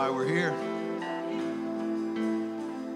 why 0.00 0.08
we're 0.08 0.26
here. 0.26 0.54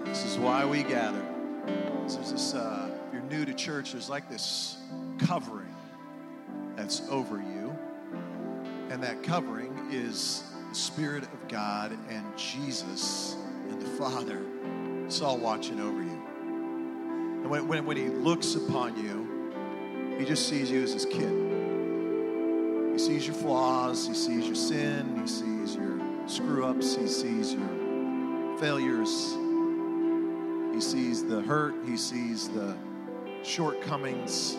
This 0.05 0.25
is 0.25 0.39
why 0.39 0.65
we 0.65 0.81
gather. 0.81 1.23
There's 1.67 2.31
this, 2.31 2.55
uh, 2.55 2.89
if 3.07 3.13
you're 3.13 3.21
new 3.21 3.45
to 3.45 3.53
church, 3.53 3.91
there's 3.91 4.09
like 4.09 4.27
this 4.27 4.77
covering 5.19 5.75
that's 6.75 7.03
over 7.11 7.37
you. 7.37 7.77
And 8.89 9.03
that 9.03 9.21
covering 9.21 9.89
is 9.91 10.45
the 10.69 10.75
Spirit 10.75 11.25
of 11.25 11.47
God 11.47 11.95
and 12.09 12.25
Jesus 12.35 13.35
and 13.69 13.79
the 13.79 13.89
Father. 13.99 14.41
It's 15.05 15.21
all 15.21 15.37
watching 15.37 15.79
over 15.79 16.01
you. 16.01 16.23
And 17.43 17.51
when, 17.51 17.67
when, 17.67 17.85
when 17.85 17.97
He 17.97 18.07
looks 18.07 18.55
upon 18.55 18.97
you, 18.97 20.17
He 20.17 20.25
just 20.25 20.49
sees 20.49 20.71
you 20.71 20.81
as 20.81 20.93
His 20.93 21.05
kid. 21.05 21.53
He 22.93 22.97
sees 22.97 23.27
your 23.27 23.35
flaws, 23.35 24.07
He 24.07 24.15
sees 24.15 24.47
your 24.47 24.55
sin, 24.55 25.19
He 25.21 25.27
sees 25.27 25.75
your 25.75 25.94
screw 26.27 26.65
ups, 26.65 26.95
He 26.95 27.07
sees 27.07 27.53
your 27.53 28.57
failures, 28.59 29.35
He 30.73 30.81
sees 30.81 31.23
the 31.25 31.41
hurt, 31.41 31.75
He 31.85 31.97
sees 31.97 32.49
the 32.49 32.75
shortcomings. 33.43 34.55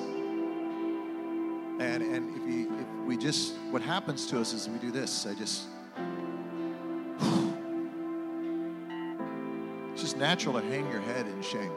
And, 1.78 2.02
and 2.02 2.34
if, 2.36 2.44
he, 2.46 2.62
if 2.62 2.86
we 3.04 3.18
just, 3.18 3.54
what 3.70 3.82
happens 3.82 4.26
to 4.28 4.40
us 4.40 4.54
is 4.54 4.66
we 4.66 4.78
do 4.78 4.90
this. 4.90 5.26
I 5.26 5.34
just, 5.34 5.64
it's 9.92 10.00
just 10.00 10.16
natural 10.16 10.58
to 10.58 10.66
hang 10.66 10.90
your 10.90 11.02
head 11.02 11.26
in 11.26 11.42
shame. 11.42 11.72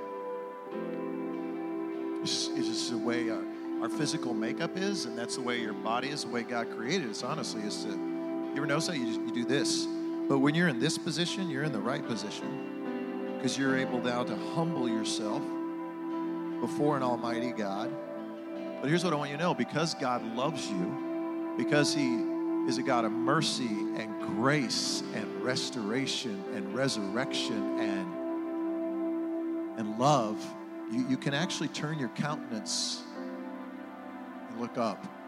It's, 2.22 2.48
it's 2.56 2.68
just 2.68 2.92
the 2.92 2.98
way 2.98 3.30
our, 3.30 3.44
our 3.82 3.90
physical 3.90 4.34
makeup 4.34 4.78
is, 4.78 5.04
and 5.04 5.18
that's 5.18 5.36
the 5.36 5.42
way 5.42 5.60
your 5.60 5.74
body 5.74 6.10
is, 6.10 6.24
the 6.24 6.30
way 6.30 6.44
God 6.44 6.70
created 6.78 7.10
us, 7.10 7.24
honestly, 7.24 7.64
is 7.64 7.84
to, 7.84 8.09
you 8.50 8.58
ever 8.58 8.66
notice 8.66 8.88
that? 8.88 8.98
You, 8.98 9.06
just, 9.06 9.20
you 9.22 9.32
do 9.32 9.46
this. 9.46 9.86
But 10.28 10.40
when 10.40 10.56
you're 10.56 10.68
in 10.68 10.80
this 10.80 10.98
position, 10.98 11.50
you're 11.50 11.64
in 11.64 11.72
the 11.72 11.80
right 11.80 12.06
position 12.06 13.36
because 13.36 13.58
you're 13.58 13.78
able 13.78 14.02
now 14.02 14.24
to 14.24 14.36
humble 14.54 14.90
yourself 14.90 15.42
before 16.62 16.98
an 16.98 17.04
almighty 17.04 17.52
God. 17.52 17.92
But 18.82 18.90
here's 18.90 19.04
what 19.04 19.14
I 19.14 19.16
want 19.16 19.32
you 19.32 19.38
to 19.38 19.44
know 19.44 19.54
because 19.54 19.94
God 19.96 20.24
loves 20.36 20.70
you, 20.70 21.56
because 21.58 21.94
He 21.94 22.16
is 22.68 22.78
a 22.78 22.84
God 22.84 23.06
of 23.06 23.12
mercy 23.12 23.70
and 23.98 24.22
grace 24.38 25.02
and 25.16 25.42
restoration 25.42 26.44
and 26.54 26.76
resurrection 26.76 27.80
and, 27.80 28.08
and 29.80 29.98
love, 29.98 30.38
you, 30.92 31.08
you 31.08 31.18
can 31.18 31.34
actually 31.34 31.70
turn 31.70 31.98
your 31.98 32.10
countenance 32.10 33.02
and 34.50 34.62
look 34.62 34.78
up. 34.78 35.19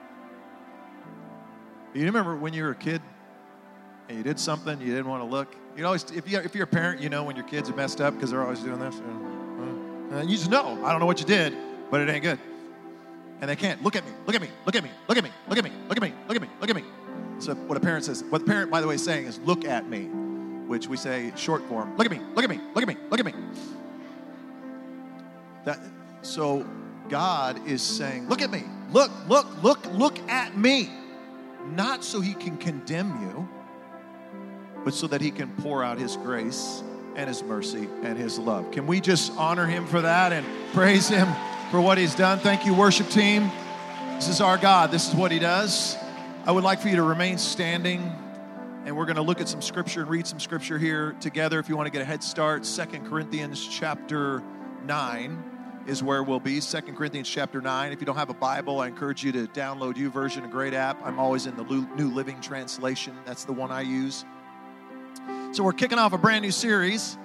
You 1.94 2.06
remember 2.06 2.36
when 2.36 2.54
you 2.54 2.64
were 2.64 2.72
a 2.72 2.76
kid 2.76 3.02
and 4.08 4.18
you 4.18 4.24
did 4.24 4.40
something 4.40 4.80
you 4.80 4.88
didn't 4.88 5.08
want 5.08 5.22
to 5.24 5.30
look? 5.30 5.56
You 5.76 5.86
always, 5.86 6.04
if, 6.12 6.30
you, 6.30 6.40
if 6.40 6.54
you're 6.56 6.66
a 6.66 6.68
parent, 6.68 7.02
you 7.02 7.10
know 7.10 7.24
when 7.24 7.36
your 7.36 7.46
kids 7.46 7.70
are 7.70 7.76
messed 7.76 8.02
up 8.02 8.14
because 8.14 8.32
they're 8.32 8.44
always 8.44 8.60
doing 8.60 8.80
this. 8.80 8.96
And 10.12 10.30
you 10.30 10.38
just 10.38 10.50
know, 10.50 10.84
I 10.86 10.92
don't 10.92 11.00
know 11.00 11.06
what 11.06 11.20
you 11.20 11.26
did, 11.26 11.56
but 11.90 12.02
it 12.02 12.10
ain't 12.10 12.24
good 12.24 12.40
and 13.42 13.50
they 13.50 13.56
can't. 13.56 13.84
Look 13.84 13.96
at 13.96 14.06
me, 14.06 14.12
look 14.26 14.36
at 14.36 14.42
me, 14.42 14.50
look 14.66 14.76
at 14.76 14.84
me, 14.84 14.92
look 15.08 15.18
at 15.18 15.24
me, 15.24 15.32
look 15.50 15.58
at 15.58 15.64
me, 15.64 15.72
look 15.90 15.98
at 15.98 16.04
me, 16.04 16.14
look 16.28 16.36
at 16.36 16.42
me, 16.42 16.50
look 16.62 16.70
at 16.70 16.76
me. 16.76 16.84
So 17.40 17.56
what 17.56 17.76
a 17.76 17.82
parent 17.82 18.06
says, 18.06 18.24
what 18.30 18.46
the 18.46 18.48
parent, 18.48 18.70
by 18.70 18.82
the 18.82 18.88
way, 18.88 18.96
is 18.96 19.04
saying 19.04 19.26
is 19.26 19.40
look 19.40 19.66
at 19.66 19.90
me, 19.90 20.06
which 20.68 20.88
we 20.88 20.96
say 20.96 21.34
short 21.36 21.68
form, 21.68 21.98
look 21.98 22.06
at 22.06 22.12
me, 22.12 22.22
look 22.36 22.44
at 22.44 22.50
me, 22.50 22.60
look 22.76 22.84
at 22.84 22.88
me, 22.88 22.98
look 23.10 23.20
at 23.20 23.26
me. 23.26 23.34
That 25.66 25.80
so 26.22 26.66
God 27.10 27.68
is 27.68 27.82
saying, 27.82 28.30
look 28.30 28.44
at 28.44 28.52
me, 28.52 28.64
look, 28.92 29.12
look, 29.28 29.48
look, 29.64 29.86
look 29.94 30.20
at 30.30 30.56
me. 30.56 30.90
Not 31.70 32.04
so 32.04 32.22
he 32.22 32.34
can 32.34 32.58
condemn 32.58 33.22
you, 33.22 33.50
but 34.84 34.94
so 34.94 35.08
that 35.08 35.22
he 35.22 35.32
can 35.32 35.50
pour 35.58 35.84
out 35.84 35.98
his 35.98 36.18
grace 36.18 36.84
and 37.16 37.28
his 37.28 37.44
mercy 37.44 37.88
and 38.04 38.18
his 38.18 38.40
love. 38.40 38.72
Can 38.72 38.88
we 38.88 39.00
just 39.00 39.32
honor 39.38 39.68
him 39.68 39.86
for 39.86 40.02
that 40.02 40.34
and 40.34 40.46
praise 40.74 41.08
him? 41.08 41.28
for 41.72 41.80
what 41.80 41.98
he's 41.98 42.14
done. 42.14 42.38
Thank 42.38 42.66
you, 42.66 42.74
worship 42.74 43.08
team. 43.08 43.50
This 44.16 44.28
is 44.28 44.42
our 44.42 44.58
God. 44.58 44.92
This 44.92 45.08
is 45.08 45.16
what 45.16 45.32
he 45.32 45.40
does. 45.40 45.96
I 46.46 46.52
would 46.52 46.66
like 46.66 46.82
for 46.82 46.90
you 46.90 46.98
to 46.98 47.02
remain 47.02 47.38
standing, 47.38 48.12
and 48.86 48.98
we're 48.98 49.06
going 49.06 49.16
to 49.16 49.22
look 49.22 49.40
at 49.40 49.48
some 49.48 49.62
scripture 49.62 50.02
and 50.02 50.10
read 50.10 50.28
some 50.28 50.42
scripture 50.42 50.78
here 50.78 51.16
together. 51.22 51.60
If 51.60 51.70
you 51.70 51.78
want 51.78 51.88
to 51.88 51.92
get 51.92 52.02
a 52.02 52.06
head 52.06 52.26
start, 52.26 52.66
Second 52.66 53.08
Corinthians 53.08 53.66
chapter 53.66 54.44
9 54.86 55.51
is 55.88 56.04
where 56.04 56.24
we'll 56.24 56.40
be. 56.40 56.60
Second 56.62 56.96
Corinthians 56.96 57.30
chapter 57.30 57.62
9. 57.62 57.92
If 57.92 58.00
you 58.00 58.06
don't 58.06 58.18
have 58.18 58.30
a 58.30 58.36
Bible, 58.36 58.80
I 58.80 58.88
encourage 58.88 59.24
you 59.24 59.32
to 59.32 59.48
download 59.48 59.96
YouVersion, 59.96 60.46
a 60.46 60.48
great 60.48 60.74
app. 60.74 61.00
I'm 61.04 61.20
always 61.20 61.46
in 61.48 61.56
the 61.58 61.64
New 61.64 62.12
Living 62.12 62.40
Translation. 62.42 63.16
That's 63.26 63.46
the 63.46 63.54
one 63.54 63.72
I 63.72 63.82
use. 63.82 64.26
So 65.52 65.64
we're 65.64 65.74
kicking 65.74 65.98
off 65.98 66.14
a 66.14 66.18
brand 66.18 66.44
new 66.44 66.52
series. 66.52 67.18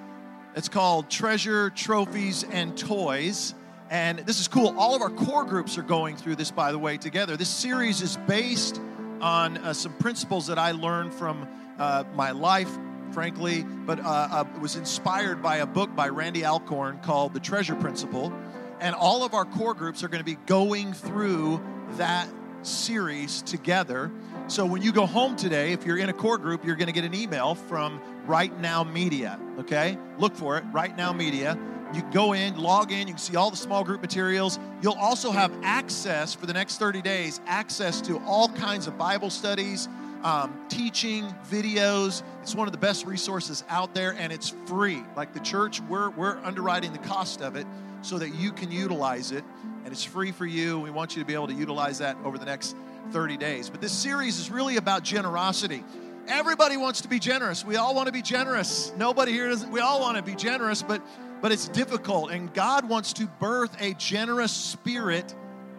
It's 0.55 0.69
called 0.69 1.11
Treasure, 1.11 1.71
Trophies, 1.71 2.45
and 2.45 2.77
Toys. 2.77 3.55
And 3.91 4.21
this 4.21 4.41
is 4.41 4.49
cool. 4.49 4.75
All 4.79 4.97
of 4.97 5.03
our 5.03 5.11
core 5.11 5.45
groups 5.45 5.79
are 5.79 5.83
going 5.83 6.17
through 6.17 6.37
this, 6.37 6.51
by 6.51 6.73
the 6.73 6.79
way, 6.79 6.97
together. 6.97 7.37
This 7.37 7.49
series 7.49 8.03
is 8.03 8.17
based 8.27 8.81
on 9.21 9.59
uh, 9.59 9.73
some 9.73 9.93
principles 9.95 10.47
that 10.47 10.59
I 10.59 10.73
learned 10.73 11.13
from 11.15 11.47
uh, 11.79 12.05
my 12.15 12.33
life, 12.33 12.71
frankly, 13.17 13.65
but 13.87 13.99
uh, 13.99 14.29
uh 14.31 14.45
was 14.61 14.77
inspired 14.77 15.43
by 15.43 15.57
a 15.57 15.67
book 15.67 15.97
by 15.97 16.07
Randy 16.07 16.45
Alcorn 16.45 16.99
called 16.99 17.33
The 17.33 17.41
Treasure 17.41 17.75
Principle. 17.75 18.31
And 18.79 18.95
all 18.95 19.25
of 19.25 19.33
our 19.33 19.47
core 19.47 19.73
groups 19.73 20.05
are 20.05 20.09
going 20.09 20.21
to 20.21 20.25
be 20.25 20.37
going 20.45 20.93
through 20.93 21.65
that 21.93 22.29
series 22.61 23.41
together. 23.41 24.13
So 24.49 24.67
when 24.67 24.83
you 24.83 24.93
go 24.93 25.07
home 25.07 25.35
today, 25.35 25.73
if 25.73 25.87
you're 25.87 25.97
in 25.97 26.11
a 26.11 26.13
core 26.13 26.37
group, 26.37 26.63
you're 26.63 26.77
going 26.77 26.89
to 26.89 26.93
get 26.93 27.05
an 27.05 27.15
email 27.15 27.55
from 27.55 28.03
Right 28.27 28.55
Now 28.61 28.85
Media. 28.85 29.41
Okay? 29.61 29.97
Look 30.19 30.35
for 30.37 30.59
it, 30.59 30.65
Right 30.71 30.95
Now 30.95 31.15
Media 31.15 31.59
you 31.95 32.03
go 32.13 32.33
in, 32.33 32.59
log 32.59 32.91
in, 32.91 33.07
you 33.07 33.15
can 33.15 33.19
see 33.19 33.37
all 33.37 33.51
the 33.51 33.57
small 33.57 33.85
group 33.85 34.03
materials. 34.03 34.59
You'll 34.83 34.95
also 34.95 35.31
have 35.31 35.53
access 35.63 36.35
for 36.35 36.45
the 36.45 36.53
next 36.53 36.79
30 36.79 37.01
days, 37.01 37.41
access 37.47 38.01
to 38.03 38.19
all 38.27 38.49
kinds 38.49 38.89
of 38.89 38.99
Bible 38.99 39.31
studies, 39.31 39.89
um, 40.27 40.67
teaching, 40.69 41.25
videos. 41.49 42.25
It's 42.43 42.57
one 42.57 42.67
of 42.67 42.73
the 42.73 42.79
best 42.79 43.07
resources 43.07 43.63
out 43.69 43.95
there, 43.95 44.11
and 44.19 44.33
it's 44.33 44.53
free. 44.67 45.05
Like 45.15 45.33
the 45.33 45.41
church, 45.41 45.81
we're, 45.83 46.11
we're 46.11 46.39
underwriting 46.39 46.93
the 46.93 46.99
cost 46.99 47.41
of 47.43 47.55
it 47.55 47.65
so 48.03 48.19
that 48.19 48.35
you 48.35 48.51
can 48.51 48.73
utilize 48.73 49.31
it, 49.31 49.45
and 49.85 49.93
it's 49.93 50.03
free 50.03 50.33
for 50.33 50.45
you. 50.45 50.81
We 50.81 50.91
want 50.91 51.15
you 51.15 51.23
to 51.23 51.27
be 51.27 51.35
able 51.35 51.47
to 51.47 51.55
utilize 51.55 51.99
that 51.99 52.17
over 52.25 52.39
the 52.39 52.45
next 52.45 52.75
30 53.13 53.37
days. 53.37 53.71
But 53.71 53.81
this 53.81 53.93
series 53.93 54.41
is 54.41 54.51
really 54.51 54.79
about 54.79 55.05
generosity. 55.05 55.85
Everybody 56.27 56.77
wants 56.77 57.03
to 57.03 57.09
be 57.09 57.21
generous. 57.21 57.65
We 57.65 57.77
all 57.77 57.95
want 57.95 58.07
to 58.07 58.13
be 58.13 58.23
generous. 58.23 58.93
Nobody 58.97 59.31
here 59.31 59.49
doesn't. 59.49 59.71
We 59.71 59.79
all 59.79 60.01
want 60.01 60.17
to 60.17 60.25
be 60.25 60.35
generous, 60.35 60.83
but 60.83 61.03
but 61.41 61.53
it's 61.53 61.69
difficult. 61.69 62.33
And 62.33 62.53
God 62.53 62.89
wants 62.89 63.13
to 63.13 63.27
birth 63.39 63.81
a 63.81 63.95
generous 63.95 64.51
spirit 64.51 65.33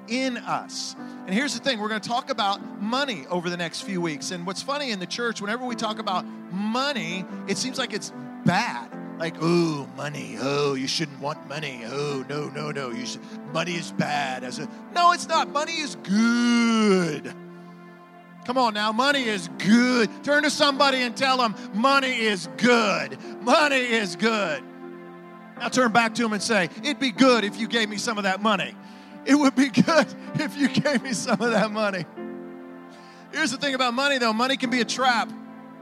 in 0.08 0.38
us. 0.38 0.96
And 1.26 1.34
here's 1.34 1.54
the 1.54 1.60
thing 1.60 1.80
we're 1.80 1.90
going 1.90 2.02
to 2.02 2.10
talk 2.10 2.30
about 2.30 2.82
money 2.82 3.26
over 3.30 3.50
the 3.50 3.58
next 3.58 3.82
few 3.82 4.02
weeks. 4.02 4.32
And 4.32 4.46
what's 4.46 4.62
funny 4.62 4.92
in 4.92 5.00
the 5.00 5.06
church, 5.06 5.42
whenever 5.42 5.66
we 5.66 5.76
talk 5.76 6.00
about 6.00 6.26
money, 6.52 7.26
it 7.48 7.58
seems 7.58 7.78
like 7.78 7.94
it's 7.94 8.14
bad. 8.46 8.90
Like, 9.20 9.36
oh, 9.42 9.88
money. 9.98 10.38
Oh, 10.40 10.76
you 10.76 10.88
shouldn't 10.88 11.20
want 11.20 11.48
money. 11.50 11.82
Oh, 11.86 12.24
no, 12.30 12.50
no, 12.50 12.72
no. 12.72 12.92
You 12.92 13.06
should, 13.06 13.22
money 13.52 13.76
is 13.76 13.92
bad. 13.92 14.44
As 14.44 14.60
a 14.60 14.70
no, 14.94 15.12
it's 15.12 15.28
not. 15.28 15.50
Money 15.50 15.74
is 15.74 15.96
good. 15.96 17.34
Come 18.46 18.58
on 18.58 18.74
now, 18.74 18.94
money 18.94 19.24
is 19.24 19.50
good. 19.58 20.10
Turn 20.24 20.44
to 20.44 20.50
somebody 20.50 21.00
and 21.00 21.18
tell 21.18 21.38
them 21.38 21.54
money 21.74 22.18
is 22.18 22.48
good. 22.56 23.18
Money 23.42 23.76
is 23.76 24.16
good. 24.16 24.64
Now 25.60 25.68
turn 25.68 25.92
back 25.92 26.16
to 26.16 26.24
him 26.24 26.32
and 26.32 26.42
say, 26.42 26.70
It'd 26.78 27.00
be 27.00 27.12
good 27.12 27.44
if 27.44 27.60
you 27.60 27.68
gave 27.68 27.90
me 27.90 27.98
some 27.98 28.18
of 28.18 28.24
that 28.24 28.42
money. 28.42 28.74
It 29.28 29.36
would 29.36 29.56
be 29.56 29.68
good 29.70 30.08
if 30.36 30.58
you 30.58 30.70
gave 30.70 31.04
me 31.04 31.12
some 31.12 31.42
of 31.42 31.52
that 31.52 31.70
money. 31.70 32.06
Here's 33.34 33.52
the 33.52 33.58
thing 33.58 33.76
about 33.76 33.94
money, 33.94 34.18
though 34.18 34.32
money 34.32 34.56
can 34.56 34.70
be 34.70 34.80
a 34.80 34.86
trap, 34.86 35.30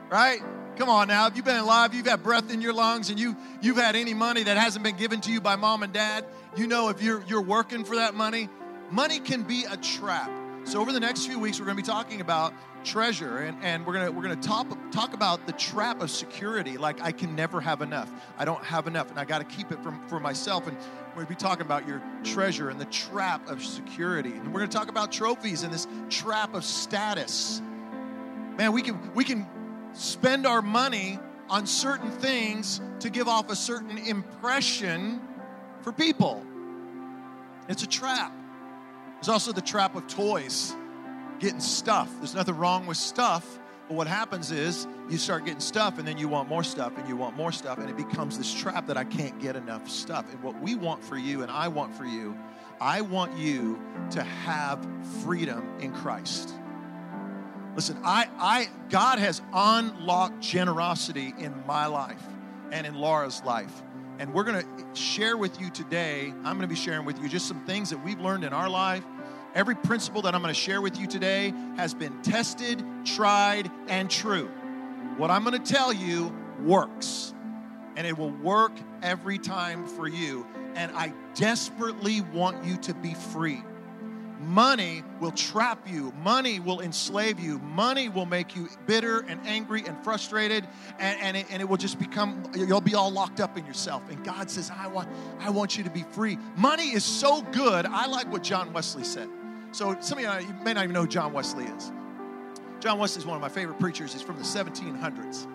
right? 0.09 0.39
Come 0.77 0.89
on 0.89 1.07
now. 1.07 1.27
If 1.27 1.35
you've 1.35 1.45
been 1.45 1.57
alive, 1.57 1.93
you've 1.93 2.07
had 2.07 2.23
breath 2.23 2.51
in 2.51 2.59
your 2.59 2.73
lungs, 2.73 3.11
and 3.11 3.19
you, 3.19 3.37
you've 3.61 3.77
had 3.77 3.95
any 3.95 4.15
money 4.15 4.43
that 4.43 4.57
hasn't 4.57 4.83
been 4.83 4.97
given 4.97 5.21
to 5.21 5.31
you 5.31 5.39
by 5.39 5.55
mom 5.55 5.83
and 5.83 5.93
dad, 5.93 6.25
you 6.57 6.65
know 6.65 6.89
if 6.89 7.03
you're, 7.03 7.23
you're 7.27 7.41
working 7.41 7.85
for 7.85 7.97
that 7.97 8.15
money, 8.15 8.49
money 8.89 9.19
can 9.19 9.43
be 9.43 9.65
a 9.69 9.77
trap. 9.77 10.31
So, 10.65 10.81
over 10.81 10.91
the 10.91 10.99
next 10.99 11.27
few 11.27 11.37
weeks, 11.37 11.59
we're 11.59 11.67
going 11.67 11.77
to 11.77 11.83
be 11.83 11.87
talking 11.87 12.21
about 12.21 12.51
treasure 12.83 13.37
and, 13.37 13.55
and 13.63 13.85
we're 13.85 13.93
going 13.93 14.07
to 14.07 14.11
we're 14.11 14.23
going 14.23 14.39
to 14.39 14.47
talk 14.47 14.67
talk 14.91 15.13
about 15.13 15.45
the 15.45 15.53
trap 15.53 16.01
of 16.01 16.11
security 16.11 16.77
like 16.77 17.01
i 17.01 17.11
can 17.11 17.35
never 17.35 17.61
have 17.61 17.81
enough. 17.81 18.11
I 18.37 18.45
don't 18.45 18.63
have 18.63 18.87
enough 18.87 19.09
and 19.09 19.19
i 19.19 19.25
got 19.25 19.39
to 19.39 19.55
keep 19.55 19.71
it 19.71 19.81
from, 19.81 20.07
for 20.07 20.19
myself 20.19 20.67
and 20.67 20.77
we're 21.09 21.23
going 21.23 21.27
to 21.27 21.33
be 21.33 21.35
talking 21.35 21.65
about 21.65 21.87
your 21.87 22.01
treasure 22.23 22.69
and 22.69 22.79
the 22.79 22.85
trap 22.85 23.47
of 23.47 23.63
security. 23.63 24.31
And 24.31 24.47
we're 24.47 24.59
going 24.59 24.69
to 24.69 24.77
talk 24.77 24.89
about 24.89 25.11
trophies 25.11 25.63
and 25.63 25.71
this 25.71 25.87
trap 26.09 26.55
of 26.55 26.65
status. 26.65 27.61
Man 28.57 28.71
we 28.71 28.81
can 28.81 29.13
we 29.13 29.23
can 29.23 29.47
spend 29.93 30.47
our 30.47 30.63
money 30.63 31.19
on 31.47 31.67
certain 31.67 32.09
things 32.09 32.81
to 33.01 33.11
give 33.11 33.27
off 33.27 33.51
a 33.51 33.55
certain 33.55 33.99
impression 33.99 35.21
for 35.81 35.91
people. 35.91 36.43
It's 37.69 37.83
a 37.83 37.87
trap 37.87 38.33
there's 39.25 39.33
also 39.33 39.51
the 39.51 39.61
trap 39.61 39.95
of 39.95 40.05
toys 40.05 40.75
getting 41.39 41.59
stuff. 41.59 42.11
There's 42.19 42.35
nothing 42.35 42.55
wrong 42.55 42.85
with 42.85 42.97
stuff, 42.97 43.57
But 43.87 43.95
what 43.95 44.05
happens 44.05 44.51
is 44.51 44.85
you 45.09 45.17
start 45.17 45.45
getting 45.45 45.59
stuff 45.59 45.97
and 45.97 46.07
then 46.07 46.19
you 46.19 46.27
want 46.27 46.47
more 46.47 46.63
stuff 46.63 46.95
and 46.95 47.09
you 47.09 47.17
want 47.17 47.35
more 47.35 47.51
stuff 47.51 47.79
and 47.79 47.89
it 47.89 47.97
becomes 47.97 48.37
this 48.37 48.53
trap 48.53 48.85
that 48.85 48.97
I 48.97 49.03
can't 49.03 49.39
get 49.39 49.55
enough 49.55 49.89
stuff. 49.89 50.31
And 50.31 50.43
what 50.43 50.61
we 50.61 50.75
want 50.75 51.03
for 51.03 51.17
you 51.17 51.41
and 51.41 51.49
I 51.51 51.69
want 51.69 51.95
for 51.95 52.05
you, 52.05 52.37
I 52.79 53.01
want 53.01 53.35
you 53.35 53.81
to 54.11 54.21
have 54.21 54.87
freedom 55.23 55.67
in 55.79 55.91
Christ. 55.91 56.53
Listen, 57.73 57.97
I, 58.03 58.27
I, 58.37 58.69
God 58.91 59.17
has 59.17 59.41
unlocked 59.51 60.39
generosity 60.39 61.33
in 61.39 61.51
my 61.65 61.87
life 61.87 62.21
and 62.71 62.85
in 62.85 62.93
Laura's 62.93 63.41
life. 63.43 63.81
And 64.17 64.33
we're 64.33 64.43
going 64.43 64.61
to 64.61 64.85
share 64.95 65.35
with 65.35 65.59
you 65.59 65.71
today, 65.71 66.27
I'm 66.27 66.57
going 66.57 66.61
to 66.61 66.67
be 66.67 66.75
sharing 66.75 67.05
with 67.05 67.19
you 67.19 67.27
just 67.27 67.47
some 67.47 67.65
things 67.65 67.89
that 67.89 67.97
we've 68.03 68.19
learned 68.19 68.43
in 68.43 68.53
our 68.53 68.69
life. 68.69 69.03
Every 69.55 69.75
principle 69.75 70.21
that 70.23 70.35
I'm 70.35 70.41
going 70.41 70.53
to 70.53 70.59
share 70.59 70.81
with 70.81 70.99
you 70.99 71.07
today 71.07 71.53
has 71.77 71.93
been 71.93 72.21
tested, 72.23 72.83
tried, 73.05 73.71
and 73.87 74.11
true. 74.11 74.47
What 75.15 75.31
I'm 75.31 75.45
going 75.45 75.57
to 75.57 75.73
tell 75.73 75.93
you 75.93 76.35
works, 76.61 77.33
and 77.95 78.05
it 78.05 78.17
will 78.17 78.31
work 78.31 78.73
every 79.01 79.37
time 79.37 79.87
for 79.87 80.09
you. 80.09 80.45
And 80.75 80.91
I 80.91 81.13
desperately 81.35 82.19
want 82.19 82.65
you 82.65 82.75
to 82.79 82.93
be 82.95 83.13
free. 83.13 83.63
Money 84.41 85.03
will 85.21 85.31
trap 85.31 85.87
you. 85.89 86.11
Money 86.21 86.59
will 86.59 86.81
enslave 86.81 87.39
you. 87.39 87.57
Money 87.59 88.09
will 88.09 88.25
make 88.25 88.57
you 88.57 88.67
bitter 88.85 89.21
and 89.21 89.39
angry 89.47 89.85
and 89.87 89.97
frustrated, 90.03 90.67
and, 90.99 91.17
and, 91.21 91.37
it, 91.37 91.45
and 91.49 91.61
it 91.61 91.69
will 91.69 91.77
just 91.77 91.97
become, 91.97 92.43
you'll 92.53 92.81
be 92.81 92.93
all 92.93 93.09
locked 93.09 93.39
up 93.39 93.57
in 93.57 93.65
yourself. 93.65 94.03
And 94.09 94.21
God 94.25 94.51
says, 94.51 94.69
I 94.69 94.87
want, 94.87 95.07
I 95.39 95.49
want 95.49 95.77
you 95.77 95.85
to 95.85 95.89
be 95.89 96.03
free. 96.11 96.37
Money 96.57 96.89
is 96.89 97.05
so 97.05 97.41
good. 97.53 97.85
I 97.85 98.07
like 98.07 98.29
what 98.29 98.43
John 98.43 98.73
Wesley 98.73 99.05
said. 99.05 99.29
So, 99.75 99.95
some 99.99 100.17
of 100.19 100.23
you, 100.23 100.47
you 100.47 100.53
may 100.63 100.73
not 100.73 100.83
even 100.85 100.93
know 100.93 101.01
who 101.01 101.07
John 101.07 101.33
Wesley 101.33 101.65
is. 101.65 101.91
John 102.79 102.97
Wesley 102.97 103.19
is 103.19 103.25
one 103.25 103.35
of 103.35 103.41
my 103.41 103.49
favorite 103.49 103.79
preachers. 103.79 104.13
He's 104.13 104.21
from 104.21 104.37
the 104.37 104.43
1700s. 104.43 105.47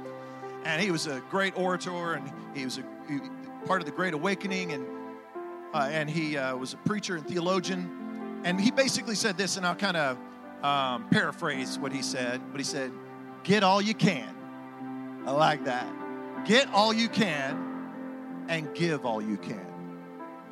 And 0.64 0.82
he 0.82 0.90
was 0.90 1.06
a 1.06 1.22
great 1.30 1.56
orator, 1.56 2.12
and 2.12 2.30
he 2.54 2.64
was 2.64 2.78
a, 2.78 2.84
he, 3.08 3.18
part 3.64 3.80
of 3.80 3.86
the 3.86 3.92
Great 3.92 4.12
Awakening, 4.12 4.72
and, 4.72 4.86
uh, 5.72 5.88
and 5.90 6.10
he 6.10 6.36
uh, 6.36 6.54
was 6.54 6.74
a 6.74 6.76
preacher 6.78 7.16
and 7.16 7.26
theologian 7.26 8.00
and 8.44 8.60
he 8.60 8.70
basically 8.70 9.14
said 9.14 9.36
this, 9.36 9.56
and 9.56 9.66
I'll 9.66 9.74
kind 9.74 9.96
of 9.96 10.18
um, 10.62 11.08
paraphrase 11.10 11.78
what 11.78 11.92
he 11.92 12.02
said, 12.02 12.40
but 12.50 12.58
he 12.58 12.64
said, 12.64 12.90
Get 13.42 13.62
all 13.62 13.80
you 13.80 13.94
can. 13.94 14.34
I 15.26 15.32
like 15.32 15.64
that. 15.64 15.86
Get 16.46 16.68
all 16.72 16.92
you 16.92 17.08
can 17.08 18.46
and 18.48 18.74
give 18.74 19.04
all 19.04 19.20
you 19.20 19.36
can. 19.36 19.66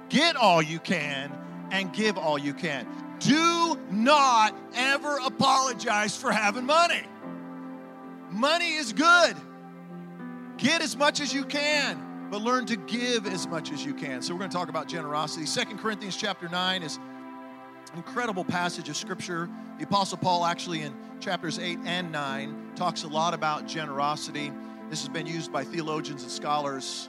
Get 0.08 0.36
all 0.36 0.62
you 0.62 0.78
can 0.78 1.32
and 1.70 1.92
give 1.92 2.18
all 2.18 2.38
you 2.38 2.54
can. 2.54 2.86
Do 3.20 3.78
not 3.90 4.54
ever 4.74 5.18
apologize 5.24 6.16
for 6.16 6.30
having 6.30 6.66
money. 6.66 7.02
Money 8.30 8.74
is 8.74 8.92
good. 8.92 9.36
Get 10.56 10.82
as 10.82 10.96
much 10.96 11.20
as 11.20 11.32
you 11.32 11.44
can, 11.44 12.28
but 12.30 12.42
learn 12.42 12.66
to 12.66 12.76
give 12.76 13.26
as 13.26 13.46
much 13.46 13.72
as 13.72 13.84
you 13.84 13.94
can. 13.94 14.22
So 14.22 14.34
we're 14.34 14.40
going 14.40 14.50
to 14.50 14.56
talk 14.56 14.68
about 14.68 14.88
generosity. 14.88 15.46
Second 15.46 15.78
Corinthians 15.78 16.16
chapter 16.16 16.48
9 16.48 16.82
is 16.82 16.96
an 16.96 17.96
incredible 17.96 18.44
passage 18.44 18.88
of 18.88 18.96
scripture. 18.96 19.48
The 19.78 19.84
Apostle 19.84 20.18
Paul, 20.18 20.44
actually, 20.44 20.82
in 20.82 20.94
chapters 21.20 21.58
8 21.58 21.78
and 21.84 22.12
9, 22.12 22.72
talks 22.76 23.04
a 23.04 23.08
lot 23.08 23.34
about 23.34 23.66
generosity. 23.66 24.52
This 24.90 25.00
has 25.00 25.08
been 25.08 25.26
used 25.26 25.52
by 25.52 25.64
theologians 25.64 26.22
and 26.22 26.30
scholars 26.30 27.08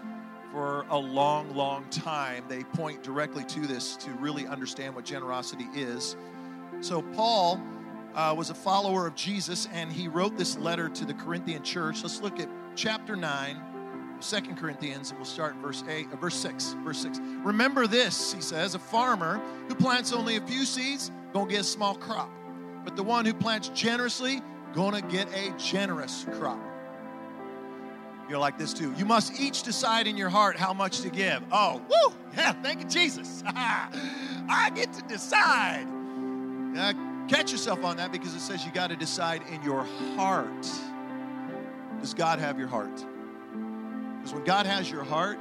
for 0.51 0.86
a 0.90 0.98
long, 0.98 1.56
long 1.56 1.86
time. 1.90 2.44
They 2.48 2.63
point 2.63 3.04
directly 3.04 3.44
to 3.46 3.68
this 3.68 3.96
to 3.98 4.12
really 4.13 4.48
understand 4.48 4.96
what 4.96 5.06
generosity 5.06 5.68
is. 5.75 6.16
So, 6.81 7.01
Paul 7.01 7.62
uh, 8.16 8.34
was 8.38 8.50
a 8.50 8.56
follower 8.56 9.06
of 9.06 9.16
Jesus, 9.16 9.68
and 9.74 9.92
he 9.92 10.07
wrote 10.07 10.38
this 10.38 10.57
letter 10.57 10.90
to 10.90 11.06
the 11.06 11.13
Corinthian 11.13 11.63
church. 11.63 12.01
Let's 12.04 12.22
look 12.22 12.40
at 12.40 12.50
chapter 12.75 13.16
9 13.16 13.62
Second 14.22 14.57
Corinthians, 14.57 15.12
and 15.12 15.19
we'll 15.19 15.25
start 15.25 15.56
in 15.56 15.62
verse 15.62 15.84
8, 15.88 16.07
uh, 16.12 16.16
verse 16.18 16.36
6. 16.36 16.75
Verse 16.84 17.02
6. 17.02 17.19
Remember 17.44 17.88
this, 17.88 18.34
he 18.34 18.42
says, 18.42 18.75
a 18.75 18.80
farmer 18.80 19.42
who 19.68 19.75
plants 19.75 20.12
only 20.12 20.36
a 20.36 20.42
few 20.42 20.66
seeds, 20.66 21.12
gonna 21.34 21.50
get 21.50 21.62
a 21.62 21.63
small 21.63 21.95
crop. 21.95 22.30
But 22.84 22.95
the 22.95 23.04
one 23.04 23.25
who 23.25 23.34
plants 23.34 23.69
generously, 23.69 24.42
gonna 24.74 25.02
get 25.02 25.28
a 25.34 25.52
generous 25.57 26.25
crop. 26.34 26.60
You're 28.30 28.38
like 28.38 28.60
this 28.60 28.74
too. 28.74 28.94
You 28.96 29.06
must 29.06 29.40
each 29.40 29.64
decide 29.64 30.06
in 30.06 30.16
your 30.16 30.30
heart 30.30 30.56
how 30.56 30.72
much 30.72 31.02
to 31.02 31.10
give. 31.10 31.42
Oh, 31.52 31.81
woo! 31.90 32.16
Yeah, 32.38 32.54
thank 32.54 32.81
you, 32.81 32.88
Jesus. 32.88 33.42
I 33.48 34.72
get 34.76 34.94
to 34.94 35.02
decide. 35.04 35.88
Uh, 36.78 36.94
catch 37.28 37.52
yourself 37.52 37.84
on 37.84 37.98
that 37.98 38.12
because 38.12 38.36
it 38.36 38.42
says 38.42 38.64
you 38.64 38.72
got 38.72 38.92
to 38.92 38.96
decide 38.96 39.42
in 39.52 39.64
your 39.64 39.84
heart. 40.16 40.70
Does 42.00 42.14
God 42.14 42.38
have 42.38 42.60
your 42.60 42.68
heart? 42.68 42.94
Because 42.96 44.34
when 44.34 44.44
God 44.44 44.68
has 44.68 44.92
your 44.92 45.04
heart, 45.04 45.40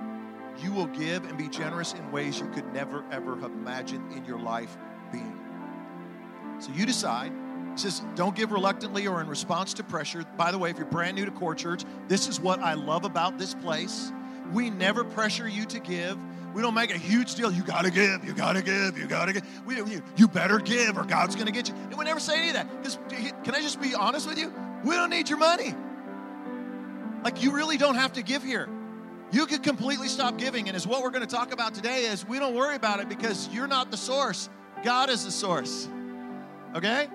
you 0.59 0.73
will 0.73 0.87
give 0.87 1.25
and 1.25 1.37
be 1.37 1.49
generous 1.49 1.93
in 1.93 2.11
ways 2.11 2.41
you 2.41 2.49
could 2.49 2.73
never, 2.73 3.05
ever 3.13 3.37
have 3.37 3.53
imagined 3.53 4.13
in 4.13 4.25
your 4.25 4.41
life 4.41 4.77
being. 5.13 5.39
So 6.59 6.73
you 6.73 6.87
decide. 6.87 7.33
Says, 7.79 8.03
don't 8.17 8.35
give 8.35 8.51
reluctantly 8.51 9.07
or 9.07 9.21
in 9.21 9.29
response 9.29 9.73
to 9.75 9.85
pressure. 9.85 10.25
By 10.37 10.51
the 10.51 10.59
way, 10.59 10.71
if 10.71 10.79
you're 10.79 10.87
brand 10.87 11.15
new 11.17 11.25
to 11.25 11.31
Core 11.31 11.55
Church, 11.55 11.85
this 12.09 12.29
is 12.29 12.41
what 12.41 12.59
I 12.59 12.75
love 12.75 13.05
about 13.05 13.39
this 13.39 13.55
place. 13.55 14.13
We 14.53 14.71
never 14.71 15.05
pressure 15.05 15.49
you 15.49 15.65
to 15.67 15.79
give. 15.79 16.19
We 16.55 16.63
don't 16.63 16.75
make 16.75 16.93
a 16.93 16.99
huge 16.99 17.37
deal. 17.37 17.53
You 17.53 17.63
got 17.63 17.85
to 17.85 17.91
give. 17.91 18.25
You 18.25 18.33
got 18.33 18.55
to 18.55 18.63
give. 18.63 18.99
You 18.99 19.07
got 19.07 19.27
to 19.27 19.35
give. 19.35 19.67
We, 19.67 19.77
you, 19.77 20.03
you 20.17 20.27
better 20.27 20.59
give 20.59 20.99
or 20.99 21.05
God's 21.05 21.37
to 21.37 21.53
get 21.53 21.69
you. 21.69 21.75
And 21.75 21.97
we 21.97 22.05
never 22.05 22.19
say 22.19 22.39
any 22.39 22.49
of 22.49 22.55
that. 22.55 22.83
Because 22.83 22.99
can 23.45 23.55
I 23.55 23.61
just 23.61 23.81
be 23.81 23.95
honest 23.95 24.29
with 24.29 24.39
you? 24.39 24.53
We 24.85 24.97
don't 24.97 25.11
need 25.11 25.29
your 25.29 25.39
money. 25.39 25.75
Like, 27.23 27.43
you 27.43 27.53
really 27.53 27.77
don't 27.77 27.97
have 27.97 28.15
to 28.15 28.23
give 28.23 28.43
here. 28.43 28.69
You 29.31 29.47
could 29.47 29.63
completely 29.63 30.09
stop 30.09 30.39
giving. 30.39 30.69
And 30.69 30.77
as 30.77 30.87
what 30.87 31.03
we're 31.03 31.11
to 31.11 31.27
talk 31.27 31.53
about 31.53 31.75
today 31.75 32.07
is 32.07 32.27
we 32.27 32.39
don't 32.39 32.55
worry 32.55 32.77
about 32.77 33.01
it 33.01 33.09
because 33.09 33.49
you're 33.53 33.69
not 33.69 33.91
the 33.91 33.97
source. 33.97 34.49
God 34.83 35.11
is 35.11 35.25
the 35.25 35.31
source. 35.31 35.89
Okay? 36.75 37.09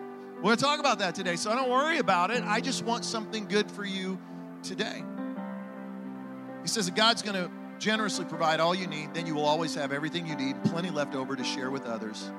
We're 0.43 0.47
going 0.49 0.57
to 0.57 0.63
talk 0.65 0.79
about 0.81 0.99
that 0.99 1.15
today. 1.15 1.37
So 1.37 1.51
I 1.51 1.55
don't 1.55 1.69
worry 1.69 1.99
about 1.99 2.29
it. 2.29 2.43
I 2.43 2.59
just 2.59 2.83
want 2.83 3.05
something 3.05 3.45
good 3.45 3.71
for 3.71 3.85
you 3.85 4.19
today. 4.61 5.01
He 6.61 6.67
says 6.67 6.87
that 6.87 6.95
God's 6.95 7.21
going 7.21 7.41
to 7.41 7.49
generously 7.79 8.25
provide 8.25 8.59
all 8.59 8.75
you 8.75 8.85
need. 8.85 9.13
Then 9.13 9.25
you 9.25 9.35
will 9.35 9.45
always 9.45 9.73
have 9.75 9.93
everything 9.93 10.27
you 10.27 10.35
need, 10.35 10.61
plenty 10.65 10.89
left 10.89 11.15
over 11.15 11.37
to 11.37 11.45
share 11.45 11.71
with 11.71 11.85
others. 11.85 12.29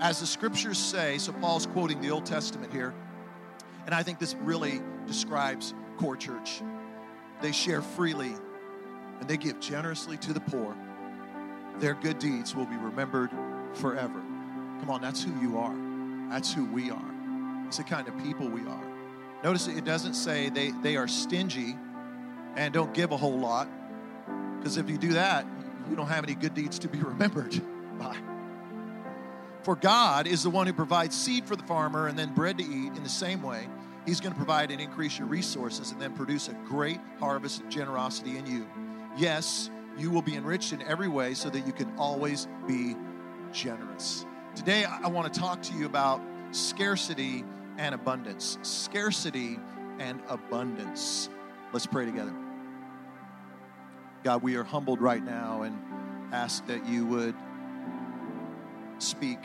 As 0.00 0.20
the 0.20 0.26
scriptures 0.26 0.76
say, 0.76 1.16
so 1.16 1.32
Paul's 1.32 1.64
quoting 1.64 2.02
the 2.02 2.10
Old 2.10 2.26
Testament 2.26 2.74
here. 2.74 2.92
And 3.86 3.94
I 3.94 4.02
think 4.02 4.18
this 4.18 4.34
really 4.34 4.82
describes 5.06 5.72
core 5.96 6.16
church. 6.16 6.60
They 7.40 7.52
share 7.52 7.80
freely 7.80 8.34
and 9.18 9.26
they 9.26 9.38
give 9.38 9.60
generously 9.60 10.18
to 10.18 10.34
the 10.34 10.40
poor, 10.40 10.76
their 11.78 11.94
good 11.94 12.18
deeds 12.18 12.54
will 12.54 12.66
be 12.66 12.76
remembered 12.76 13.30
forever. 13.72 14.20
Come 14.80 14.90
on, 14.90 15.00
that's 15.00 15.22
who 15.22 15.32
you 15.40 15.56
are. 15.56 15.74
That's 16.28 16.52
who 16.52 16.66
we 16.66 16.90
are. 16.90 17.15
It's 17.66 17.78
the 17.78 17.84
kind 17.84 18.06
of 18.06 18.16
people 18.22 18.48
we 18.48 18.62
are. 18.62 18.84
Notice 19.42 19.66
it 19.66 19.84
doesn't 19.84 20.14
say 20.14 20.48
they, 20.48 20.70
they 20.82 20.96
are 20.96 21.08
stingy 21.08 21.76
and 22.56 22.72
don't 22.72 22.94
give 22.94 23.12
a 23.12 23.16
whole 23.16 23.38
lot, 23.38 23.68
because 24.58 24.76
if 24.76 24.88
you 24.88 24.98
do 24.98 25.12
that, 25.14 25.46
you 25.90 25.96
don't 25.96 26.06
have 26.08 26.24
any 26.24 26.34
good 26.34 26.54
deeds 26.54 26.78
to 26.80 26.88
be 26.88 26.98
remembered 27.02 27.60
by. 27.98 28.16
For 29.62 29.74
God 29.74 30.26
is 30.26 30.44
the 30.44 30.50
one 30.50 30.68
who 30.68 30.72
provides 30.72 31.16
seed 31.16 31.44
for 31.44 31.56
the 31.56 31.64
farmer 31.64 32.06
and 32.06 32.16
then 32.16 32.32
bread 32.34 32.58
to 32.58 32.64
eat 32.64 32.92
in 32.96 33.02
the 33.02 33.08
same 33.08 33.42
way. 33.42 33.68
He's 34.04 34.20
going 34.20 34.32
to 34.32 34.36
provide 34.36 34.70
and 34.70 34.80
increase 34.80 35.18
your 35.18 35.26
resources 35.26 35.90
and 35.90 36.00
then 36.00 36.12
produce 36.14 36.48
a 36.48 36.54
great 36.68 37.00
harvest 37.18 37.62
of 37.62 37.68
generosity 37.68 38.38
in 38.38 38.46
you. 38.46 38.64
Yes, 39.16 39.70
you 39.98 40.10
will 40.12 40.22
be 40.22 40.36
enriched 40.36 40.72
in 40.72 40.82
every 40.82 41.08
way 41.08 41.34
so 41.34 41.50
that 41.50 41.66
you 41.66 41.72
can 41.72 41.92
always 41.98 42.46
be 42.68 42.94
generous. 43.52 44.24
Today, 44.54 44.84
I 44.84 45.08
want 45.08 45.32
to 45.32 45.40
talk 45.40 45.62
to 45.62 45.74
you 45.74 45.86
about 45.86 46.20
scarcity 46.52 47.44
and 47.78 47.94
abundance. 47.94 48.58
Scarcity 48.62 49.58
and 49.98 50.20
abundance. 50.28 51.28
Let's 51.72 51.86
pray 51.86 52.04
together. 52.04 52.32
God, 54.24 54.42
we 54.42 54.56
are 54.56 54.64
humbled 54.64 55.00
right 55.00 55.24
now 55.24 55.62
and 55.62 55.78
ask 56.32 56.66
that 56.66 56.86
you 56.86 57.06
would 57.06 57.34
speak 58.98 59.38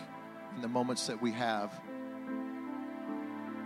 in 0.55 0.61
the 0.61 0.67
moments 0.67 1.07
that 1.07 1.21
we 1.21 1.31
have. 1.31 1.79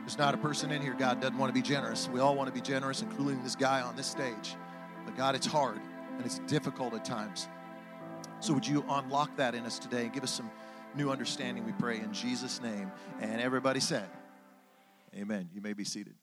There's 0.02 0.18
not 0.18 0.36
a 0.36 0.38
person 0.38 0.72
in 0.72 0.82
here, 0.82 0.94
God, 0.94 1.20
doesn't 1.20 1.38
want 1.38 1.50
to 1.50 1.54
be 1.54 1.62
generous. 1.62 2.10
We 2.10 2.20
all 2.20 2.36
want 2.36 2.48
to 2.48 2.54
be 2.54 2.62
generous, 2.62 3.02
including 3.02 3.44
this 3.44 3.56
guy 3.56 3.82
on 3.82 3.96
this 3.96 4.08
stage. 4.08 4.56
But 5.06 5.16
God, 5.16 5.36
it's 5.36 5.48
hard 5.48 5.80
and 6.18 6.26
it's 6.26 6.40
difficult 6.40 6.94
at 6.94 7.04
times. 7.04 7.48
So, 8.40 8.54
would 8.54 8.68
you 8.68 8.86
unlock 8.90 9.36
that 9.38 9.56
in 9.56 9.66
us 9.66 9.80
today 9.80 10.04
and 10.04 10.14
give 10.14 10.24
us 10.24 10.32
some 10.32 10.52
new 10.96 11.10
understanding, 11.10 11.66
we 11.66 11.72
pray, 11.72 12.00
in 12.00 12.14
Jesus' 12.14 12.62
name? 12.62 12.92
And 13.20 13.42
everybody 13.42 13.80
said, 13.80 14.08
Amen. 15.16 15.50
You 15.54 15.62
may 15.62 15.74
be 15.74 15.84
seated. 15.84 16.16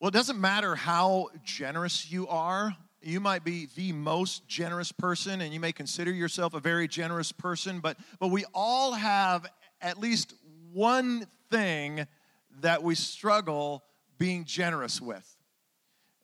Well, 0.00 0.08
it 0.08 0.14
doesn't 0.14 0.38
matter 0.38 0.74
how 0.74 1.28
generous 1.42 2.10
you 2.10 2.28
are. 2.28 2.76
You 3.00 3.20
might 3.20 3.44
be 3.44 3.68
the 3.74 3.92
most 3.92 4.46
generous 4.46 4.92
person, 4.92 5.40
and 5.40 5.54
you 5.54 5.60
may 5.60 5.72
consider 5.72 6.10
yourself 6.10 6.52
a 6.52 6.60
very 6.60 6.88
generous 6.88 7.32
person, 7.32 7.80
but, 7.80 7.96
but 8.18 8.28
we 8.28 8.44
all 8.54 8.92
have 8.92 9.46
at 9.80 9.98
least 9.98 10.34
one 10.72 11.26
thing 11.50 12.06
that 12.60 12.82
we 12.82 12.94
struggle 12.94 13.84
being 14.18 14.44
generous 14.44 15.00
with. 15.00 15.36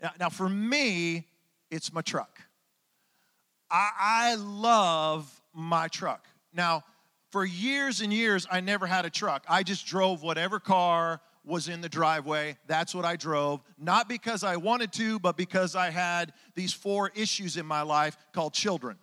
Now, 0.03 0.11
now 0.19 0.29
for 0.29 0.49
me, 0.49 1.27
it's 1.71 1.93
my 1.93 2.03
truck. 2.03 2.41
I, 3.71 3.91
I 3.99 4.35
love 4.35 5.41
my 5.55 5.89
truck. 5.89 6.27
Now, 6.53 6.85
for 7.31 7.45
years 7.45 8.01
and 8.01 8.13
years, 8.13 8.47
I 8.51 8.61
never 8.61 8.87
had 8.87 9.05
a 9.05 9.11
truck. 9.11 9.45
I 9.49 9.63
just 9.63 9.87
drove 9.87 10.23
whatever 10.23 10.59
car 10.59 11.21
was 11.45 11.69
in 11.69 11.81
the 11.81 11.89
driveway. 11.89 12.57
That's 12.67 12.95
what 12.95 13.05
I 13.05 13.17
drove. 13.17 13.61
Not 13.79 14.09
because 14.09 14.45
I 14.45 14.57
wanted 14.57 14.93
to, 14.95 15.19
but 15.19 15.37
because 15.37 15.75
I 15.75 15.91
had 15.91 16.33
these 16.55 16.73
four 16.73 17.11
issues 17.15 17.57
in 17.57 17.67
my 17.67 17.83
life 17.83 18.17
called 18.33 18.53
children. 18.53 18.99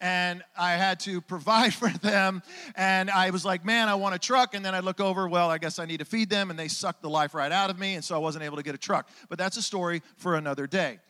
And 0.00 0.42
I 0.56 0.72
had 0.72 1.00
to 1.00 1.20
provide 1.20 1.74
for 1.82 1.88
them. 1.88 2.42
And 2.76 3.10
I 3.10 3.30
was 3.30 3.44
like, 3.44 3.64
man, 3.64 3.88
I 3.88 3.94
want 3.94 4.14
a 4.14 4.18
truck. 4.18 4.54
And 4.54 4.64
then 4.64 4.74
I 4.74 4.80
look 4.80 5.00
over, 5.00 5.28
well, 5.28 5.50
I 5.50 5.58
guess 5.58 5.78
I 5.78 5.86
need 5.86 5.98
to 5.98 6.04
feed 6.04 6.30
them. 6.30 6.50
And 6.50 6.58
they 6.58 6.68
sucked 6.68 7.02
the 7.02 7.10
life 7.10 7.34
right 7.34 7.52
out 7.52 7.70
of 7.70 7.78
me. 7.78 7.94
And 7.94 8.04
so 8.04 8.14
I 8.14 8.18
wasn't 8.18 8.44
able 8.44 8.56
to 8.56 8.62
get 8.62 8.74
a 8.74 8.78
truck. 8.78 9.08
But 9.28 9.38
that's 9.38 9.56
a 9.56 9.62
story 9.62 10.02
for 10.16 10.36
another 10.36 10.66
day. 10.66 11.00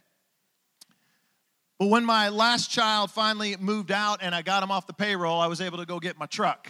But 1.81 1.87
when 1.87 2.05
my 2.05 2.29
last 2.29 2.71
child 2.71 3.11
finally 3.11 3.57
moved 3.59 3.91
out 3.91 4.19
and 4.21 4.35
I 4.35 4.43
got 4.43 4.63
him 4.63 4.71
off 4.71 4.87
the 4.87 4.93
payroll, 4.93 5.41
I 5.41 5.47
was 5.47 5.63
able 5.63 5.79
to 5.79 5.87
go 5.87 5.99
get 5.99 6.19
my 6.19 6.27
truck. 6.27 6.69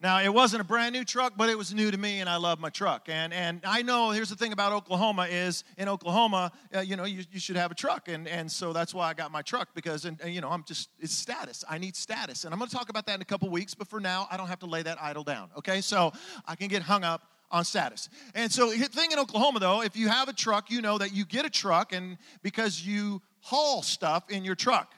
Now, 0.00 0.20
it 0.20 0.34
wasn't 0.34 0.62
a 0.62 0.64
brand 0.64 0.94
new 0.94 1.04
truck, 1.04 1.34
but 1.36 1.48
it 1.48 1.56
was 1.56 1.72
new 1.72 1.92
to 1.92 1.96
me, 1.96 2.18
and 2.18 2.28
I 2.28 2.36
love 2.36 2.58
my 2.58 2.68
truck. 2.68 3.08
And, 3.08 3.32
and 3.32 3.60
I 3.64 3.82
know, 3.82 4.10
here's 4.10 4.28
the 4.28 4.34
thing 4.34 4.52
about 4.52 4.72
Oklahoma 4.72 5.28
is, 5.30 5.62
in 5.78 5.88
Oklahoma, 5.88 6.50
uh, 6.74 6.80
you 6.80 6.96
know, 6.96 7.04
you, 7.04 7.22
you 7.30 7.38
should 7.38 7.54
have 7.54 7.70
a 7.70 7.74
truck. 7.76 8.08
And, 8.08 8.26
and 8.26 8.50
so 8.50 8.72
that's 8.72 8.92
why 8.92 9.08
I 9.08 9.14
got 9.14 9.30
my 9.30 9.42
truck, 9.42 9.68
because, 9.76 10.04
and, 10.06 10.20
and 10.20 10.34
you 10.34 10.40
know, 10.40 10.50
I'm 10.50 10.64
just, 10.64 10.88
it's 10.98 11.14
status. 11.14 11.64
I 11.70 11.78
need 11.78 11.94
status. 11.94 12.44
And 12.44 12.52
I'm 12.52 12.58
going 12.58 12.68
to 12.68 12.76
talk 12.76 12.88
about 12.88 13.06
that 13.06 13.14
in 13.14 13.22
a 13.22 13.24
couple 13.24 13.48
weeks, 13.48 13.74
but 13.74 13.86
for 13.86 14.00
now, 14.00 14.26
I 14.28 14.36
don't 14.36 14.48
have 14.48 14.58
to 14.58 14.66
lay 14.66 14.82
that 14.82 15.00
idol 15.00 15.22
down, 15.22 15.50
okay? 15.56 15.80
So 15.80 16.12
I 16.46 16.56
can 16.56 16.66
get 16.66 16.82
hung 16.82 17.04
up 17.04 17.22
on 17.52 17.64
status. 17.64 18.08
And 18.34 18.50
so 18.50 18.70
the 18.70 18.86
thing 18.86 19.12
in 19.12 19.20
Oklahoma, 19.20 19.60
though, 19.60 19.82
if 19.82 19.96
you 19.96 20.08
have 20.08 20.28
a 20.28 20.32
truck, 20.32 20.68
you 20.68 20.82
know 20.82 20.98
that 20.98 21.14
you 21.14 21.24
get 21.24 21.44
a 21.46 21.50
truck, 21.50 21.92
and 21.92 22.18
because 22.42 22.84
you 22.84 23.22
haul 23.46 23.80
stuff 23.80 24.28
in 24.28 24.44
your 24.44 24.56
truck. 24.56 24.92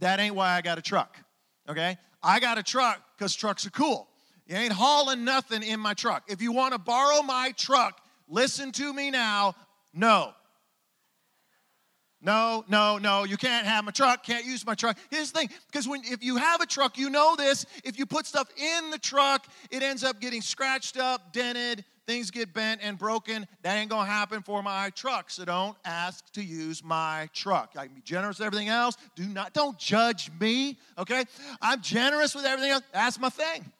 That 0.00 0.18
ain't 0.18 0.34
why 0.34 0.54
I 0.54 0.62
got 0.62 0.78
a 0.78 0.82
truck, 0.82 1.18
okay? 1.68 1.98
I 2.22 2.40
got 2.40 2.56
a 2.56 2.62
truck 2.62 2.98
because 3.16 3.34
trucks 3.34 3.66
are 3.66 3.70
cool. 3.70 4.08
You 4.46 4.56
ain't 4.56 4.72
hauling 4.72 5.24
nothing 5.24 5.62
in 5.62 5.80
my 5.80 5.92
truck. 5.92 6.24
If 6.26 6.40
you 6.40 6.50
want 6.52 6.72
to 6.72 6.78
borrow 6.78 7.22
my 7.22 7.52
truck, 7.56 8.00
listen 8.26 8.72
to 8.72 8.92
me 8.92 9.10
now. 9.10 9.54
No. 9.92 10.32
No, 12.22 12.64
no, 12.68 12.96
no, 12.96 13.24
you 13.24 13.36
can't 13.36 13.66
have 13.66 13.84
my 13.84 13.90
truck, 13.90 14.24
can't 14.24 14.46
use 14.46 14.64
my 14.64 14.74
truck. 14.74 14.96
Here's 15.10 15.30
the 15.30 15.40
thing, 15.40 15.50
because 15.66 15.86
when 15.86 16.00
if 16.04 16.24
you 16.24 16.36
have 16.36 16.62
a 16.62 16.66
truck, 16.66 16.96
you 16.96 17.10
know 17.10 17.36
this. 17.36 17.66
If 17.84 17.98
you 17.98 18.06
put 18.06 18.24
stuff 18.24 18.48
in 18.56 18.90
the 18.90 18.98
truck, 18.98 19.46
it 19.70 19.82
ends 19.82 20.02
up 20.02 20.22
getting 20.22 20.40
scratched 20.40 20.96
up, 20.96 21.34
dented, 21.34 21.84
things 22.06 22.30
get 22.30 22.52
bent 22.52 22.80
and 22.82 22.98
broken. 22.98 23.46
That 23.62 23.76
ain't 23.76 23.90
gonna 23.90 24.10
happen 24.10 24.42
for 24.42 24.62
my 24.62 24.90
truck. 24.90 25.30
So 25.30 25.44
don't 25.44 25.76
ask 25.84 26.30
to 26.32 26.42
use 26.42 26.82
my 26.84 27.28
truck. 27.32 27.74
I 27.76 27.86
can 27.86 27.94
be 27.94 28.02
generous 28.02 28.38
with 28.38 28.46
everything 28.46 28.68
else. 28.68 28.96
Do 29.14 29.26
not, 29.26 29.52
don't 29.52 29.78
judge 29.78 30.30
me, 30.40 30.78
okay? 30.98 31.24
I'm 31.60 31.80
generous 31.80 32.34
with 32.34 32.44
everything 32.44 32.72
else. 32.72 32.84
That's 32.92 33.18
my 33.18 33.30
thing. 33.30 33.70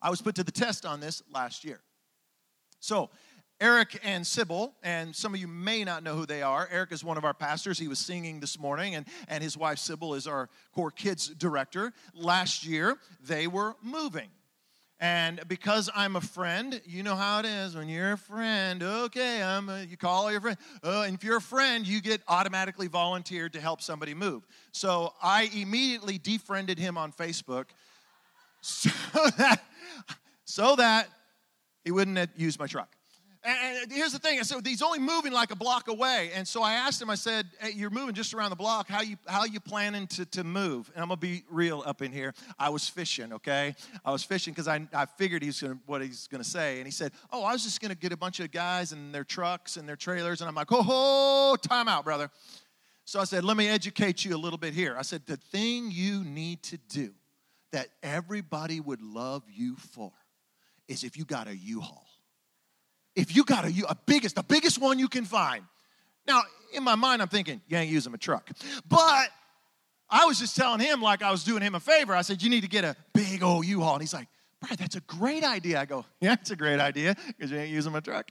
I 0.00 0.10
was 0.10 0.20
put 0.20 0.34
to 0.36 0.44
the 0.44 0.52
test 0.52 0.84
on 0.84 1.00
this 1.00 1.22
last 1.32 1.64
year. 1.64 1.80
So, 2.80 3.10
Eric 3.60 4.00
and 4.02 4.26
Sybil, 4.26 4.74
and 4.82 5.14
some 5.14 5.34
of 5.34 5.40
you 5.40 5.46
may 5.46 5.84
not 5.84 6.02
know 6.02 6.16
who 6.16 6.26
they 6.26 6.42
are. 6.42 6.68
Eric 6.72 6.90
is 6.90 7.04
one 7.04 7.16
of 7.16 7.24
our 7.24 7.32
pastors. 7.32 7.78
He 7.78 7.86
was 7.86 8.00
singing 8.00 8.40
this 8.40 8.58
morning, 8.58 8.96
and, 8.96 9.06
and 9.28 9.40
his 9.40 9.56
wife 9.56 9.78
Sybil 9.78 10.14
is 10.14 10.26
our 10.26 10.48
core 10.74 10.90
kids 10.90 11.28
director. 11.28 11.92
Last 12.12 12.66
year, 12.66 12.98
they 13.24 13.46
were 13.46 13.76
moving. 13.80 14.30
And 15.02 15.40
because 15.48 15.90
I'm 15.96 16.14
a 16.14 16.20
friend, 16.20 16.80
you 16.86 17.02
know 17.02 17.16
how 17.16 17.40
it 17.40 17.44
is 17.44 17.74
when 17.74 17.88
you're 17.88 18.12
a 18.12 18.16
friend. 18.16 18.80
Okay, 18.84 19.42
I'm 19.42 19.68
a, 19.68 19.82
you 19.82 19.96
call 19.96 20.30
your 20.30 20.40
friend. 20.40 20.56
Uh, 20.80 21.02
and 21.04 21.16
if 21.16 21.24
you're 21.24 21.38
a 21.38 21.40
friend, 21.40 21.84
you 21.84 22.00
get 22.00 22.22
automatically 22.28 22.86
volunteered 22.86 23.52
to 23.54 23.60
help 23.60 23.82
somebody 23.82 24.14
move. 24.14 24.46
So 24.70 25.12
I 25.20 25.50
immediately 25.52 26.18
defriended 26.18 26.78
him 26.78 26.96
on 26.96 27.10
Facebook 27.10 27.64
so 28.60 28.90
that 29.38 29.64
so 30.44 30.76
that 30.76 31.08
he 31.84 31.90
wouldn't 31.90 32.30
use 32.36 32.56
my 32.56 32.68
truck. 32.68 32.94
And 33.44 33.90
here's 33.90 34.12
the 34.12 34.20
thing. 34.20 34.38
I 34.38 34.42
said, 34.42 34.64
he's 34.64 34.82
only 34.82 35.00
moving 35.00 35.32
like 35.32 35.50
a 35.50 35.56
block 35.56 35.88
away. 35.88 36.30
And 36.32 36.46
so 36.46 36.62
I 36.62 36.74
asked 36.74 37.02
him, 37.02 37.10
I 37.10 37.16
said, 37.16 37.46
hey, 37.58 37.72
you're 37.74 37.90
moving 37.90 38.14
just 38.14 38.34
around 38.34 38.50
the 38.50 38.56
block. 38.56 38.88
How 38.88 39.02
you 39.02 39.16
how 39.26 39.44
you 39.44 39.58
planning 39.58 40.06
to, 40.08 40.24
to 40.26 40.44
move? 40.44 40.90
And 40.94 41.02
I'm 41.02 41.08
gonna 41.08 41.16
be 41.16 41.42
real 41.50 41.82
up 41.84 42.02
in 42.02 42.12
here. 42.12 42.34
I 42.56 42.68
was 42.68 42.88
fishing, 42.88 43.32
okay? 43.32 43.74
I 44.04 44.12
was 44.12 44.22
fishing 44.22 44.52
because 44.52 44.68
I, 44.68 44.86
I 44.92 45.06
figured 45.06 45.42
he's 45.42 45.60
gonna 45.60 45.78
what 45.86 46.02
he's 46.02 46.28
gonna 46.28 46.44
say. 46.44 46.76
And 46.76 46.86
he 46.86 46.92
said, 46.92 47.10
Oh, 47.32 47.42
I 47.42 47.52
was 47.52 47.64
just 47.64 47.80
gonna 47.80 47.96
get 47.96 48.12
a 48.12 48.16
bunch 48.16 48.38
of 48.38 48.52
guys 48.52 48.92
and 48.92 49.12
their 49.12 49.24
trucks 49.24 49.76
and 49.76 49.88
their 49.88 49.96
trailers. 49.96 50.40
And 50.40 50.48
I'm 50.48 50.54
like, 50.54 50.70
oh, 50.70 50.86
oh 50.88 51.56
time 51.56 51.88
out, 51.88 52.04
brother. 52.04 52.30
So 53.04 53.18
I 53.18 53.24
said, 53.24 53.44
let 53.44 53.56
me 53.56 53.68
educate 53.68 54.24
you 54.24 54.36
a 54.36 54.38
little 54.38 54.58
bit 54.58 54.74
here. 54.74 54.96
I 54.96 55.02
said, 55.02 55.26
the 55.26 55.36
thing 55.36 55.90
you 55.90 56.22
need 56.22 56.62
to 56.64 56.78
do 56.78 57.12
that 57.72 57.88
everybody 58.02 58.80
would 58.80 59.02
love 59.02 59.42
you 59.52 59.76
for 59.76 60.12
is 60.86 61.02
if 61.02 61.16
you 61.16 61.24
got 61.24 61.48
a 61.48 61.56
U-Haul. 61.56 62.01
If 63.14 63.36
you 63.36 63.44
got 63.44 63.64
a 63.64 63.96
biggest, 64.06 64.36
the 64.36 64.42
biggest 64.42 64.80
one 64.80 64.98
you 64.98 65.08
can 65.08 65.24
find. 65.24 65.64
Now, 66.26 66.42
in 66.72 66.82
my 66.82 66.94
mind, 66.94 67.20
I'm 67.20 67.28
thinking, 67.28 67.60
you 67.68 67.76
ain't 67.76 67.90
using 67.90 68.14
a 68.14 68.18
truck. 68.18 68.50
But 68.88 69.28
I 70.08 70.24
was 70.24 70.38
just 70.38 70.56
telling 70.56 70.80
him 70.80 71.02
like 71.02 71.22
I 71.22 71.30
was 71.30 71.44
doing 71.44 71.62
him 71.62 71.74
a 71.74 71.80
favor. 71.80 72.14
I 72.14 72.22
said, 72.22 72.42
you 72.42 72.50
need 72.50 72.62
to 72.62 72.68
get 72.68 72.84
a 72.84 72.96
big 73.12 73.42
old 73.42 73.66
U-Haul. 73.66 73.94
And 73.94 74.02
he's 74.02 74.14
like, 74.14 74.28
Brad, 74.60 74.78
that's 74.78 74.96
a 74.96 75.00
great 75.00 75.44
idea. 75.44 75.80
I 75.80 75.84
go, 75.84 76.04
yeah, 76.20 76.34
it's 76.34 76.50
a 76.50 76.56
great 76.56 76.80
idea 76.80 77.16
because 77.26 77.50
you 77.50 77.58
ain't 77.58 77.70
using 77.70 77.92
my 77.92 78.00
truck. 78.00 78.30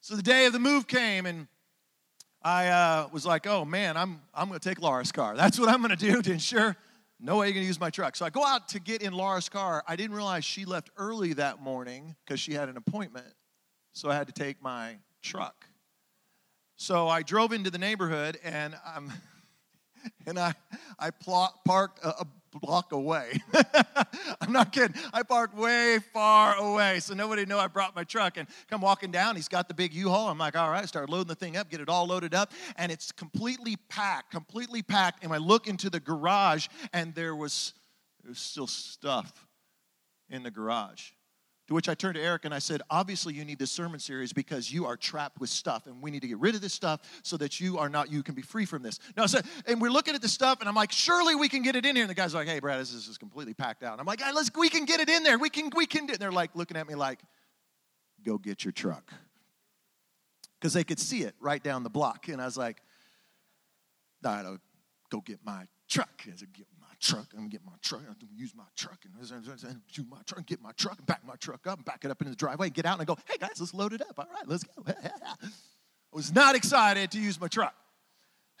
So 0.00 0.16
the 0.16 0.22
day 0.22 0.46
of 0.46 0.52
the 0.52 0.58
move 0.58 0.86
came, 0.86 1.26
and 1.26 1.46
I 2.42 2.68
uh, 2.68 3.08
was 3.12 3.26
like, 3.26 3.46
oh 3.46 3.64
man, 3.64 3.96
I'm, 3.96 4.22
I'm 4.34 4.48
going 4.48 4.58
to 4.58 4.68
take 4.68 4.80
Laura's 4.80 5.12
car. 5.12 5.36
That's 5.36 5.58
what 5.58 5.68
I'm 5.68 5.82
going 5.82 5.94
to 5.94 5.96
do 5.96 6.22
to 6.22 6.32
ensure 6.32 6.76
no 7.22 7.38
way 7.38 7.46
you're 7.46 7.54
going 7.54 7.64
to 7.64 7.68
use 7.68 7.80
my 7.80 7.90
truck. 7.90 8.16
So 8.16 8.24
I 8.24 8.30
go 8.30 8.44
out 8.44 8.68
to 8.68 8.80
get 8.80 9.02
in 9.02 9.12
Laura's 9.12 9.48
car. 9.48 9.84
I 9.86 9.96
didn't 9.96 10.16
realize 10.16 10.44
she 10.44 10.64
left 10.64 10.90
early 10.96 11.34
that 11.34 11.60
morning 11.60 12.16
because 12.24 12.40
she 12.40 12.54
had 12.54 12.68
an 12.68 12.76
appointment. 12.76 13.26
So 13.92 14.10
I 14.10 14.14
had 14.14 14.26
to 14.28 14.32
take 14.32 14.62
my 14.62 14.96
truck. 15.22 15.66
So 16.76 17.08
I 17.08 17.22
drove 17.22 17.52
into 17.52 17.70
the 17.70 17.78
neighborhood 17.78 18.38
and 18.42 18.74
I'm 18.86 19.12
and 20.26 20.38
I 20.38 20.54
I 20.98 21.10
plot, 21.10 21.64
parked 21.66 22.02
a, 22.02 22.20
a 22.20 22.26
block 22.52 22.92
away. 22.92 23.40
I'm 24.40 24.52
not 24.52 24.72
kidding. 24.72 24.94
I 25.12 25.22
parked 25.22 25.54
way 25.54 25.98
far 26.12 26.56
away, 26.56 27.00
so 27.00 27.14
nobody 27.14 27.46
knew 27.46 27.56
I 27.56 27.66
brought 27.66 27.94
my 27.94 28.04
truck. 28.04 28.36
And 28.36 28.48
come 28.68 28.80
walking 28.80 29.10
down, 29.10 29.36
he's 29.36 29.48
got 29.48 29.68
the 29.68 29.74
big 29.74 29.94
U-Haul. 29.94 30.28
I'm 30.28 30.38
like, 30.38 30.56
all 30.56 30.70
right, 30.70 30.86
start 30.88 31.08
loading 31.08 31.28
the 31.28 31.34
thing 31.34 31.56
up, 31.56 31.70
get 31.70 31.80
it 31.80 31.88
all 31.88 32.06
loaded 32.06 32.34
up, 32.34 32.52
and 32.76 32.90
it's 32.90 33.12
completely 33.12 33.76
packed, 33.88 34.30
completely 34.30 34.82
packed. 34.82 35.22
And 35.24 35.32
I 35.32 35.38
look 35.38 35.68
into 35.68 35.90
the 35.90 36.00
garage, 36.00 36.68
and 36.92 37.14
there 37.14 37.36
was 37.36 37.74
there 38.22 38.30
was 38.30 38.38
still 38.38 38.66
stuff 38.66 39.46
in 40.28 40.42
the 40.42 40.50
garage. 40.50 41.10
To 41.70 41.74
which 41.74 41.88
I 41.88 41.94
turned 41.94 42.16
to 42.16 42.20
Eric 42.20 42.44
and 42.46 42.52
I 42.52 42.58
said, 42.58 42.82
Obviously, 42.90 43.32
you 43.32 43.44
need 43.44 43.60
this 43.60 43.70
sermon 43.70 44.00
series 44.00 44.32
because 44.32 44.72
you 44.72 44.86
are 44.86 44.96
trapped 44.96 45.38
with 45.38 45.50
stuff, 45.50 45.86
and 45.86 46.02
we 46.02 46.10
need 46.10 46.20
to 46.22 46.26
get 46.26 46.38
rid 46.38 46.56
of 46.56 46.60
this 46.60 46.72
stuff 46.72 47.00
so 47.22 47.36
that 47.36 47.60
you 47.60 47.78
are 47.78 47.88
not, 47.88 48.10
you 48.10 48.24
can 48.24 48.34
be 48.34 48.42
free 48.42 48.64
from 48.64 48.82
this. 48.82 48.98
No, 49.16 49.28
so, 49.28 49.38
and 49.66 49.80
we're 49.80 49.92
looking 49.92 50.16
at 50.16 50.20
the 50.20 50.28
stuff, 50.28 50.58
and 50.58 50.68
I'm 50.68 50.74
like, 50.74 50.90
Surely 50.90 51.36
we 51.36 51.48
can 51.48 51.62
get 51.62 51.76
it 51.76 51.86
in 51.86 51.94
here. 51.94 52.02
And 52.02 52.10
the 52.10 52.14
guy's 52.16 52.34
like, 52.34 52.48
Hey, 52.48 52.58
Brad, 52.58 52.80
this 52.80 52.92
is 52.92 53.16
completely 53.16 53.54
packed 53.54 53.84
out. 53.84 53.92
And 53.92 54.00
I'm 54.00 54.06
like, 54.06 54.20
hey, 54.20 54.32
let's, 54.32 54.50
We 54.58 54.68
can 54.68 54.84
get 54.84 54.98
it 54.98 55.08
in 55.08 55.22
there. 55.22 55.38
We 55.38 55.48
can, 55.48 55.70
we 55.76 55.86
can. 55.86 56.10
And 56.10 56.18
they're 56.18 56.32
like 56.32 56.56
looking 56.56 56.76
at 56.76 56.88
me 56.88 56.96
like, 56.96 57.20
Go 58.24 58.36
get 58.36 58.64
your 58.64 58.72
truck. 58.72 59.08
Because 60.58 60.72
they 60.72 60.82
could 60.82 60.98
see 60.98 61.22
it 61.22 61.36
right 61.38 61.62
down 61.62 61.84
the 61.84 61.88
block. 61.88 62.26
And 62.26 62.42
I 62.42 62.46
was 62.46 62.56
like, 62.56 62.82
All 64.24 64.34
right, 64.34 64.44
I'll 64.44 64.58
go 65.08 65.20
get 65.20 65.38
my 65.44 65.68
truck. 65.88 66.20
I 66.26 66.34
said, 66.34 66.52
Get 66.52 66.66
truck. 67.00 67.26
I'm 67.32 67.40
gonna 67.40 67.48
get 67.48 67.64
my 67.64 67.72
truck. 67.82 68.00
I'm 68.00 68.14
gonna 68.20 68.32
use 68.34 68.54
my 68.54 68.64
truck 68.76 68.98
and 69.04 69.14
use 69.18 69.32
my 70.08 70.18
truck, 70.26 70.38
and 70.38 70.46
get 70.46 70.60
my 70.60 70.72
truck, 70.72 70.98
and 70.98 71.06
back 71.06 71.24
my 71.26 71.36
truck 71.36 71.66
up, 71.66 71.78
and 71.78 71.84
back 71.84 72.04
it 72.04 72.10
up 72.10 72.20
into 72.20 72.30
the 72.30 72.36
driveway, 72.36 72.66
and 72.68 72.74
get 72.74 72.86
out 72.86 72.94
and 72.94 73.02
I 73.02 73.04
go, 73.04 73.16
hey 73.26 73.36
guys, 73.38 73.56
let's 73.58 73.74
load 73.74 73.92
it 73.92 74.02
up. 74.02 74.18
All 74.18 74.26
right, 74.32 74.46
let's 74.46 74.64
go. 74.64 74.84
I 74.86 74.96
was 76.12 76.32
not 76.34 76.54
excited 76.54 77.10
to 77.12 77.20
use 77.20 77.40
my 77.40 77.48
truck. 77.48 77.74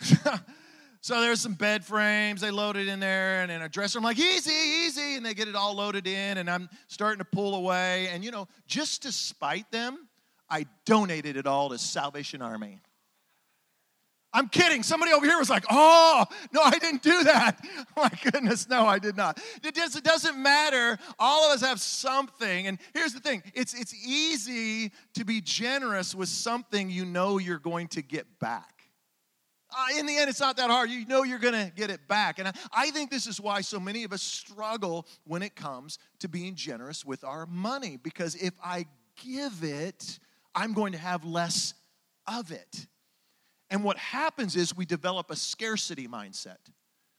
so 1.00 1.20
there's 1.20 1.40
some 1.40 1.54
bed 1.54 1.84
frames. 1.84 2.40
They 2.40 2.50
loaded 2.50 2.88
in 2.88 3.00
there, 3.00 3.42
and 3.42 3.50
then 3.50 3.62
a 3.62 3.68
dresser. 3.68 3.98
I'm 3.98 4.04
like, 4.04 4.18
easy, 4.18 4.52
easy, 4.52 5.16
and 5.16 5.26
they 5.26 5.34
get 5.34 5.48
it 5.48 5.56
all 5.56 5.74
loaded 5.74 6.06
in, 6.06 6.38
and 6.38 6.48
I'm 6.48 6.68
starting 6.88 7.18
to 7.18 7.24
pull 7.24 7.54
away. 7.54 8.08
And 8.08 8.24
you 8.24 8.30
know, 8.30 8.48
just 8.66 9.02
to 9.02 9.12
spite 9.12 9.70
them, 9.70 10.08
I 10.48 10.66
donated 10.86 11.36
it 11.36 11.46
all 11.46 11.70
to 11.70 11.78
Salvation 11.78 12.42
Army. 12.42 12.80
I'm 14.32 14.48
kidding. 14.48 14.82
Somebody 14.82 15.12
over 15.12 15.26
here 15.26 15.38
was 15.38 15.50
like, 15.50 15.64
oh, 15.70 16.24
no, 16.52 16.62
I 16.62 16.78
didn't 16.78 17.02
do 17.02 17.24
that. 17.24 17.58
my 17.96 18.10
goodness, 18.30 18.68
no, 18.68 18.86
I 18.86 18.98
did 18.98 19.16
not. 19.16 19.40
It, 19.64 19.74
does, 19.74 19.96
it 19.96 20.04
doesn't 20.04 20.40
matter. 20.40 20.98
All 21.18 21.50
of 21.50 21.54
us 21.54 21.66
have 21.66 21.80
something. 21.80 22.68
And 22.68 22.78
here's 22.94 23.12
the 23.12 23.20
thing 23.20 23.42
it's, 23.54 23.74
it's 23.74 23.94
easy 24.06 24.92
to 25.14 25.24
be 25.24 25.40
generous 25.40 26.14
with 26.14 26.28
something 26.28 26.90
you 26.90 27.04
know 27.04 27.38
you're 27.38 27.58
going 27.58 27.88
to 27.88 28.02
get 28.02 28.26
back. 28.38 28.84
uh, 29.72 29.98
in 29.98 30.06
the 30.06 30.16
end, 30.16 30.30
it's 30.30 30.40
not 30.40 30.56
that 30.58 30.70
hard. 30.70 30.90
You 30.90 31.06
know 31.06 31.24
you're 31.24 31.38
going 31.40 31.54
to 31.54 31.72
get 31.74 31.90
it 31.90 32.06
back. 32.06 32.38
And 32.38 32.46
I, 32.48 32.52
I 32.72 32.90
think 32.90 33.10
this 33.10 33.26
is 33.26 33.40
why 33.40 33.62
so 33.62 33.80
many 33.80 34.04
of 34.04 34.12
us 34.12 34.22
struggle 34.22 35.06
when 35.24 35.42
it 35.42 35.56
comes 35.56 35.98
to 36.20 36.28
being 36.28 36.54
generous 36.54 37.04
with 37.04 37.24
our 37.24 37.46
money. 37.46 37.98
Because 38.00 38.36
if 38.36 38.54
I 38.62 38.86
give 39.20 39.64
it, 39.64 40.20
I'm 40.54 40.72
going 40.72 40.92
to 40.92 40.98
have 40.98 41.24
less 41.24 41.74
of 42.28 42.52
it. 42.52 42.86
And 43.70 43.84
what 43.84 43.96
happens 43.96 44.56
is 44.56 44.76
we 44.76 44.84
develop 44.84 45.30
a 45.30 45.36
scarcity 45.36 46.08
mindset. 46.08 46.58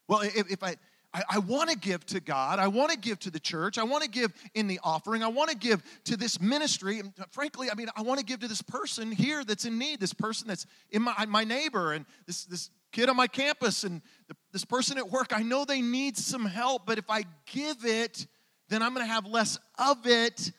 Well, 0.07 0.21
if, 0.21 0.51
if 0.51 0.63
I, 0.63 0.75
I, 1.13 1.23
I 1.29 1.39
want 1.39 1.69
to 1.69 1.77
give 1.77 2.05
to 2.07 2.19
God. 2.19 2.59
I 2.59 2.67
want 2.67 2.91
to 2.91 2.97
give 2.97 3.19
to 3.19 3.31
the 3.31 3.39
church. 3.39 3.77
I 3.77 3.83
want 3.83 4.03
to 4.03 4.09
give 4.09 4.33
in 4.53 4.67
the 4.67 4.79
offering. 4.83 5.23
I 5.23 5.27
want 5.27 5.49
to 5.49 5.57
give 5.57 5.83
to 6.05 6.17
this 6.17 6.39
ministry. 6.39 6.99
And 6.99 7.13
uh, 7.19 7.25
frankly, 7.31 7.69
I 7.71 7.75
mean, 7.75 7.87
I 7.95 8.01
want 8.01 8.19
to 8.19 8.25
give 8.25 8.39
to 8.41 8.47
this 8.47 8.61
person 8.61 9.11
here 9.11 9.43
that's 9.43 9.65
in 9.65 9.77
need, 9.77 9.99
this 9.99 10.13
person 10.13 10.47
that's 10.47 10.65
in 10.89 11.01
my, 11.01 11.25
my 11.27 11.43
neighbor, 11.43 11.93
and 11.93 12.05
this, 12.27 12.45
this 12.45 12.69
kid 12.91 13.09
on 13.09 13.15
my 13.15 13.27
campus, 13.27 13.83
and 13.83 14.01
the, 14.27 14.35
this 14.51 14.65
person 14.65 14.97
at 14.97 15.09
work. 15.09 15.27
I 15.31 15.43
know 15.43 15.65
they 15.65 15.81
need 15.81 16.17
some 16.17 16.45
help, 16.45 16.85
but 16.85 16.97
if 16.97 17.09
I 17.09 17.23
give 17.45 17.85
it, 17.85 18.27
then 18.69 18.81
I'm 18.81 18.93
going 18.93 19.05
to 19.05 19.11
have 19.11 19.25
less 19.25 19.59
of 19.77 20.05
it. 20.05 20.51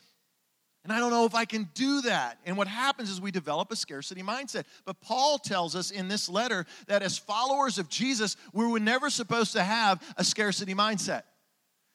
And 0.85 0.93
I 0.93 0.99
don't 0.99 1.11
know 1.11 1.25
if 1.25 1.35
I 1.35 1.45
can 1.45 1.69
do 1.75 2.01
that. 2.03 2.39
And 2.45 2.57
what 2.57 2.67
happens 2.67 3.09
is 3.09 3.21
we 3.21 3.31
develop 3.31 3.71
a 3.71 3.77
scarcity 3.77 4.23
mindset. 4.23 4.65
But 4.85 5.01
Paul 5.01 5.39
tells 5.39 5.77
us 5.77 5.93
in 5.93 6.09
this 6.09 6.29
letter 6.29 6.67
that 6.89 7.03
as 7.03 7.17
followers 7.17 7.79
of 7.79 7.89
Jesus, 7.89 8.37
we 8.53 8.67
were 8.67 8.81
never 8.81 9.09
supposed 9.09 9.53
to 9.53 9.63
have 9.63 10.03
a 10.17 10.25
scarcity 10.25 10.75
mindset. 10.75 11.23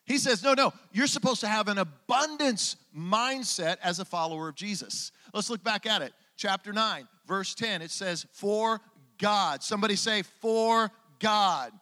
He 0.05 0.17
says, 0.17 0.41
no, 0.41 0.53
no, 0.53 0.71
you're 0.93 1.05
supposed 1.05 1.41
to 1.41 1.49
have 1.49 1.67
an 1.67 1.77
abundance 1.77 2.77
mindset 2.97 3.75
as 3.83 3.99
a 3.99 4.05
follower 4.05 4.47
of 4.47 4.55
Jesus. 4.55 5.11
Let's 5.33 5.49
look 5.49 5.65
back 5.65 5.85
at 5.85 6.01
it. 6.01 6.13
Chapter 6.37 6.71
9, 6.71 7.09
verse 7.27 7.53
10, 7.55 7.81
it 7.81 7.91
says, 7.91 8.25
For 8.31 8.79
God. 9.17 9.63
Somebody 9.63 9.97
say, 9.97 10.21
For 10.21 10.89
God. 11.19 11.73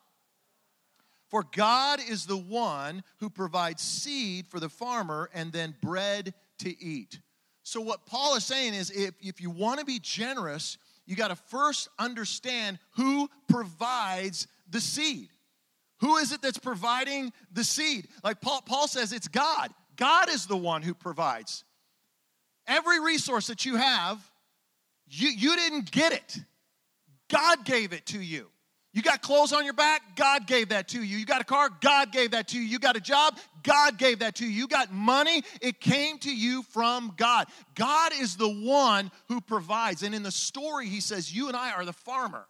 For 1.28 1.44
God 1.56 2.00
is 2.08 2.26
the 2.26 2.38
one 2.38 3.04
who 3.20 3.30
provides 3.30 3.84
seed 3.84 4.48
for 4.48 4.60
the 4.60 4.70
farmer 4.70 5.30
and 5.34 5.52
then 5.52 5.76
bread 5.82 6.34
to 6.60 6.84
eat. 6.84 7.20
So, 7.64 7.82
what 7.82 8.06
Paul 8.06 8.36
is 8.36 8.46
saying 8.46 8.74
is 8.74 8.92
if, 8.92 9.16
if 9.22 9.42
you 9.42 9.50
want 9.50 9.80
to 9.80 9.86
be 9.86 10.00
generous, 10.00 10.78
you 11.06 11.16
got 11.16 11.30
to 11.30 11.36
first 11.36 11.88
understand 12.00 12.80
who 12.96 13.30
provides 13.48 14.48
the 14.70 14.82
seed. 14.82 15.30
Who 16.00 16.18
is 16.18 16.32
it 16.32 16.42
that's 16.42 16.58
providing 16.58 17.32
the 17.52 17.64
seed? 17.64 18.08
Like 18.24 18.42
Paul, 18.42 18.62
Paul 18.62 18.88
says, 18.88 19.14
it's 19.14 19.28
God. 19.28 19.72
God 19.96 20.30
is 20.30 20.46
the 20.46 20.58
one 20.58 20.82
who 20.82 20.94
provides. 20.94 21.64
Every 22.68 23.00
resource 23.00 23.48
that 23.48 23.66
you 23.66 23.78
have, 23.78 24.20
you, 25.08 25.30
you 25.30 25.56
didn't 25.56 25.92
get 25.92 26.12
it. 26.12 26.38
God 27.30 27.66
gave 27.66 27.94
it 27.94 28.06
to 28.08 28.20
you. 28.20 28.50
You 28.96 29.02
got 29.02 29.22
clothes 29.22 29.52
on 29.52 29.66
your 29.66 29.74
back? 29.74 30.16
God 30.16 30.48
gave 30.48 30.70
that 30.70 30.88
to 30.88 31.04
you. 31.04 31.18
You 31.18 31.26
got 31.26 31.42
a 31.42 31.44
car? 31.44 31.70
God 31.82 32.14
gave 32.14 32.32
that 32.32 32.48
to 32.48 32.58
you. 32.58 32.64
You 32.64 32.80
got 32.80 32.96
a 32.96 33.02
job? 33.02 33.38
God 33.62 33.98
gave 33.98 34.20
that 34.20 34.36
to 34.36 34.46
you. 34.46 34.52
You 34.52 34.70
got 34.70 34.94
money? 34.94 35.44
It 35.62 35.82
came 35.82 36.18
to 36.20 36.34
you 36.34 36.64
from 36.64 37.14
God. 37.18 37.48
God 37.76 38.14
is 38.18 38.38
the 38.38 38.48
one 38.48 39.12
who 39.28 39.42
provides. 39.42 40.02
And 40.02 40.16
in 40.16 40.24
the 40.24 40.32
story, 40.32 40.88
he 40.88 41.02
says, 41.02 41.36
You 41.36 41.50
and 41.50 41.58
I 41.58 41.74
are 41.74 41.84
the 41.84 41.92
farmer. 41.92 42.46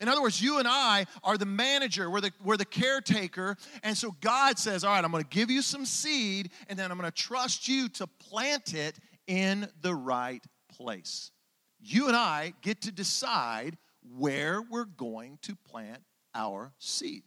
In 0.00 0.08
other 0.08 0.20
words, 0.20 0.42
you 0.42 0.58
and 0.58 0.66
I 0.66 1.06
are 1.22 1.38
the 1.38 1.46
manager, 1.46 2.10
we're 2.10 2.22
the, 2.22 2.32
we're 2.42 2.56
the 2.56 2.64
caretaker. 2.64 3.56
And 3.84 3.96
so 3.96 4.16
God 4.20 4.58
says, 4.58 4.82
All 4.82 4.92
right, 4.92 5.04
I'm 5.04 5.12
going 5.12 5.22
to 5.22 5.30
give 5.30 5.48
you 5.48 5.62
some 5.62 5.84
seed, 5.84 6.50
and 6.68 6.76
then 6.76 6.90
I'm 6.90 6.98
going 6.98 7.08
to 7.08 7.16
trust 7.16 7.68
you 7.68 7.88
to 7.90 8.08
plant 8.08 8.74
it 8.74 8.98
in 9.28 9.68
the 9.80 9.94
right 9.94 10.44
place. 10.76 11.30
You 11.78 12.08
and 12.08 12.16
I 12.16 12.52
get 12.62 12.82
to 12.82 12.90
decide 12.90 13.78
where 14.16 14.62
we're 14.62 14.84
going 14.84 15.38
to 15.42 15.54
plant 15.54 16.02
our 16.34 16.72
seed. 16.78 17.22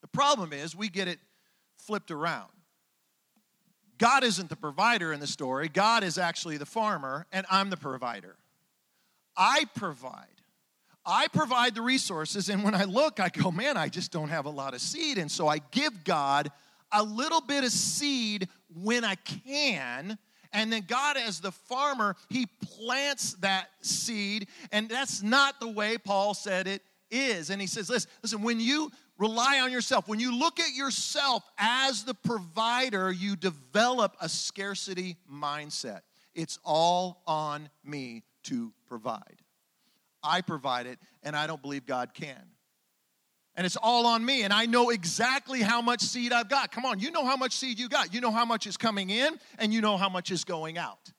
The 0.00 0.08
problem 0.08 0.52
is 0.52 0.76
we 0.76 0.88
get 0.88 1.08
it 1.08 1.18
flipped 1.76 2.10
around. 2.10 2.50
God 3.98 4.24
isn't 4.24 4.48
the 4.48 4.56
provider 4.56 5.12
in 5.12 5.20
the 5.20 5.26
story, 5.26 5.68
God 5.68 6.02
is 6.02 6.18
actually 6.18 6.56
the 6.56 6.66
farmer, 6.66 7.26
and 7.32 7.46
I'm 7.50 7.70
the 7.70 7.76
provider. 7.76 8.36
I 9.36 9.64
provide. 9.74 10.26
I 11.06 11.28
provide 11.28 11.74
the 11.74 11.82
resources, 11.82 12.48
and 12.48 12.64
when 12.64 12.74
I 12.74 12.84
look, 12.84 13.20
I 13.20 13.28
go, 13.28 13.50
man, 13.50 13.76
I 13.76 13.88
just 13.88 14.10
don't 14.10 14.30
have 14.30 14.46
a 14.46 14.50
lot 14.50 14.74
of 14.74 14.80
seed. 14.80 15.18
And 15.18 15.30
so 15.30 15.46
I 15.48 15.58
give 15.70 16.02
God 16.02 16.50
a 16.90 17.02
little 17.02 17.40
bit 17.40 17.64
of 17.64 17.70
seed 17.70 18.48
when 18.74 19.04
I 19.04 19.16
can 19.16 20.18
and 20.54 20.72
then 20.72 20.84
God, 20.86 21.16
as 21.16 21.40
the 21.40 21.52
farmer, 21.52 22.16
he 22.30 22.46
plants 22.46 23.34
that 23.40 23.68
seed. 23.82 24.48
And 24.72 24.88
that's 24.88 25.22
not 25.22 25.60
the 25.60 25.68
way 25.68 25.98
Paul 25.98 26.32
said 26.32 26.66
it 26.66 26.80
is. 27.10 27.50
And 27.50 27.60
he 27.60 27.66
says, 27.66 27.90
listen, 27.90 28.10
listen, 28.22 28.42
when 28.42 28.60
you 28.60 28.90
rely 29.18 29.60
on 29.60 29.72
yourself, 29.72 30.08
when 30.08 30.20
you 30.20 30.38
look 30.38 30.60
at 30.60 30.72
yourself 30.72 31.42
as 31.58 32.04
the 32.04 32.14
provider, 32.14 33.10
you 33.10 33.36
develop 33.36 34.16
a 34.20 34.28
scarcity 34.28 35.16
mindset. 35.30 36.00
It's 36.34 36.58
all 36.64 37.22
on 37.26 37.68
me 37.84 38.22
to 38.44 38.72
provide. 38.86 39.42
I 40.22 40.40
provide 40.40 40.86
it, 40.86 40.98
and 41.22 41.36
I 41.36 41.46
don't 41.46 41.60
believe 41.60 41.84
God 41.84 42.14
can 42.14 42.53
and 43.56 43.64
it's 43.64 43.76
all 43.76 44.06
on 44.06 44.24
me 44.24 44.42
and 44.42 44.52
i 44.52 44.66
know 44.66 44.90
exactly 44.90 45.60
how 45.60 45.80
much 45.80 46.00
seed 46.00 46.32
i've 46.32 46.48
got. 46.48 46.72
Come 46.72 46.84
on 46.84 46.98
you 46.98 47.10
know 47.10 47.24
how 47.24 47.36
much 47.36 47.52
seed 47.52 47.78
you 47.78 47.88
got. 47.88 48.12
You 48.14 48.20
know 48.20 48.30
how 48.30 48.44
much 48.44 48.66
is 48.66 48.76
coming 48.76 49.10
in 49.10 49.38
and 49.58 49.72
you 49.72 49.80
know 49.80 49.96
how 49.96 50.08
much 50.08 50.30
is 50.30 50.44
going 50.44 50.78
out. 50.78 51.12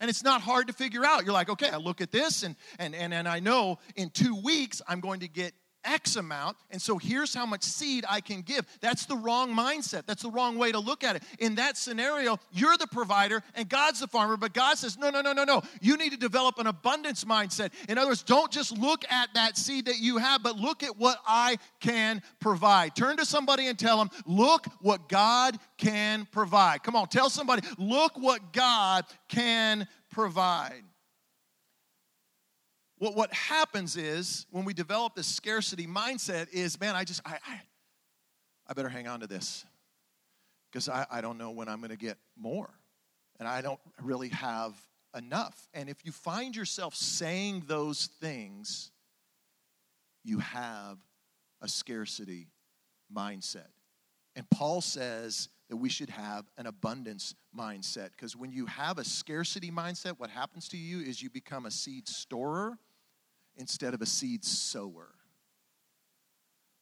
And 0.00 0.08
it's 0.08 0.22
not 0.22 0.40
hard 0.42 0.68
to 0.68 0.72
figure 0.72 1.04
out. 1.04 1.24
You're 1.24 1.32
like 1.32 1.48
okay 1.48 1.70
i 1.70 1.76
look 1.76 2.00
at 2.00 2.10
this 2.10 2.42
and 2.42 2.56
and 2.78 2.94
and, 2.94 3.12
and 3.12 3.28
i 3.28 3.40
know 3.40 3.78
in 3.96 4.10
two 4.10 4.36
weeks 4.42 4.80
i'm 4.88 5.00
going 5.00 5.20
to 5.20 5.28
get 5.28 5.52
X 5.88 6.16
amount, 6.16 6.56
and 6.70 6.80
so 6.80 6.98
here's 6.98 7.34
how 7.34 7.46
much 7.46 7.62
seed 7.62 8.04
I 8.08 8.20
can 8.20 8.42
give. 8.42 8.66
That's 8.80 9.06
the 9.06 9.16
wrong 9.16 9.54
mindset. 9.54 10.06
That's 10.06 10.22
the 10.22 10.30
wrong 10.30 10.58
way 10.58 10.70
to 10.72 10.78
look 10.78 11.02
at 11.02 11.16
it. 11.16 11.22
In 11.38 11.56
that 11.56 11.76
scenario, 11.76 12.38
you're 12.52 12.76
the 12.76 12.86
provider 12.86 13.42
and 13.54 13.68
God's 13.68 14.00
the 14.00 14.06
farmer, 14.06 14.36
but 14.36 14.52
God 14.52 14.78
says, 14.78 14.98
no, 14.98 15.10
no, 15.10 15.20
no, 15.20 15.32
no, 15.32 15.44
no. 15.44 15.62
You 15.80 15.96
need 15.96 16.12
to 16.12 16.18
develop 16.18 16.58
an 16.58 16.66
abundance 16.66 17.24
mindset. 17.24 17.70
In 17.88 17.98
other 17.98 18.08
words, 18.08 18.22
don't 18.22 18.50
just 18.52 18.76
look 18.76 19.04
at 19.10 19.32
that 19.34 19.56
seed 19.56 19.86
that 19.86 19.98
you 19.98 20.18
have, 20.18 20.42
but 20.42 20.56
look 20.56 20.82
at 20.82 20.96
what 20.98 21.18
I 21.26 21.58
can 21.80 22.22
provide. 22.40 22.94
Turn 22.94 23.16
to 23.16 23.24
somebody 23.24 23.68
and 23.68 23.78
tell 23.78 23.98
them, 23.98 24.10
look 24.26 24.66
what 24.80 25.08
God 25.08 25.58
can 25.78 26.26
provide. 26.30 26.82
Come 26.82 26.96
on, 26.96 27.08
tell 27.08 27.30
somebody, 27.30 27.66
look 27.78 28.18
what 28.18 28.52
God 28.52 29.04
can 29.28 29.86
provide. 30.10 30.82
What, 32.98 33.14
what 33.14 33.32
happens 33.32 33.96
is 33.96 34.46
when 34.50 34.64
we 34.64 34.74
develop 34.74 35.14
this 35.14 35.26
scarcity 35.26 35.86
mindset 35.86 36.52
is, 36.52 36.80
man, 36.80 36.96
I 36.96 37.04
just, 37.04 37.20
I, 37.24 37.38
I, 37.46 37.60
I 38.68 38.72
better 38.74 38.88
hang 38.88 39.06
on 39.06 39.20
to 39.20 39.26
this 39.26 39.64
because 40.70 40.88
I, 40.88 41.06
I 41.10 41.20
don't 41.20 41.38
know 41.38 41.50
when 41.50 41.68
I'm 41.68 41.78
going 41.78 41.90
to 41.90 41.96
get 41.96 42.18
more. 42.36 42.70
And 43.38 43.46
I 43.46 43.60
don't 43.60 43.80
really 44.02 44.30
have 44.30 44.74
enough. 45.16 45.68
And 45.72 45.88
if 45.88 46.04
you 46.04 46.10
find 46.10 46.56
yourself 46.56 46.94
saying 46.94 47.64
those 47.66 48.06
things, 48.20 48.90
you 50.24 50.40
have 50.40 50.98
a 51.62 51.68
scarcity 51.68 52.48
mindset. 53.14 53.68
And 54.34 54.48
Paul 54.50 54.80
says 54.80 55.48
that 55.68 55.76
we 55.76 55.88
should 55.88 56.10
have 56.10 56.46
an 56.58 56.66
abundance 56.66 57.34
mindset 57.56 58.10
because 58.10 58.36
when 58.36 58.50
you 58.50 58.66
have 58.66 58.98
a 58.98 59.04
scarcity 59.04 59.70
mindset, 59.70 60.18
what 60.18 60.30
happens 60.30 60.68
to 60.70 60.76
you 60.76 61.00
is 61.00 61.22
you 61.22 61.30
become 61.30 61.66
a 61.66 61.70
seed 61.70 62.08
storer 62.08 62.78
instead 63.58 63.94
of 63.94 64.02
a 64.02 64.06
seed 64.06 64.44
sower. 64.44 65.08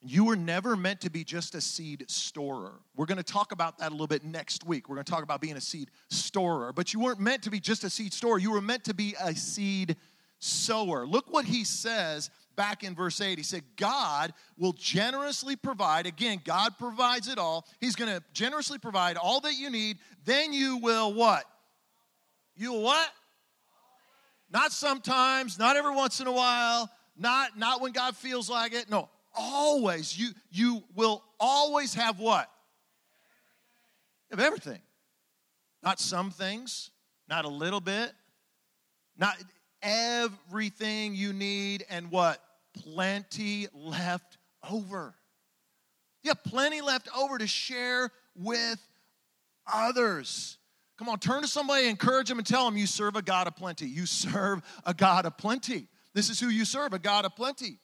You 0.02 0.24
were 0.24 0.36
never 0.36 0.76
meant 0.76 1.00
to 1.00 1.10
be 1.10 1.24
just 1.24 1.54
a 1.54 1.60
seed 1.60 2.04
storer. 2.08 2.74
We're 2.94 3.06
going 3.06 3.16
to 3.16 3.24
talk 3.24 3.50
about 3.50 3.78
that 3.78 3.88
a 3.88 3.90
little 3.90 4.06
bit 4.06 4.24
next 4.24 4.64
week. 4.64 4.88
We're 4.88 4.96
going 4.96 5.04
to 5.04 5.10
talk 5.10 5.24
about 5.24 5.40
being 5.40 5.56
a 5.56 5.60
seed 5.60 5.90
storer. 6.10 6.72
But 6.72 6.94
you 6.94 7.00
weren't 7.00 7.18
meant 7.18 7.42
to 7.42 7.50
be 7.50 7.58
just 7.58 7.82
a 7.82 7.90
seed 7.90 8.12
storer, 8.12 8.38
you 8.38 8.52
were 8.52 8.60
meant 8.60 8.84
to 8.84 8.94
be 8.94 9.16
a 9.20 9.34
seed 9.34 9.96
sower. 10.38 11.06
Look 11.06 11.32
what 11.32 11.44
he 11.44 11.64
says 11.64 12.30
back 12.56 12.84
in 12.84 12.94
verse 12.94 13.20
8. 13.20 13.38
He 13.38 13.44
said, 13.44 13.62
God 13.76 14.32
will 14.58 14.74
generously 14.74 15.56
provide. 15.56 16.06
Again, 16.06 16.40
God 16.44 16.78
provides 16.78 17.28
it 17.28 17.38
all. 17.38 17.66
He's 17.80 17.96
going 17.96 18.10
to 18.10 18.22
generously 18.32 18.78
provide 18.78 19.16
all 19.16 19.40
that 19.40 19.54
you 19.54 19.70
need. 19.70 19.98
Then 20.24 20.52
you 20.52 20.76
will 20.76 21.12
what? 21.14 21.44
You 22.54 22.72
will 22.72 22.82
what? 22.82 23.08
Not 24.50 24.72
sometimes, 24.72 25.58
not 25.58 25.76
every 25.76 25.94
once 25.94 26.20
in 26.20 26.26
a 26.26 26.32
while, 26.32 26.90
not, 27.16 27.58
not 27.58 27.80
when 27.80 27.92
God 27.92 28.16
feels 28.16 28.48
like 28.48 28.72
it. 28.72 28.88
No, 28.88 29.08
always. 29.34 30.18
You, 30.18 30.30
you 30.50 30.82
will 30.94 31.22
always 31.40 31.94
have 31.94 32.18
what? 32.20 32.50
Of 34.30 34.40
everything. 34.40 34.80
Not 35.82 36.00
some 36.00 36.30
things, 36.30 36.90
not 37.28 37.44
a 37.44 37.48
little 37.48 37.80
bit, 37.80 38.12
not 39.16 39.36
everything 39.82 41.14
you 41.14 41.32
need, 41.32 41.84
and 41.88 42.10
what? 42.10 42.42
Plenty 42.74 43.68
left 43.72 44.36
over. 44.68 45.14
You 46.22 46.30
have 46.30 46.42
plenty 46.42 46.80
left 46.80 47.08
over 47.16 47.38
to 47.38 47.46
share 47.46 48.10
with 48.34 48.80
others. 49.72 50.58
Come 50.98 51.08
on, 51.08 51.18
turn 51.18 51.42
to 51.42 51.48
somebody, 51.48 51.88
encourage 51.88 52.28
them, 52.28 52.38
and 52.38 52.46
tell 52.46 52.64
them 52.64 52.76
you 52.76 52.86
serve 52.86 53.16
a 53.16 53.22
God 53.22 53.46
of 53.46 53.56
plenty. 53.56 53.86
You 53.86 54.06
serve 54.06 54.62
a 54.84 54.94
God 54.94 55.26
of 55.26 55.36
plenty. 55.36 55.88
This 56.14 56.30
is 56.30 56.40
who 56.40 56.48
you 56.48 56.64
serve, 56.64 56.94
a 56.94 56.98
God 56.98 57.26
of 57.26 57.36
plenty. 57.36 57.78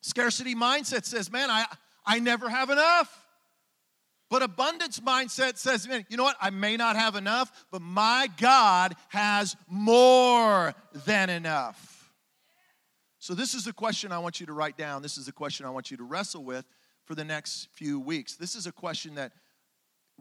Scarcity 0.00 0.54
mindset 0.54 1.04
says, 1.04 1.32
man, 1.32 1.50
I, 1.50 1.66
I 2.04 2.20
never 2.20 2.48
have 2.48 2.70
enough. 2.70 3.24
But 4.28 4.42
abundance 4.42 5.00
mindset 5.00 5.56
says, 5.56 5.88
man, 5.88 6.06
you 6.08 6.16
know 6.16 6.24
what? 6.24 6.36
I 6.40 6.50
may 6.50 6.76
not 6.76 6.96
have 6.96 7.16
enough, 7.16 7.66
but 7.70 7.82
my 7.82 8.28
God 8.38 8.94
has 9.08 9.56
more 9.68 10.74
than 11.04 11.30
enough. 11.30 12.12
So, 13.18 13.34
this 13.34 13.54
is 13.54 13.64
the 13.64 13.72
question 13.72 14.12
I 14.12 14.18
want 14.18 14.38
you 14.38 14.46
to 14.46 14.52
write 14.52 14.76
down. 14.76 15.02
This 15.02 15.18
is 15.18 15.26
the 15.26 15.32
question 15.32 15.66
I 15.66 15.70
want 15.70 15.90
you 15.90 15.96
to 15.96 16.04
wrestle 16.04 16.44
with 16.44 16.64
for 17.04 17.16
the 17.16 17.24
next 17.24 17.68
few 17.72 17.98
weeks. 17.98 18.36
This 18.36 18.54
is 18.54 18.66
a 18.66 18.72
question 18.72 19.16
that 19.16 19.32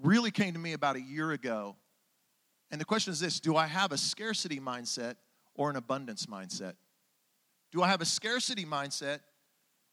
really 0.01 0.31
came 0.31 0.53
to 0.53 0.60
me 0.60 0.73
about 0.73 0.95
a 0.95 1.01
year 1.01 1.31
ago. 1.31 1.75
And 2.71 2.81
the 2.81 2.86
question 2.86 3.12
is 3.12 3.19
this 3.19 3.39
Do 3.39 3.55
I 3.55 3.67
have 3.67 3.91
a 3.91 3.97
scarcity 3.97 4.60
mindset 4.60 5.15
or 5.53 5.69
an 5.69 5.75
abundance 5.75 6.25
mindset? 6.25 6.73
Do 7.71 7.81
I 7.81 7.88
have 7.88 8.01
a 8.01 8.05
scarcity 8.05 8.65
mindset 8.65 9.19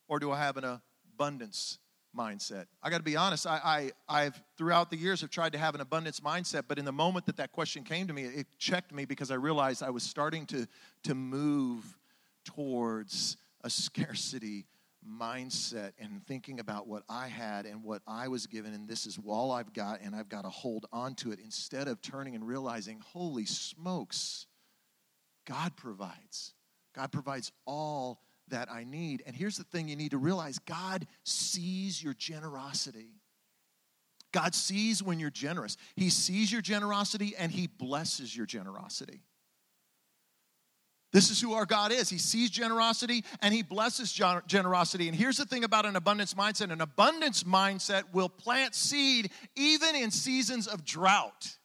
or 0.08 0.18
do 0.18 0.30
I 0.30 0.38
have 0.38 0.56
an 0.56 0.80
abundance 1.14 1.78
mindset. 2.16 2.66
I 2.82 2.90
got 2.90 2.98
to 2.98 3.02
be 3.02 3.16
honest. 3.16 3.46
I, 3.46 3.90
I, 4.08 4.24
have 4.24 4.42
throughout 4.56 4.90
the 4.90 4.96
years 4.96 5.20
have 5.22 5.30
tried 5.30 5.52
to 5.52 5.58
have 5.58 5.74
an 5.74 5.80
abundance 5.80 6.20
mindset, 6.20 6.64
but 6.68 6.78
in 6.78 6.84
the 6.84 6.92
moment 6.92 7.26
that 7.26 7.36
that 7.38 7.52
question 7.52 7.84
came 7.84 8.06
to 8.06 8.12
me, 8.12 8.24
it 8.24 8.46
checked 8.58 8.92
me 8.92 9.04
because 9.04 9.30
I 9.30 9.36
realized 9.36 9.82
I 9.82 9.90
was 9.90 10.02
starting 10.02 10.46
to 10.46 10.66
to 11.04 11.14
move 11.14 11.84
towards 12.44 13.36
a 13.64 13.70
scarcity 13.70 14.66
mindset 15.08 15.92
and 15.98 16.24
thinking 16.26 16.60
about 16.60 16.86
what 16.86 17.02
I 17.08 17.28
had 17.28 17.66
and 17.66 17.82
what 17.82 18.02
I 18.06 18.28
was 18.28 18.46
given, 18.46 18.72
and 18.74 18.88
this 18.88 19.06
is 19.06 19.18
all 19.26 19.52
I've 19.52 19.72
got, 19.72 20.00
and 20.00 20.14
I've 20.14 20.28
got 20.28 20.42
to 20.42 20.50
hold 20.50 20.86
on 20.92 21.14
to 21.16 21.32
it 21.32 21.40
instead 21.42 21.88
of 21.88 22.00
turning 22.02 22.34
and 22.34 22.46
realizing, 22.46 23.00
holy 23.00 23.46
smokes, 23.46 24.46
God 25.46 25.76
provides. 25.76 26.54
God 26.94 27.10
provides 27.10 27.52
all 27.66 28.20
that 28.48 28.70
I 28.70 28.84
need. 28.84 29.22
And 29.26 29.34
here's 29.34 29.56
the 29.56 29.64
thing 29.64 29.88
you 29.88 29.96
need 29.96 30.10
to 30.10 30.18
realize 30.18 30.58
God 30.58 31.06
sees 31.24 32.02
your 32.02 32.14
generosity. 32.14 33.10
God 34.32 34.54
sees 34.54 35.02
when 35.02 35.18
you're 35.18 35.30
generous. 35.30 35.76
He 35.94 36.10
sees 36.10 36.50
your 36.50 36.62
generosity 36.62 37.34
and 37.38 37.52
He 37.52 37.66
blesses 37.66 38.34
your 38.36 38.46
generosity. 38.46 39.22
This 41.12 41.30
is 41.30 41.40
who 41.40 41.52
our 41.52 41.66
God 41.66 41.92
is. 41.92 42.08
He 42.08 42.18
sees 42.18 42.50
generosity 42.50 43.24
and 43.40 43.52
He 43.52 43.62
blesses 43.62 44.12
generosity. 44.46 45.08
And 45.08 45.16
here's 45.16 45.36
the 45.36 45.44
thing 45.44 45.62
about 45.62 45.84
an 45.84 45.96
abundance 45.96 46.34
mindset 46.34 46.70
an 46.70 46.80
abundance 46.80 47.44
mindset 47.44 48.04
will 48.12 48.28
plant 48.28 48.74
seed 48.74 49.30
even 49.54 49.94
in 49.94 50.10
seasons 50.10 50.66
of 50.66 50.84
drought. 50.84 51.56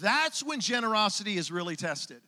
That's 0.00 0.42
when 0.42 0.60
generosity 0.60 1.36
is 1.36 1.52
really 1.52 1.76
tested. 1.76 2.20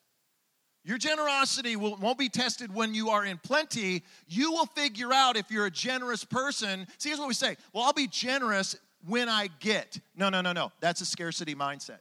Your 0.85 0.99
generosity 0.99 1.75
will, 1.75 1.97
won't 1.97 2.19
be 2.19 2.29
tested 2.29 2.73
when 2.73 2.95
you 2.95 3.11
are 3.11 3.25
in 3.25 3.39
plenty. 3.39 4.05
You 4.29 4.53
will 4.53 4.67
figure 4.67 5.13
out 5.13 5.37
if 5.37 5.51
you're 5.51 5.67
a 5.67 5.71
generous 5.71 6.25
person. 6.25 6.87
See, 6.99 7.09
here's 7.09 7.19
what 7.19 7.27
we 7.27 7.35
say 7.35 7.57
Well, 7.73 7.83
I'll 7.83 7.93
be 7.93 8.07
generous 8.07 8.77
when 9.05 9.29
I 9.29 9.49
get. 9.59 9.99
No, 10.15 10.29
no, 10.29 10.41
no, 10.41 10.53
no. 10.53 10.71
That's 10.81 11.01
a 11.01 11.07
scarcity 11.07 11.57
mindset. 11.57 11.99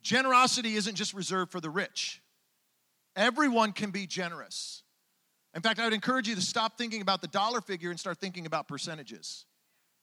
Generosity 0.00 0.76
isn't 0.76 0.94
just 0.94 1.12
reserved 1.12 1.50
for 1.50 1.60
the 1.60 1.70
rich, 1.70 2.19
everyone 3.16 3.72
can 3.72 3.90
be 3.90 4.06
generous. 4.06 4.82
In 5.54 5.62
fact, 5.62 5.80
I 5.80 5.84
would 5.84 5.92
encourage 5.92 6.28
you 6.28 6.34
to 6.34 6.40
stop 6.40 6.78
thinking 6.78 7.02
about 7.02 7.20
the 7.20 7.28
dollar 7.28 7.60
figure 7.60 7.90
and 7.90 7.98
start 7.98 8.18
thinking 8.18 8.46
about 8.46 8.68
percentages. 8.68 9.46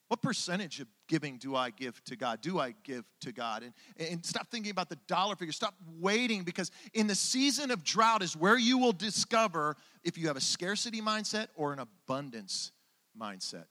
What 0.09 0.21
percentage 0.21 0.79
of 0.79 0.87
giving 1.09 1.37
do 1.37 1.55
I 1.55 1.69
give 1.69 2.01
to 2.05 2.15
God? 2.15 2.41
Do 2.41 2.59
I 2.59 2.73
give 2.83 3.03
to 3.21 3.33
God? 3.33 3.63
And, 3.63 3.73
and 4.09 4.25
stop 4.25 4.49
thinking 4.49 4.71
about 4.71 4.89
the 4.89 4.97
dollar 5.07 5.35
figure. 5.35 5.51
Stop 5.51 5.75
waiting 5.99 6.43
because 6.43 6.71
in 6.93 7.07
the 7.07 7.15
season 7.15 7.71
of 7.71 7.83
drought 7.83 8.21
is 8.21 8.35
where 8.35 8.57
you 8.57 8.77
will 8.77 8.93
discover 8.93 9.75
if 10.03 10.17
you 10.17 10.27
have 10.27 10.37
a 10.37 10.41
scarcity 10.41 11.01
mindset 11.01 11.47
or 11.55 11.73
an 11.73 11.79
abundance 11.79 12.71
mindset. 13.19 13.65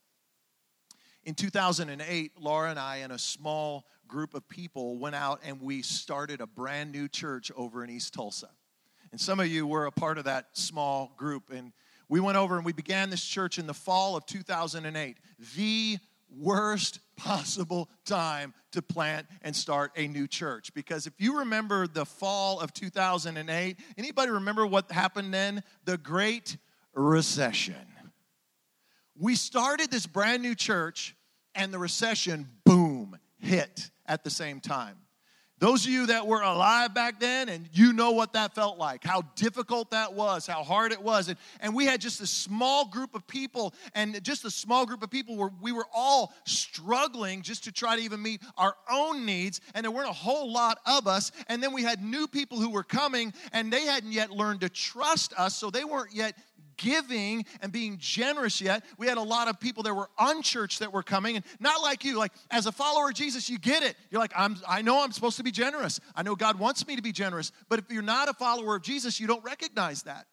In 1.25 1.35
2008, 1.35 2.33
Laura 2.38 2.70
and 2.70 2.79
I 2.79 2.99
and 2.99 3.12
a 3.12 3.18
small 3.18 3.87
group 4.07 4.35
of 4.35 4.46
people 4.46 4.99
went 4.99 5.14
out 5.14 5.40
and 5.44 5.61
we 5.61 5.83
started 5.83 6.40
a 6.40 6.46
brand 6.46 6.92
new 6.92 7.09
church 7.09 7.51
over 7.57 7.83
in 7.83 7.90
East 7.90 8.12
Tulsa. 8.12 8.51
And 9.16 9.20
some 9.22 9.40
of 9.40 9.46
you 9.46 9.66
were 9.66 9.87
a 9.87 9.90
part 9.90 10.18
of 10.18 10.24
that 10.24 10.48
small 10.52 11.11
group. 11.16 11.50
And 11.50 11.72
we 12.07 12.20
went 12.20 12.37
over 12.37 12.55
and 12.57 12.66
we 12.66 12.74
began 12.74 13.09
this 13.09 13.24
church 13.24 13.59
in 13.59 13.66
the 13.66 13.72
fall 13.72 14.14
of 14.14 14.26
2008. 14.26 15.16
The 15.57 15.96
worst 16.29 16.98
possible 17.16 17.88
time 18.05 18.52
to 18.72 18.83
plant 18.83 19.26
and 19.40 19.57
start 19.57 19.92
a 19.96 20.07
new 20.07 20.26
church 20.26 20.74
because 20.74 21.07
if 21.07 21.14
you 21.16 21.38
remember 21.38 21.87
the 21.87 22.05
fall 22.05 22.61
of 22.61 22.74
2008 22.74 23.79
anybody 23.96 24.31
remember 24.31 24.66
what 24.66 24.90
happened 24.90 25.33
then 25.33 25.62
the 25.87 25.96
great 25.96 26.59
recession 26.92 27.87
we 29.16 29.35
started 29.35 29.90
this 29.90 30.05
brand 30.05 30.42
new 30.42 30.55
church 30.55 31.16
and 31.55 31.72
the 31.72 31.79
recession 31.79 32.48
boom 32.66 33.16
hit 33.38 33.88
at 34.05 34.24
the 34.24 34.31
same 34.31 34.61
time 34.61 34.96
those 35.59 35.87
of 35.87 35.90
you 35.90 36.07
that 36.07 36.27
were 36.27 36.42
alive 36.42 36.92
back 36.92 37.19
then, 37.19 37.49
and 37.49 37.66
you 37.73 37.95
know 37.95 38.11
what 38.11 38.35
that 38.35 38.55
felt 38.55 38.77
like, 38.77 39.03
how 39.03 39.23
difficult 39.37 39.90
that 39.92 40.12
was, 40.12 40.47
how 40.47 40.62
hard 40.62 40.92
it 40.92 41.01
was. 41.01 41.29
And, 41.29 41.38
and 41.61 41.75
we 41.75 41.87
had 41.87 41.99
just 41.99 42.21
a 42.21 42.27
small 42.27 42.85
group 42.87 43.14
of 43.14 43.27
people, 43.27 43.73
and 43.95 44.23
just 44.23 44.45
a 44.45 44.51
small 44.51 44.85
group 44.85 45.03
of 45.03 45.11
people 45.11 45.35
where 45.37 45.51
we 45.62 45.73
were 45.73 45.87
all 45.95 46.35
struggling 46.45 47.40
just 47.40 47.64
to 47.64 47.73
try 47.73 47.97
to 47.97 48.03
even 48.03 48.21
meet 48.21 48.42
our 48.59 48.77
own 48.90 49.25
needs. 49.25 49.62
And 49.75 49.85
there 49.85 49.90
weren't 49.90 50.11
a 50.11 50.12
whole 50.12 50.53
lot 50.53 50.79
of 50.85 51.07
us. 51.07 51.33
And 51.49 51.62
then 51.62 51.73
we 51.73 51.83
had 51.83 52.05
new 52.05 52.27
people 52.27 52.61
who 52.61 52.71
were 52.71 52.85
coming, 52.85 53.33
and 53.53 53.73
they 53.73 53.87
hadn't 53.87 54.12
yet 54.12 54.31
learned 54.31 54.61
to 54.61 54.69
trust 54.69 55.33
us, 55.38 55.57
so 55.57 55.71
they 55.71 55.85
weren't 55.85 56.14
yet 56.14 56.37
giving 56.76 57.44
and 57.60 57.72
being 57.72 57.98
generous 57.98 58.60
yet. 58.60 58.84
We 58.98 59.06
had 59.06 59.18
a 59.18 59.22
lot 59.22 59.48
of 59.48 59.60
people 59.60 59.82
that 59.84 59.94
were 59.94 60.08
unchurched 60.18 60.80
that 60.80 60.92
were 60.92 61.02
coming, 61.02 61.36
and 61.36 61.44
not 61.60 61.82
like 61.82 62.04
you. 62.04 62.18
Like 62.18 62.32
as 62.50 62.66
a 62.66 62.72
follower 62.72 63.08
of 63.08 63.14
Jesus, 63.14 63.48
you 63.48 63.58
get 63.58 63.82
it. 63.82 63.96
You're 64.10 64.20
like, 64.20 64.32
I'm, 64.36 64.56
I 64.68 64.82
know 64.82 65.02
I'm 65.02 65.12
supposed 65.12 65.36
to 65.38 65.44
be 65.44 65.50
generous. 65.50 66.00
I 66.14 66.22
know 66.22 66.34
God 66.34 66.58
wants 66.58 66.86
me 66.86 66.96
to 66.96 67.02
be 67.02 67.12
generous. 67.12 67.52
But 67.68 67.78
if 67.78 67.90
you're 67.90 68.02
not 68.02 68.28
a 68.28 68.34
follower 68.34 68.76
of 68.76 68.82
Jesus, 68.82 69.20
you 69.20 69.26
don't 69.26 69.44
recognize 69.44 70.02
that. 70.04 70.26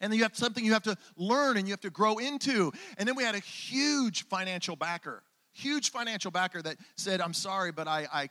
And 0.00 0.12
then 0.12 0.18
you 0.18 0.24
have 0.24 0.36
something 0.36 0.64
you 0.64 0.74
have 0.74 0.82
to 0.82 0.96
learn 1.16 1.56
and 1.56 1.66
you 1.66 1.72
have 1.72 1.80
to 1.80 1.90
grow 1.90 2.18
into. 2.18 2.72
And 2.98 3.08
then 3.08 3.16
we 3.16 3.24
had 3.24 3.34
a 3.34 3.40
huge 3.40 4.26
financial 4.26 4.76
backer, 4.76 5.22
huge 5.52 5.90
financial 5.90 6.30
backer 6.30 6.60
that 6.62 6.76
said, 6.96 7.20
I'm 7.20 7.32
sorry, 7.32 7.72
but 7.72 7.88
I, 7.88 8.06
I 8.12 8.28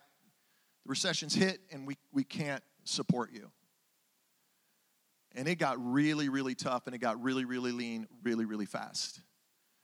the 0.86 0.90
recession's 0.90 1.34
hit 1.34 1.60
and 1.72 1.88
we, 1.88 1.98
we 2.14 2.24
can't 2.24 2.64
support 2.84 3.32
you. 3.34 3.50
And 5.36 5.48
it 5.48 5.56
got 5.56 5.78
really, 5.80 6.30
really 6.30 6.56
tough 6.56 6.88
and 6.88 6.96
it 6.96 7.00
got 7.00 7.22
really, 7.22 7.46
really 7.46 7.72
lean 7.72 8.08
really, 8.24 8.46
really 8.46 8.66
fast. 8.66 9.22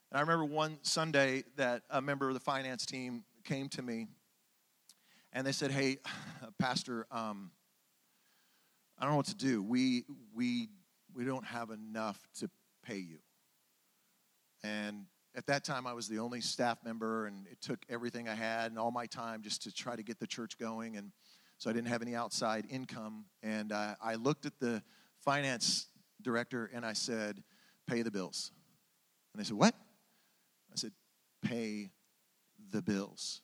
And 0.09 0.17
I 0.17 0.21
remember 0.21 0.45
one 0.45 0.79
Sunday 0.81 1.43
that 1.57 1.83
a 1.89 2.01
member 2.01 2.27
of 2.29 2.33
the 2.33 2.39
finance 2.39 2.85
team 2.85 3.23
came 3.43 3.67
to 3.69 3.81
me 3.81 4.07
and 5.33 5.45
they 5.45 5.51
said, 5.51 5.71
Hey, 5.71 5.97
Pastor, 6.59 7.05
um, 7.11 7.51
I 8.97 9.03
don't 9.03 9.11
know 9.11 9.17
what 9.17 9.25
to 9.27 9.35
do. 9.35 9.61
We, 9.61 10.05
we, 10.33 10.69
we 11.13 11.25
don't 11.25 11.45
have 11.45 11.69
enough 11.69 12.19
to 12.39 12.49
pay 12.83 12.97
you. 12.97 13.17
And 14.63 15.05
at 15.35 15.47
that 15.47 15.63
time, 15.63 15.87
I 15.87 15.93
was 15.93 16.07
the 16.07 16.19
only 16.19 16.41
staff 16.41 16.77
member, 16.83 17.25
and 17.25 17.47
it 17.47 17.61
took 17.61 17.79
everything 17.89 18.27
I 18.27 18.35
had 18.35 18.69
and 18.69 18.77
all 18.77 18.91
my 18.91 19.05
time 19.05 19.41
just 19.41 19.63
to 19.63 19.73
try 19.73 19.95
to 19.95 20.03
get 20.03 20.19
the 20.19 20.27
church 20.27 20.57
going. 20.57 20.97
And 20.97 21.11
so 21.57 21.69
I 21.69 21.73
didn't 21.73 21.87
have 21.87 22.01
any 22.01 22.15
outside 22.15 22.65
income. 22.69 23.25
And 23.41 23.71
uh, 23.71 23.95
I 24.01 24.15
looked 24.15 24.45
at 24.45 24.59
the 24.59 24.83
finance 25.23 25.87
director 26.21 26.69
and 26.73 26.85
I 26.85 26.93
said, 26.93 27.43
Pay 27.87 28.01
the 28.03 28.11
bills. 28.11 28.51
And 29.33 29.43
they 29.43 29.47
said, 29.47 29.57
What? 29.57 29.75
I 30.71 30.75
said, 30.75 30.91
Pay 31.43 31.91
the 32.71 32.81
bills. 32.81 33.41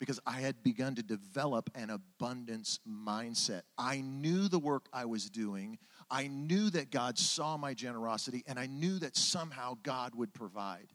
Because 0.00 0.20
I 0.24 0.40
had 0.40 0.62
begun 0.62 0.94
to 0.94 1.02
develop 1.02 1.70
an 1.74 1.90
abundance 1.90 2.78
mindset. 2.88 3.62
I 3.76 4.00
knew 4.00 4.46
the 4.48 4.58
work 4.58 4.86
I 4.92 5.06
was 5.06 5.28
doing. 5.28 5.78
I 6.08 6.28
knew 6.28 6.70
that 6.70 6.92
God 6.92 7.18
saw 7.18 7.56
my 7.56 7.74
generosity, 7.74 8.44
and 8.46 8.60
I 8.60 8.66
knew 8.66 9.00
that 9.00 9.16
somehow 9.16 9.76
God 9.82 10.14
would 10.14 10.32
provide. 10.32 10.86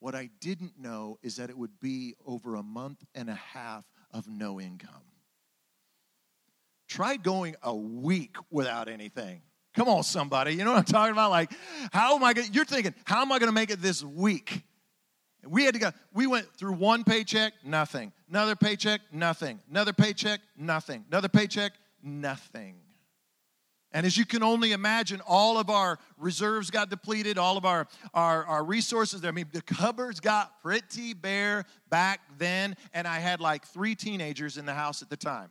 What 0.00 0.16
I 0.16 0.28
didn't 0.40 0.78
know 0.78 1.18
is 1.22 1.36
that 1.36 1.50
it 1.50 1.58
would 1.58 1.78
be 1.80 2.14
over 2.26 2.56
a 2.56 2.62
month 2.62 3.04
and 3.14 3.30
a 3.30 3.34
half 3.34 3.84
of 4.12 4.28
no 4.28 4.60
income. 4.60 4.90
Try 6.88 7.16
going 7.16 7.54
a 7.62 7.74
week 7.74 8.36
without 8.50 8.88
anything. 8.88 9.42
Come 9.78 9.88
on, 9.88 10.02
somebody. 10.02 10.56
You 10.56 10.64
know 10.64 10.72
what 10.72 10.78
I'm 10.78 10.84
talking 10.84 11.12
about? 11.12 11.30
Like, 11.30 11.52
how 11.92 12.16
am 12.16 12.24
I 12.24 12.32
going 12.32 12.48
to, 12.48 12.52
you're 12.52 12.64
thinking, 12.64 12.92
how 13.04 13.22
am 13.22 13.30
I 13.30 13.38
going 13.38 13.48
to 13.48 13.54
make 13.54 13.70
it 13.70 13.80
this 13.80 14.02
week? 14.02 14.64
We 15.46 15.62
had 15.62 15.74
to 15.74 15.78
go, 15.78 15.92
we 16.12 16.26
went 16.26 16.52
through 16.52 16.72
one 16.72 17.04
paycheck, 17.04 17.52
nothing. 17.64 18.12
Another 18.28 18.56
paycheck, 18.56 19.02
nothing. 19.12 19.60
Another 19.70 19.92
paycheck, 19.92 20.40
nothing. 20.56 21.04
Another 21.08 21.28
paycheck, 21.28 21.74
nothing. 22.02 22.74
And 23.92 24.04
as 24.04 24.16
you 24.18 24.26
can 24.26 24.42
only 24.42 24.72
imagine, 24.72 25.20
all 25.24 25.58
of 25.58 25.70
our 25.70 26.00
reserves 26.16 26.72
got 26.72 26.90
depleted, 26.90 27.38
all 27.38 27.56
of 27.56 27.64
our, 27.64 27.86
our, 28.12 28.44
our 28.46 28.64
resources. 28.64 29.24
I 29.24 29.30
mean, 29.30 29.46
the 29.52 29.62
cupboards 29.62 30.18
got 30.18 30.60
pretty 30.60 31.14
bare 31.14 31.66
back 31.88 32.18
then, 32.36 32.76
and 32.92 33.06
I 33.06 33.20
had 33.20 33.40
like 33.40 33.64
three 33.64 33.94
teenagers 33.94 34.58
in 34.58 34.66
the 34.66 34.74
house 34.74 35.02
at 35.02 35.08
the 35.08 35.16
time. 35.16 35.50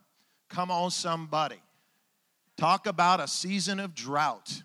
Come 0.49 0.69
on, 0.69 0.91
somebody. 0.91 1.61
Talk 2.57 2.87
about 2.87 3.19
a 3.19 3.27
season 3.27 3.79
of 3.79 3.93
drought. 3.93 4.63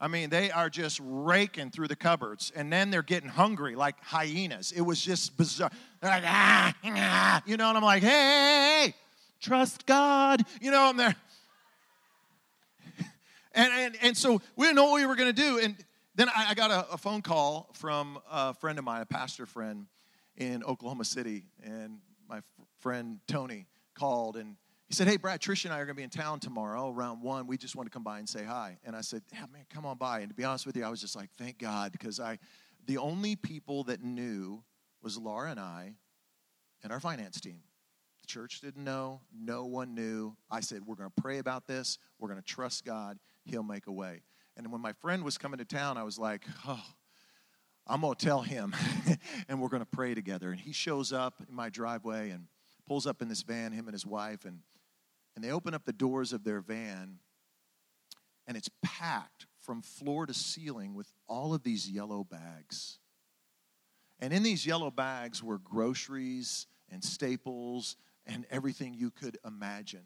I 0.00 0.08
mean, 0.08 0.30
they 0.30 0.50
are 0.50 0.68
just 0.68 0.98
raking 1.02 1.70
through 1.70 1.88
the 1.88 1.96
cupboards, 1.96 2.50
and 2.56 2.72
then 2.72 2.90
they're 2.90 3.02
getting 3.02 3.28
hungry 3.28 3.76
like 3.76 3.96
hyenas. 4.02 4.72
It 4.72 4.80
was 4.80 5.00
just 5.00 5.36
bizarre. 5.36 5.70
They're 6.00 6.10
like, 6.10 6.24
ah, 6.26 6.74
ah, 6.84 7.42
you 7.46 7.56
know, 7.56 7.68
and 7.68 7.76
I'm 7.76 7.84
like, 7.84 8.02
hey, 8.02 8.94
trust 9.40 9.86
God, 9.86 10.42
you 10.60 10.70
know, 10.70 10.82
I'm 10.82 10.96
there. 10.96 11.14
and, 13.54 13.72
and, 13.72 13.96
and 14.02 14.16
so 14.16 14.40
we 14.56 14.66
didn't 14.66 14.76
know 14.76 14.86
what 14.86 14.94
we 14.94 15.06
were 15.06 15.16
going 15.16 15.32
to 15.32 15.42
do. 15.42 15.58
And 15.58 15.76
then 16.14 16.28
I, 16.30 16.46
I 16.50 16.54
got 16.54 16.70
a, 16.70 16.94
a, 16.94 16.98
phone 16.98 17.22
call 17.22 17.70
from 17.74 18.18
a 18.30 18.54
friend 18.54 18.78
of 18.78 18.84
mine, 18.84 19.02
a 19.02 19.06
pastor 19.06 19.46
friend 19.46 19.86
in 20.36 20.64
Oklahoma 20.64 21.04
City, 21.04 21.44
and 21.62 21.98
my 22.28 22.38
f- 22.38 22.44
friend 22.80 23.20
Tony 23.28 23.66
called 23.94 24.36
and 24.36 24.56
he 24.90 24.94
said, 24.96 25.06
Hey, 25.06 25.18
Brad, 25.18 25.40
Trish 25.40 25.64
and 25.64 25.72
I 25.72 25.76
are 25.76 25.84
going 25.84 25.94
to 25.94 26.00
be 26.00 26.02
in 26.02 26.10
town 26.10 26.40
tomorrow 26.40 26.92
around 26.92 27.22
one. 27.22 27.46
We 27.46 27.56
just 27.56 27.76
want 27.76 27.86
to 27.86 27.90
come 27.92 28.02
by 28.02 28.18
and 28.18 28.28
say 28.28 28.42
hi. 28.42 28.76
And 28.84 28.96
I 28.96 29.02
said, 29.02 29.22
Yeah, 29.32 29.44
man, 29.52 29.64
come 29.72 29.86
on 29.86 29.96
by. 29.96 30.18
And 30.18 30.28
to 30.30 30.34
be 30.34 30.42
honest 30.42 30.66
with 30.66 30.76
you, 30.76 30.84
I 30.84 30.88
was 30.88 31.00
just 31.00 31.14
like, 31.14 31.30
Thank 31.38 31.58
God, 31.58 31.92
because 31.92 32.18
I, 32.18 32.40
the 32.86 32.98
only 32.98 33.36
people 33.36 33.84
that 33.84 34.02
knew 34.02 34.64
was 35.00 35.16
Laura 35.16 35.48
and 35.48 35.60
I 35.60 35.94
and 36.82 36.92
our 36.92 36.98
finance 36.98 37.40
team. 37.40 37.60
The 38.22 38.26
church 38.26 38.60
didn't 38.60 38.82
know, 38.82 39.20
no 39.32 39.64
one 39.64 39.94
knew. 39.94 40.36
I 40.50 40.58
said, 40.58 40.82
We're 40.84 40.96
going 40.96 41.12
to 41.14 41.22
pray 41.22 41.38
about 41.38 41.68
this, 41.68 41.98
we're 42.18 42.28
going 42.28 42.42
to 42.42 42.44
trust 42.44 42.84
God, 42.84 43.16
He'll 43.44 43.62
make 43.62 43.86
a 43.86 43.92
way. 43.92 44.22
And 44.56 44.72
when 44.72 44.80
my 44.80 44.92
friend 44.94 45.22
was 45.22 45.38
coming 45.38 45.58
to 45.58 45.64
town, 45.64 45.98
I 45.98 46.02
was 46.02 46.18
like, 46.18 46.42
Oh, 46.66 46.84
I'm 47.86 48.00
going 48.00 48.16
to 48.16 48.26
tell 48.26 48.42
him, 48.42 48.74
and 49.48 49.60
we're 49.60 49.68
going 49.68 49.82
to 49.82 49.86
pray 49.86 50.14
together. 50.14 50.50
And 50.50 50.60
he 50.60 50.72
shows 50.72 51.12
up 51.12 51.34
in 51.48 51.54
my 51.54 51.68
driveway 51.68 52.30
and 52.30 52.46
pulls 52.88 53.06
up 53.06 53.22
in 53.22 53.28
this 53.28 53.42
van, 53.42 53.70
him 53.70 53.86
and 53.86 53.94
his 53.94 54.04
wife, 54.04 54.44
and 54.44 54.58
and 55.40 55.48
they 55.48 55.54
open 55.54 55.72
up 55.72 55.86
the 55.86 55.92
doors 55.94 56.34
of 56.34 56.44
their 56.44 56.60
van, 56.60 57.18
and 58.46 58.58
it's 58.58 58.68
packed 58.82 59.46
from 59.58 59.80
floor 59.80 60.26
to 60.26 60.34
ceiling 60.34 60.94
with 60.94 61.10
all 61.26 61.54
of 61.54 61.62
these 61.62 61.88
yellow 61.88 62.24
bags. 62.24 62.98
And 64.18 64.34
in 64.34 64.42
these 64.42 64.66
yellow 64.66 64.90
bags 64.90 65.42
were 65.42 65.56
groceries 65.56 66.66
and 66.90 67.02
staples 67.02 67.96
and 68.26 68.44
everything 68.50 68.92
you 68.92 69.10
could 69.10 69.38
imagine. 69.46 70.04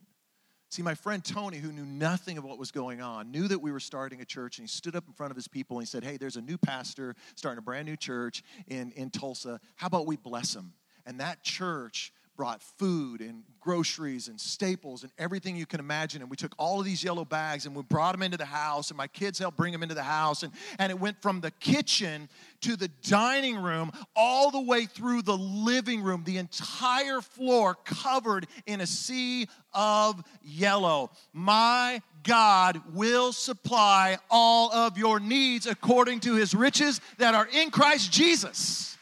See, 0.70 0.82
my 0.82 0.94
friend 0.94 1.24
Tony, 1.24 1.56
who 1.56 1.72
knew 1.72 1.84
nothing 1.84 2.38
of 2.38 2.44
what 2.44 2.56
was 2.56 2.70
going 2.70 3.02
on, 3.02 3.32
knew 3.32 3.48
that 3.48 3.60
we 3.60 3.72
were 3.72 3.80
starting 3.80 4.20
a 4.20 4.24
church, 4.24 4.58
and 4.58 4.68
he 4.68 4.72
stood 4.72 4.94
up 4.94 5.08
in 5.08 5.14
front 5.14 5.32
of 5.32 5.36
his 5.36 5.48
people 5.48 5.78
and 5.78 5.84
he 5.84 5.90
said, 5.90 6.04
Hey, 6.04 6.16
there's 6.16 6.36
a 6.36 6.42
new 6.42 6.58
pastor 6.58 7.16
starting 7.34 7.58
a 7.58 7.62
brand 7.62 7.86
new 7.86 7.96
church 7.96 8.44
in, 8.68 8.92
in 8.92 9.10
Tulsa. 9.10 9.58
How 9.74 9.88
about 9.88 10.06
we 10.06 10.16
bless 10.16 10.54
him? 10.54 10.74
And 11.04 11.18
that 11.18 11.42
church 11.42 12.12
brought 12.36 12.62
food 12.62 13.20
and 13.20 13.42
groceries 13.60 14.28
and 14.28 14.38
staples 14.40 15.02
and 15.02 15.12
everything 15.18 15.56
you 15.56 15.66
can 15.66 15.80
imagine. 15.80 16.20
And 16.20 16.30
we 16.30 16.36
took 16.36 16.54
all 16.58 16.80
of 16.80 16.84
these 16.84 17.02
yellow 17.02 17.24
bags 17.24 17.64
and 17.64 17.74
we 17.74 17.82
brought 17.82 18.12
them 18.12 18.22
into 18.22 18.36
the 18.36 18.44
house, 18.44 18.90
and 18.90 18.96
my 18.96 19.06
kids 19.06 19.38
helped 19.38 19.56
bring 19.56 19.72
them 19.72 19.82
into 19.82 19.94
the 19.94 20.02
house. 20.02 20.42
And, 20.42 20.52
and 20.78 20.90
it 20.90 20.98
went 20.98 21.20
from 21.22 21.40
the 21.40 21.50
kitchen 21.50 22.28
to 22.62 22.76
the 22.76 22.88
dining 23.02 23.56
room, 23.56 23.92
all 24.14 24.50
the 24.50 24.60
way 24.60 24.86
through 24.86 25.22
the 25.22 25.36
living 25.36 26.02
room, 26.02 26.22
the 26.24 26.38
entire 26.38 27.20
floor 27.20 27.76
covered 27.84 28.46
in 28.66 28.80
a 28.80 28.86
sea 28.86 29.48
of 29.72 30.22
yellow. 30.42 31.10
My 31.32 32.02
God 32.22 32.80
will 32.94 33.32
supply 33.32 34.18
all 34.30 34.72
of 34.72 34.96
your 34.98 35.20
needs 35.20 35.66
according 35.66 36.20
to 36.20 36.34
his 36.34 36.54
riches 36.54 37.00
that 37.18 37.34
are 37.34 37.48
in 37.52 37.70
Christ 37.70 38.12
Jesus. 38.12 38.96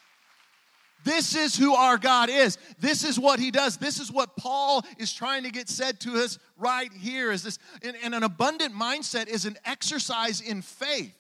This 1.05 1.35
is 1.35 1.57
who 1.57 1.75
our 1.75 1.99
God 1.99 2.31
is. 2.31 2.59
This 2.79 3.05
is 3.05 3.19
what 3.19 3.41
he 3.41 3.51
does. 3.51 3.77
This 3.77 3.99
is 3.99 4.11
what 4.11 4.37
Paul 4.37 4.85
is 4.99 5.13
trying 5.13 5.45
to 5.45 5.51
get 5.51 5.69
said 5.69 6.01
to 6.01 6.15
us 6.15 6.39
right 6.57 6.93
here 6.93 7.33
is 7.33 7.43
this 7.43 7.59
and, 7.83 7.97
and 8.03 8.15
an 8.15 8.23
abundant 8.23 8.75
mindset 8.75 9.29
is 9.29 9.45
an 9.45 9.57
exercise 9.65 10.41
in 10.41 10.63
faith. 10.63 11.17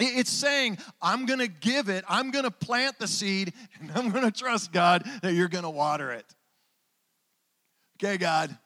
It's 0.00 0.30
saying, 0.30 0.78
I'm 1.02 1.26
going 1.26 1.40
to 1.40 1.48
give 1.48 1.90
it, 1.90 2.04
I'm 2.08 2.30
going 2.30 2.44
to 2.44 2.50
plant 2.50 2.98
the 2.98 3.06
seed, 3.06 3.52
and 3.80 3.90
I'm 3.94 4.10
going 4.10 4.24
to 4.24 4.30
trust 4.30 4.72
God 4.72 5.04
that 5.22 5.34
you're 5.34 5.48
going 5.48 5.64
to 5.64 5.70
water 5.70 6.12
it. 6.12 6.24
Okay, 8.02 8.16
God, 8.16 8.56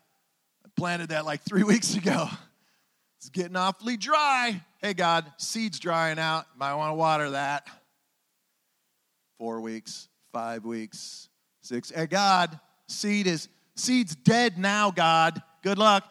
I 0.64 0.68
planted 0.76 1.10
that 1.10 1.24
like 1.24 1.42
three 1.42 1.62
weeks 1.64 1.96
ago. 1.96 2.28
It's 3.18 3.28
getting 3.28 3.56
awfully 3.56 3.96
dry. 3.96 4.62
Hey, 4.80 4.94
God, 4.94 5.24
seed's 5.38 5.80
drying 5.80 6.18
out. 6.18 6.46
Might 6.56 6.74
want 6.74 6.90
to 6.90 6.94
water 6.94 7.30
that 7.30 7.66
four 9.38 9.60
weeks, 9.60 10.08
five 10.32 10.64
weeks, 10.64 11.28
six. 11.60 11.90
Hey, 11.90 12.06
God, 12.06 12.58
seed 12.88 13.26
is 13.26 13.48
seed's 13.74 14.14
dead 14.14 14.58
now, 14.58 14.90
God. 14.90 15.42
Good 15.62 15.78
luck. 15.78 16.04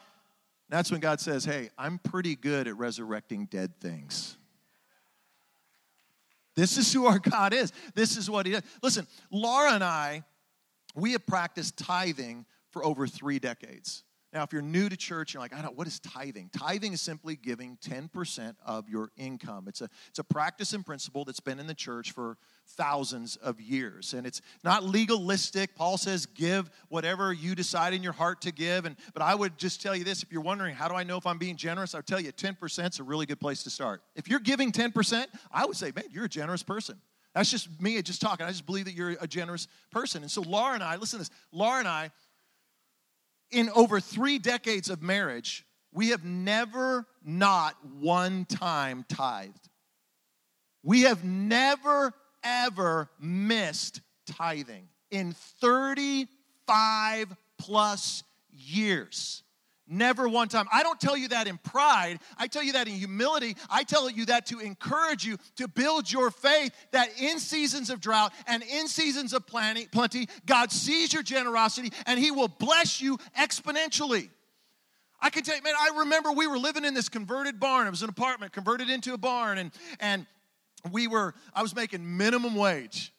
That's 0.69 0.91
when 0.91 0.99
God 0.99 1.19
says, 1.19 1.45
Hey, 1.45 1.69
I'm 1.77 1.99
pretty 1.99 2.35
good 2.35 2.67
at 2.67 2.77
resurrecting 2.77 3.45
dead 3.45 3.79
things. 3.79 4.38
This 6.55 6.77
is 6.77 6.91
who 6.91 7.05
our 7.05 7.19
God 7.19 7.53
is. 7.53 7.71
This 7.93 8.17
is 8.17 8.29
what 8.29 8.45
He 8.45 8.53
does. 8.53 8.63
Listen, 8.81 9.07
Laura 9.31 9.73
and 9.73 9.83
I, 9.83 10.23
we 10.95 11.11
have 11.11 11.25
practiced 11.25 11.77
tithing 11.77 12.45
for 12.71 12.85
over 12.85 13.07
three 13.07 13.39
decades. 13.39 14.03
Now, 14.36 14.43
if 14.43 14.52
you're 14.52 14.62
new 14.62 14.89
to 14.89 14.98
church, 14.98 15.34
you're 15.34 15.39
like, 15.39 15.56
I 15.56 15.62
don't, 15.62 15.78
what 15.78 15.88
is 15.88 16.02
tithing? 16.02 16.50
Tithing 16.52 16.91
is 16.91 17.00
simply 17.00 17.38
giving 17.38 17.78
10% 17.78 18.56
of 18.65 18.89
your 18.89 19.10
income. 19.15 19.63
It's 19.69 19.80
a, 19.80 19.89
it's 20.10 20.19
a 20.19 20.26
practice 20.26 20.74
and 20.74 20.86
principle 20.86 21.24
that's 21.24 21.39
been 21.39 21.58
in 21.58 21.67
the 21.67 21.74
church 21.74 22.12
for 22.12 22.38
thousands 22.67 23.38
of 23.38 23.62
years. 23.62 24.13
And 24.13 24.28
it's 24.28 24.41
not 24.62 24.84
legalistic. 24.84 25.74
Paul 25.74 25.98
says, 25.98 26.26
give 26.26 26.69
whatever 26.89 27.32
you 27.32 27.56
decide 27.56 27.93
in 27.93 28.04
your 28.04 28.12
heart 28.12 28.41
to 28.41 28.52
give. 28.52 28.84
And, 28.84 28.98
but 29.13 29.21
I 29.21 29.34
would 29.34 29.58
just 29.58 29.82
tell 29.82 29.95
you 29.95 30.04
this 30.04 30.21
if 30.21 30.34
you're 30.34 30.41
wondering, 30.41 30.76
how 30.76 30.89
do 30.89 30.95
I 30.95 31.04
know 31.04 31.15
if 31.15 31.26
I'm 31.26 31.38
being 31.38 31.56
generous? 31.56 31.95
I'll 31.95 32.02
tell 32.02 32.19
you, 32.19 32.34
10% 32.34 32.89
is 32.89 33.00
a 33.00 33.04
really 33.04 33.26
good 33.26 33.39
place 33.39 33.63
to 33.63 33.69
start. 33.69 34.02
If 34.17 34.28
you're 34.28 34.39
giving 34.41 34.74
10%, 34.74 35.28
I 35.50 35.65
would 35.65 35.78
say, 35.78 35.93
man, 35.95 36.04
you're 36.12 36.26
a 36.26 36.30
generous 36.30 36.62
person. 36.62 37.00
That's 37.36 37.52
just 37.52 37.82
me 37.82 38.02
just 38.02 38.21
talking. 38.21 38.45
I 38.45 38.50
just 38.50 38.65
believe 38.65 38.86
that 38.86 38.95
you're 38.95 39.15
a 39.19 39.28
generous 39.28 39.67
person. 39.91 40.24
And 40.24 40.32
so 40.32 40.41
Laura 40.41 40.74
and 40.74 40.84
I, 40.84 40.95
listen 40.95 41.19
to 41.19 41.30
this, 41.30 41.32
Laura 41.52 41.80
and 41.80 41.88
I, 41.88 42.12
in 43.55 43.69
over 43.69 44.01
three 44.01 44.37
decades 44.37 44.89
of 44.89 45.01
marriage, 45.01 45.65
we 45.93 46.09
have 46.09 46.25
never 46.25 47.07
not 47.23 47.73
one 48.01 48.43
time 48.43 49.05
tithed. 49.07 49.69
We 50.83 51.03
have 51.03 51.23
never, 51.23 52.13
ever 52.43 53.09
missed 53.17 54.01
tithing 54.27 54.89
in 55.09 55.31
35 55.61 57.33
plus 57.57 58.23
years. 58.51 59.41
Never 59.88 60.28
one 60.28 60.48
time. 60.48 60.67
I 60.74 60.82
don't 60.82 61.00
tell 61.00 61.15
you 61.15 61.28
that 61.28 61.48
in 61.48 61.60
pride. 61.60 62.19
I 62.38 62.48
tell 62.48 62.63
you 62.63 62.74
that 62.74 62.88
in 62.88 62.95
humility. 62.95 63.56
I 63.69 63.84
tell 63.84 64.10
you 64.10 64.26
that 64.26 64.48
to 64.48 64.60
encourage 64.60 65.24
you 65.24 65.38
to 65.58 65.67
build 65.67 66.12
your 66.12 66.32
faith 66.32 66.74
that 66.91 67.10
in 67.19 67.38
seasons 67.38 67.91
of 67.91 68.02
drought 68.02 68.34
and 68.48 68.63
in 68.63 68.88
seasons 68.88 69.34
of 69.34 69.45
plenty, 69.45 69.88
God 70.45 70.71
sees 70.71 71.13
your 71.13 71.21
generosity 71.21 71.91
and 72.08 72.19
He 72.19 72.32
will 72.32 72.48
bless 72.48 73.00
you 73.00 73.17
exponentially. 73.39 74.30
I 75.21 75.30
can 75.30 75.43
tell 75.43 75.56
you, 75.56 75.62
man, 75.62 75.76
I 75.80 76.00
remember 76.00 76.32
we 76.32 76.48
were 76.48 76.58
living 76.58 76.84
in 76.84 76.93
this 76.93 77.08
converted 77.08 77.60
barn. 77.60 77.88
It 77.88 77.91
was 77.91 78.04
an 78.04 78.10
apartment 78.10 78.54
converted 78.54 78.89
into 78.89 79.13
a 79.13 79.17
barn, 79.17 79.58
and 79.58 79.71
and 80.00 80.26
we 80.91 81.08
were, 81.08 81.34
I 81.54 81.62
was 81.62 81.76
making 81.76 82.17
minimum 82.17 82.56
wage 82.56 83.12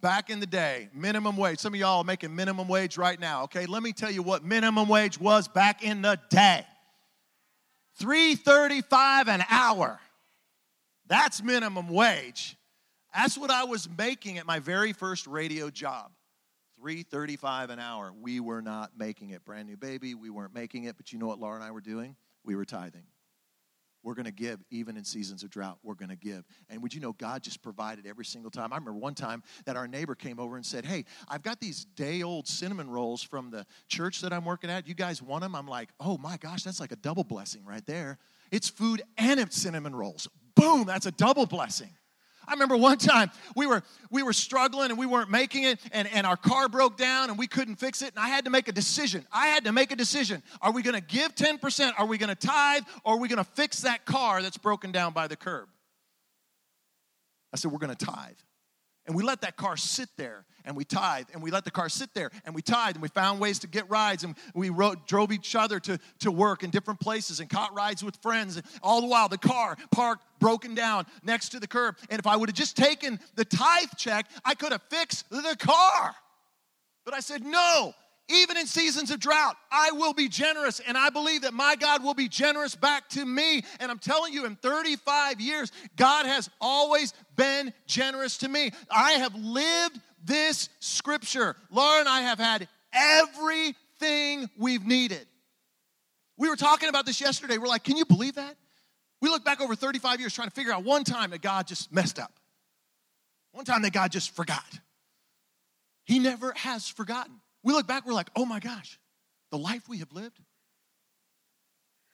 back 0.00 0.30
in 0.30 0.40
the 0.40 0.46
day, 0.46 0.88
minimum 0.94 1.36
wage. 1.36 1.58
Some 1.58 1.74
of 1.74 1.80
y'all 1.80 1.98
are 1.98 2.04
making 2.04 2.34
minimum 2.34 2.68
wage 2.68 2.96
right 2.96 3.18
now, 3.18 3.44
okay? 3.44 3.66
Let 3.66 3.82
me 3.82 3.92
tell 3.92 4.10
you 4.10 4.22
what 4.22 4.44
minimum 4.44 4.88
wage 4.88 5.18
was 5.18 5.48
back 5.48 5.82
in 5.82 6.02
the 6.02 6.18
day. 6.28 6.64
335 7.98 9.28
an 9.28 9.44
hour. 9.50 10.00
That's 11.06 11.42
minimum 11.42 11.88
wage. 11.88 12.56
That's 13.14 13.36
what 13.36 13.50
I 13.50 13.64
was 13.64 13.88
making 13.98 14.38
at 14.38 14.46
my 14.46 14.58
very 14.60 14.92
first 14.92 15.26
radio 15.26 15.70
job. 15.70 16.10
335 16.80 17.70
an 17.70 17.78
hour. 17.78 18.12
We 18.18 18.40
were 18.40 18.62
not 18.62 18.92
making 18.96 19.30
it. 19.30 19.44
Brand 19.44 19.68
new 19.68 19.76
baby, 19.76 20.14
we 20.14 20.30
weren't 20.30 20.54
making 20.54 20.84
it, 20.84 20.96
but 20.96 21.12
you 21.12 21.18
know 21.18 21.26
what 21.26 21.38
Laura 21.38 21.56
and 21.56 21.64
I 21.64 21.72
were 21.72 21.80
doing? 21.80 22.16
We 22.44 22.54
were 22.54 22.64
tithing. 22.64 23.04
We're 24.02 24.14
going 24.14 24.26
to 24.26 24.32
give 24.32 24.60
even 24.70 24.96
in 24.96 25.04
seasons 25.04 25.42
of 25.42 25.50
drought. 25.50 25.78
We're 25.82 25.94
going 25.94 26.08
to 26.08 26.16
give. 26.16 26.44
And 26.68 26.82
would 26.82 26.94
you 26.94 27.00
know, 27.00 27.12
God 27.12 27.42
just 27.42 27.62
provided 27.62 28.06
every 28.06 28.24
single 28.24 28.50
time. 28.50 28.72
I 28.72 28.76
remember 28.76 28.98
one 28.98 29.14
time 29.14 29.42
that 29.66 29.76
our 29.76 29.86
neighbor 29.86 30.14
came 30.14 30.38
over 30.38 30.56
and 30.56 30.64
said, 30.64 30.84
Hey, 30.84 31.04
I've 31.28 31.42
got 31.42 31.60
these 31.60 31.84
day 31.84 32.22
old 32.22 32.48
cinnamon 32.48 32.90
rolls 32.90 33.22
from 33.22 33.50
the 33.50 33.66
church 33.88 34.20
that 34.22 34.32
I'm 34.32 34.44
working 34.44 34.70
at. 34.70 34.88
You 34.88 34.94
guys 34.94 35.22
want 35.22 35.42
them? 35.42 35.54
I'm 35.54 35.68
like, 35.68 35.90
Oh 36.00 36.18
my 36.18 36.36
gosh, 36.36 36.62
that's 36.62 36.80
like 36.80 36.92
a 36.92 36.96
double 36.96 37.24
blessing 37.24 37.64
right 37.64 37.84
there. 37.86 38.18
It's 38.50 38.68
food 38.68 39.02
and 39.18 39.38
it's 39.38 39.56
cinnamon 39.56 39.94
rolls. 39.94 40.28
Boom, 40.54 40.84
that's 40.84 41.06
a 41.06 41.12
double 41.12 41.46
blessing. 41.46 41.90
I 42.50 42.54
remember 42.54 42.76
one 42.76 42.98
time 42.98 43.30
we 43.54 43.68
were 43.68 43.84
we 44.10 44.24
were 44.24 44.32
struggling 44.32 44.90
and 44.90 44.98
we 44.98 45.06
weren't 45.06 45.30
making 45.30 45.62
it, 45.62 45.78
and, 45.92 46.08
and 46.08 46.26
our 46.26 46.36
car 46.36 46.68
broke 46.68 46.96
down 46.96 47.30
and 47.30 47.38
we 47.38 47.46
couldn't 47.46 47.76
fix 47.76 48.02
it. 48.02 48.12
And 48.16 48.18
I 48.18 48.28
had 48.28 48.44
to 48.46 48.50
make 48.50 48.66
a 48.66 48.72
decision. 48.72 49.24
I 49.32 49.46
had 49.46 49.64
to 49.66 49.72
make 49.72 49.92
a 49.92 49.96
decision. 49.96 50.42
Are 50.60 50.72
we 50.72 50.82
gonna 50.82 51.00
give 51.00 51.36
10%? 51.36 51.92
Are 51.96 52.06
we 52.06 52.18
gonna 52.18 52.34
tithe? 52.34 52.82
Or 53.04 53.14
are 53.14 53.18
we 53.18 53.28
gonna 53.28 53.44
fix 53.44 53.82
that 53.82 54.04
car 54.04 54.42
that's 54.42 54.58
broken 54.58 54.90
down 54.90 55.12
by 55.12 55.28
the 55.28 55.36
curb? 55.36 55.68
I 57.52 57.56
said, 57.56 57.70
We're 57.70 57.78
gonna 57.78 57.94
tithe. 57.94 58.34
And 59.06 59.14
we 59.14 59.22
let 59.22 59.42
that 59.42 59.56
car 59.56 59.76
sit 59.76 60.08
there. 60.16 60.44
And 60.64 60.76
we 60.76 60.84
tithe 60.84 61.26
and 61.32 61.42
we 61.42 61.50
let 61.50 61.64
the 61.64 61.70
car 61.70 61.88
sit 61.88 62.12
there 62.14 62.30
and 62.44 62.54
we 62.54 62.62
tithe 62.62 62.94
and 62.94 63.02
we 63.02 63.08
found 63.08 63.40
ways 63.40 63.58
to 63.60 63.66
get 63.66 63.88
rides 63.90 64.24
and 64.24 64.34
we 64.54 64.70
rode, 64.70 65.06
drove 65.06 65.32
each 65.32 65.54
other 65.54 65.80
to, 65.80 65.98
to 66.20 66.30
work 66.30 66.62
in 66.62 66.70
different 66.70 67.00
places 67.00 67.40
and 67.40 67.48
caught 67.48 67.74
rides 67.74 68.02
with 68.02 68.16
friends. 68.16 68.56
And 68.56 68.66
all 68.82 69.00
the 69.00 69.06
while, 69.06 69.28
the 69.28 69.38
car 69.38 69.76
parked 69.90 70.24
broken 70.38 70.74
down 70.74 71.06
next 71.22 71.50
to 71.50 71.60
the 71.60 71.66
curb. 71.66 71.96
And 72.08 72.18
if 72.18 72.26
I 72.26 72.36
would 72.36 72.48
have 72.48 72.56
just 72.56 72.76
taken 72.76 73.20
the 73.34 73.44
tithe 73.44 73.90
check, 73.96 74.26
I 74.44 74.54
could 74.54 74.72
have 74.72 74.82
fixed 74.90 75.28
the 75.30 75.56
car. 75.58 76.14
But 77.04 77.14
I 77.14 77.20
said, 77.20 77.44
no, 77.44 77.94
even 78.30 78.56
in 78.56 78.66
seasons 78.66 79.10
of 79.10 79.20
drought, 79.20 79.56
I 79.70 79.92
will 79.92 80.12
be 80.12 80.28
generous. 80.28 80.80
And 80.80 80.96
I 80.96 81.10
believe 81.10 81.42
that 81.42 81.54
my 81.54 81.76
God 81.76 82.02
will 82.02 82.14
be 82.14 82.28
generous 82.28 82.74
back 82.74 83.08
to 83.10 83.24
me. 83.24 83.64
And 83.78 83.90
I'm 83.90 83.98
telling 83.98 84.32
you, 84.32 84.46
in 84.46 84.56
35 84.56 85.40
years, 85.40 85.72
God 85.96 86.26
has 86.26 86.48
always 86.60 87.12
been 87.36 87.72
generous 87.86 88.38
to 88.38 88.48
me. 88.48 88.70
I 88.90 89.12
have 89.12 89.34
lived 89.34 90.00
this 90.24 90.68
scripture. 90.80 91.56
Laura 91.70 92.00
and 92.00 92.08
I 92.08 92.20
have 92.22 92.38
had 92.38 92.68
everything 92.92 94.48
we've 94.56 94.86
needed. 94.86 95.26
We 96.36 96.48
were 96.48 96.56
talking 96.56 96.88
about 96.88 97.06
this 97.06 97.20
yesterday. 97.20 97.58
We're 97.58 97.66
like, 97.66 97.84
can 97.84 97.96
you 97.96 98.04
believe 98.04 98.36
that? 98.36 98.56
We 99.20 99.28
look 99.28 99.44
back 99.44 99.60
over 99.60 99.74
35 99.74 100.20
years 100.20 100.34
trying 100.34 100.48
to 100.48 100.54
figure 100.54 100.72
out 100.72 100.84
one 100.84 101.04
time 101.04 101.30
that 101.30 101.42
God 101.42 101.66
just 101.66 101.92
messed 101.92 102.18
up, 102.18 102.32
one 103.52 103.64
time 103.64 103.82
that 103.82 103.92
God 103.92 104.10
just 104.10 104.34
forgot. 104.34 104.64
He 106.04 106.18
never 106.18 106.52
has 106.56 106.88
forgotten. 106.88 107.40
We 107.62 107.72
look 107.72 107.86
back, 107.86 108.06
we're 108.06 108.12
like, 108.12 108.30
oh 108.36 108.44
my 108.44 108.60
gosh, 108.60 108.98
the 109.50 109.58
life 109.58 109.88
we 109.88 109.98
have 109.98 110.12
lived? 110.12 110.38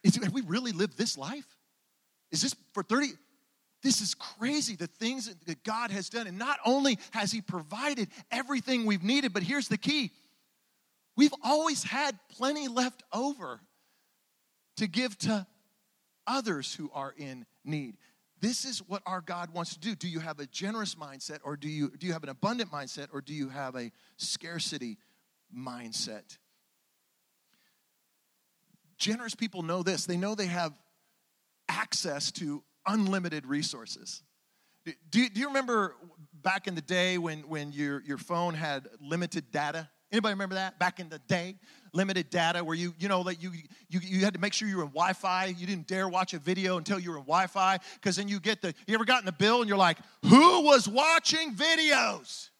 Is, 0.02 0.16
have 0.16 0.32
we 0.32 0.42
really 0.42 0.72
lived 0.72 0.96
this 0.96 1.16
life? 1.18 1.46
Is 2.30 2.42
this 2.42 2.54
for 2.72 2.82
30? 2.82 3.09
This 3.82 4.00
is 4.00 4.14
crazy, 4.14 4.74
the 4.74 4.87
things 4.87 5.32
that 5.46 5.62
God 5.62 5.90
has 5.90 6.09
done. 6.09 6.26
And 6.26 6.38
not 6.38 6.59
only 6.64 6.98
has 7.12 7.30
He 7.30 7.40
provided 7.40 8.09
everything 8.30 8.85
we've 8.85 9.04
needed, 9.04 9.32
but 9.32 9.42
here's 9.42 9.68
the 9.68 9.78
key 9.78 10.11
we've 11.16 11.35
always 11.44 11.82
had 11.82 12.18
plenty 12.37 12.68
left 12.68 13.02
over 13.12 13.61
to 14.76 14.87
give 14.87 15.16
to 15.18 15.46
others 16.26 16.74
who 16.74 16.90
are 16.92 17.14
in 17.16 17.46
need. 17.64 17.96
This 18.40 18.64
is 18.64 18.80
what 18.87 19.02
our 19.06 19.22
God 19.22 19.54
wants 19.54 19.74
to 19.74 19.80
do. 19.80 19.94
Do 19.94 20.09
you 20.09 20.20
have 20.20 20.40
a 20.40 20.46
generous 20.46 20.94
mindset 20.94 21.38
or 21.42 21.56
do 21.56 21.68
you 21.68 21.90
do 21.96 22.06
you 22.06 22.12
have 22.12 22.22
an 22.22 22.28
abundant 22.28 22.70
mindset 22.70 23.09
or 23.12 23.20
do 23.22 23.32
you 23.32 23.48
have 23.48 23.74
a 23.76 23.90
scarcity 24.18 24.98
mindset? 25.57 26.38
Generous 28.99 29.35
people 29.35 29.62
know 29.62 29.83
this. 29.83 30.07
They 30.07 30.16
know 30.16 30.35
they 30.35 30.47
have 30.47 30.73
access 31.69 32.31
to 32.33 32.62
unlimited 32.87 33.47
resources. 33.47 34.23
Do, 34.85 35.29
do 35.29 35.40
you 35.40 35.49
remember 35.49 35.97
back 36.33 36.69
in 36.69 36.75
the 36.75 36.81
day 36.81 37.19
when, 37.19 37.40
when 37.49 37.73
your, 37.73 38.03
your 38.03 38.19
phone 38.19 38.55
had 38.55 38.88
limited 39.01 39.51
data? 39.51 39.88
Anybody 40.12 40.35
remember 40.35 40.55
that 40.55 40.79
back 40.79 41.01
in 41.01 41.09
the 41.09 41.19
day? 41.19 41.57
Limited 41.92 42.31
data 42.31 42.62
where 42.62 42.77
you, 42.77 42.95
you 42.99 43.09
know, 43.09 43.23
like 43.23 43.42
you, 43.42 43.51
you, 43.88 44.01
you 44.01 44.25
had 44.25 44.35
to 44.35 44.40
make 44.40 44.53
sure 44.53 44.69
you 44.69 44.77
were 44.77 44.85
in 44.85 44.90
Wi 44.90 45.12
Fi. 45.14 45.47
You 45.47 45.66
didn't 45.66 45.88
dare 45.88 46.09
watch 46.09 46.33
a 46.35 46.38
video 46.38 46.79
until 46.79 47.01
you 47.01 47.11
were 47.11 47.16
in 47.16 47.25
Wi 47.25 47.49
Fi 47.49 47.79
because 47.95 48.14
then 48.14 48.29
you 48.29 48.38
get 48.38 48.62
the, 48.62 48.73
you 48.87 48.95
ever 48.95 49.05
gotten 49.05 49.27
the 49.27 49.33
bill 49.33 49.61
and 49.61 49.69
you're 49.69 49.77
like, 49.77 49.99
who 50.23 50.62
was 50.62 50.88
watching 50.88 51.55
videos? 51.55 52.51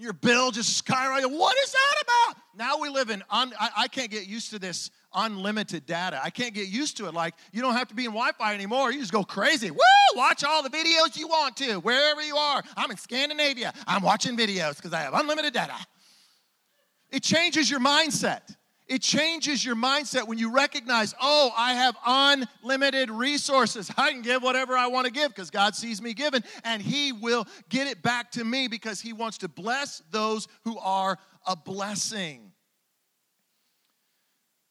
Your 0.00 0.14
bill 0.14 0.50
just 0.50 0.82
skyrocketed. 0.82 1.30
What 1.30 1.54
is 1.62 1.72
that 1.72 1.94
about? 2.02 2.42
Now 2.56 2.78
we 2.78 2.88
live 2.88 3.10
in, 3.10 3.22
un, 3.28 3.52
I, 3.60 3.70
I 3.76 3.88
can't 3.88 4.10
get 4.10 4.26
used 4.26 4.48
to 4.50 4.58
this 4.58 4.90
unlimited 5.14 5.84
data. 5.84 6.18
I 6.24 6.30
can't 6.30 6.54
get 6.54 6.68
used 6.68 6.96
to 6.96 7.06
it. 7.06 7.12
Like, 7.12 7.34
you 7.52 7.60
don't 7.60 7.74
have 7.74 7.88
to 7.88 7.94
be 7.94 8.06
in 8.06 8.12
Wi 8.12 8.32
Fi 8.38 8.54
anymore. 8.54 8.90
You 8.92 9.00
just 9.00 9.12
go 9.12 9.24
crazy. 9.24 9.70
Woo! 9.70 9.78
Watch 10.14 10.42
all 10.42 10.62
the 10.62 10.70
videos 10.70 11.18
you 11.18 11.28
want 11.28 11.54
to, 11.58 11.80
wherever 11.80 12.22
you 12.22 12.34
are. 12.34 12.62
I'm 12.78 12.90
in 12.90 12.96
Scandinavia. 12.96 13.74
I'm 13.86 14.02
watching 14.02 14.38
videos 14.38 14.76
because 14.76 14.94
I 14.94 15.00
have 15.00 15.12
unlimited 15.12 15.52
data. 15.52 15.76
It 17.10 17.22
changes 17.22 17.70
your 17.70 17.80
mindset. 17.80 18.56
It 18.90 19.02
changes 19.02 19.64
your 19.64 19.76
mindset 19.76 20.26
when 20.26 20.36
you 20.36 20.52
recognize, 20.52 21.14
oh, 21.22 21.52
I 21.56 21.74
have 21.74 21.96
unlimited 22.04 23.08
resources. 23.08 23.88
I 23.96 24.10
can 24.10 24.20
give 24.20 24.42
whatever 24.42 24.76
I 24.76 24.88
want 24.88 25.06
to 25.06 25.12
give 25.12 25.28
because 25.28 25.48
God 25.48 25.76
sees 25.76 26.02
me 26.02 26.12
giving, 26.12 26.42
and 26.64 26.82
He 26.82 27.12
will 27.12 27.46
get 27.68 27.86
it 27.86 28.02
back 28.02 28.32
to 28.32 28.44
me 28.44 28.66
because 28.66 29.00
He 29.00 29.12
wants 29.12 29.38
to 29.38 29.48
bless 29.48 30.02
those 30.10 30.48
who 30.64 30.76
are 30.80 31.18
a 31.46 31.54
blessing. 31.54 32.50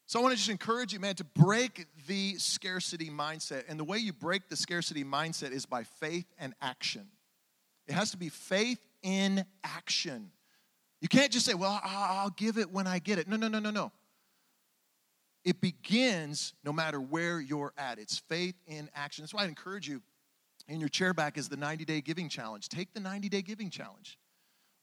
So 0.06 0.20
I 0.20 0.24
want 0.24 0.34
to 0.34 0.38
just 0.38 0.50
encourage 0.50 0.92
you, 0.92 1.00
man, 1.00 1.16
to 1.16 1.24
break 1.24 1.86
the 2.06 2.36
scarcity 2.40 3.10
mindset. 3.10 3.64
And 3.70 3.80
the 3.80 3.86
way 3.86 4.00
you 4.00 4.12
break 4.12 4.50
the 4.50 4.58
scarcity 4.58 5.06
mindset 5.06 5.52
is 5.52 5.66
by 5.66 5.84
faith 5.84 6.26
and 6.38 6.54
action. 6.62 7.08
It 7.88 7.94
has 7.94 8.12
to 8.12 8.18
be 8.18 8.28
faith 8.28 8.86
in 9.02 9.46
action. 9.64 10.32
You 11.00 11.08
can't 11.08 11.32
just 11.32 11.46
say, 11.46 11.54
well, 11.54 11.80
I'll 11.82 12.32
give 12.32 12.58
it 12.58 12.70
when 12.70 12.86
I 12.86 13.00
get 13.00 13.18
it. 13.18 13.30
No, 13.30 13.38
no, 13.38 13.48
no, 13.48 13.60
no, 13.60 13.72
no. 13.72 13.94
It 15.44 15.62
begins 15.62 16.54
no 16.64 16.74
matter 16.74 17.00
where 17.00 17.40
you're 17.40 17.74
at. 17.78 17.98
It's 17.98 18.20
faith 18.20 18.56
in 18.68 18.90
action. 18.94 19.24
That's 19.24 19.34
why 19.34 19.44
I 19.44 19.48
encourage 19.48 19.88
you 19.88 20.02
in 20.68 20.80
your 20.80 20.90
chair 20.90 21.14
back 21.14 21.38
is 21.38 21.50
the 21.50 21.58
90 21.58 21.86
day 21.86 22.02
giving 22.02 22.30
challenge. 22.30 22.70
Take 22.70 22.94
the 22.94 23.00
90 23.00 23.30
day 23.30 23.42
giving 23.42 23.70
challenge. 23.70 24.18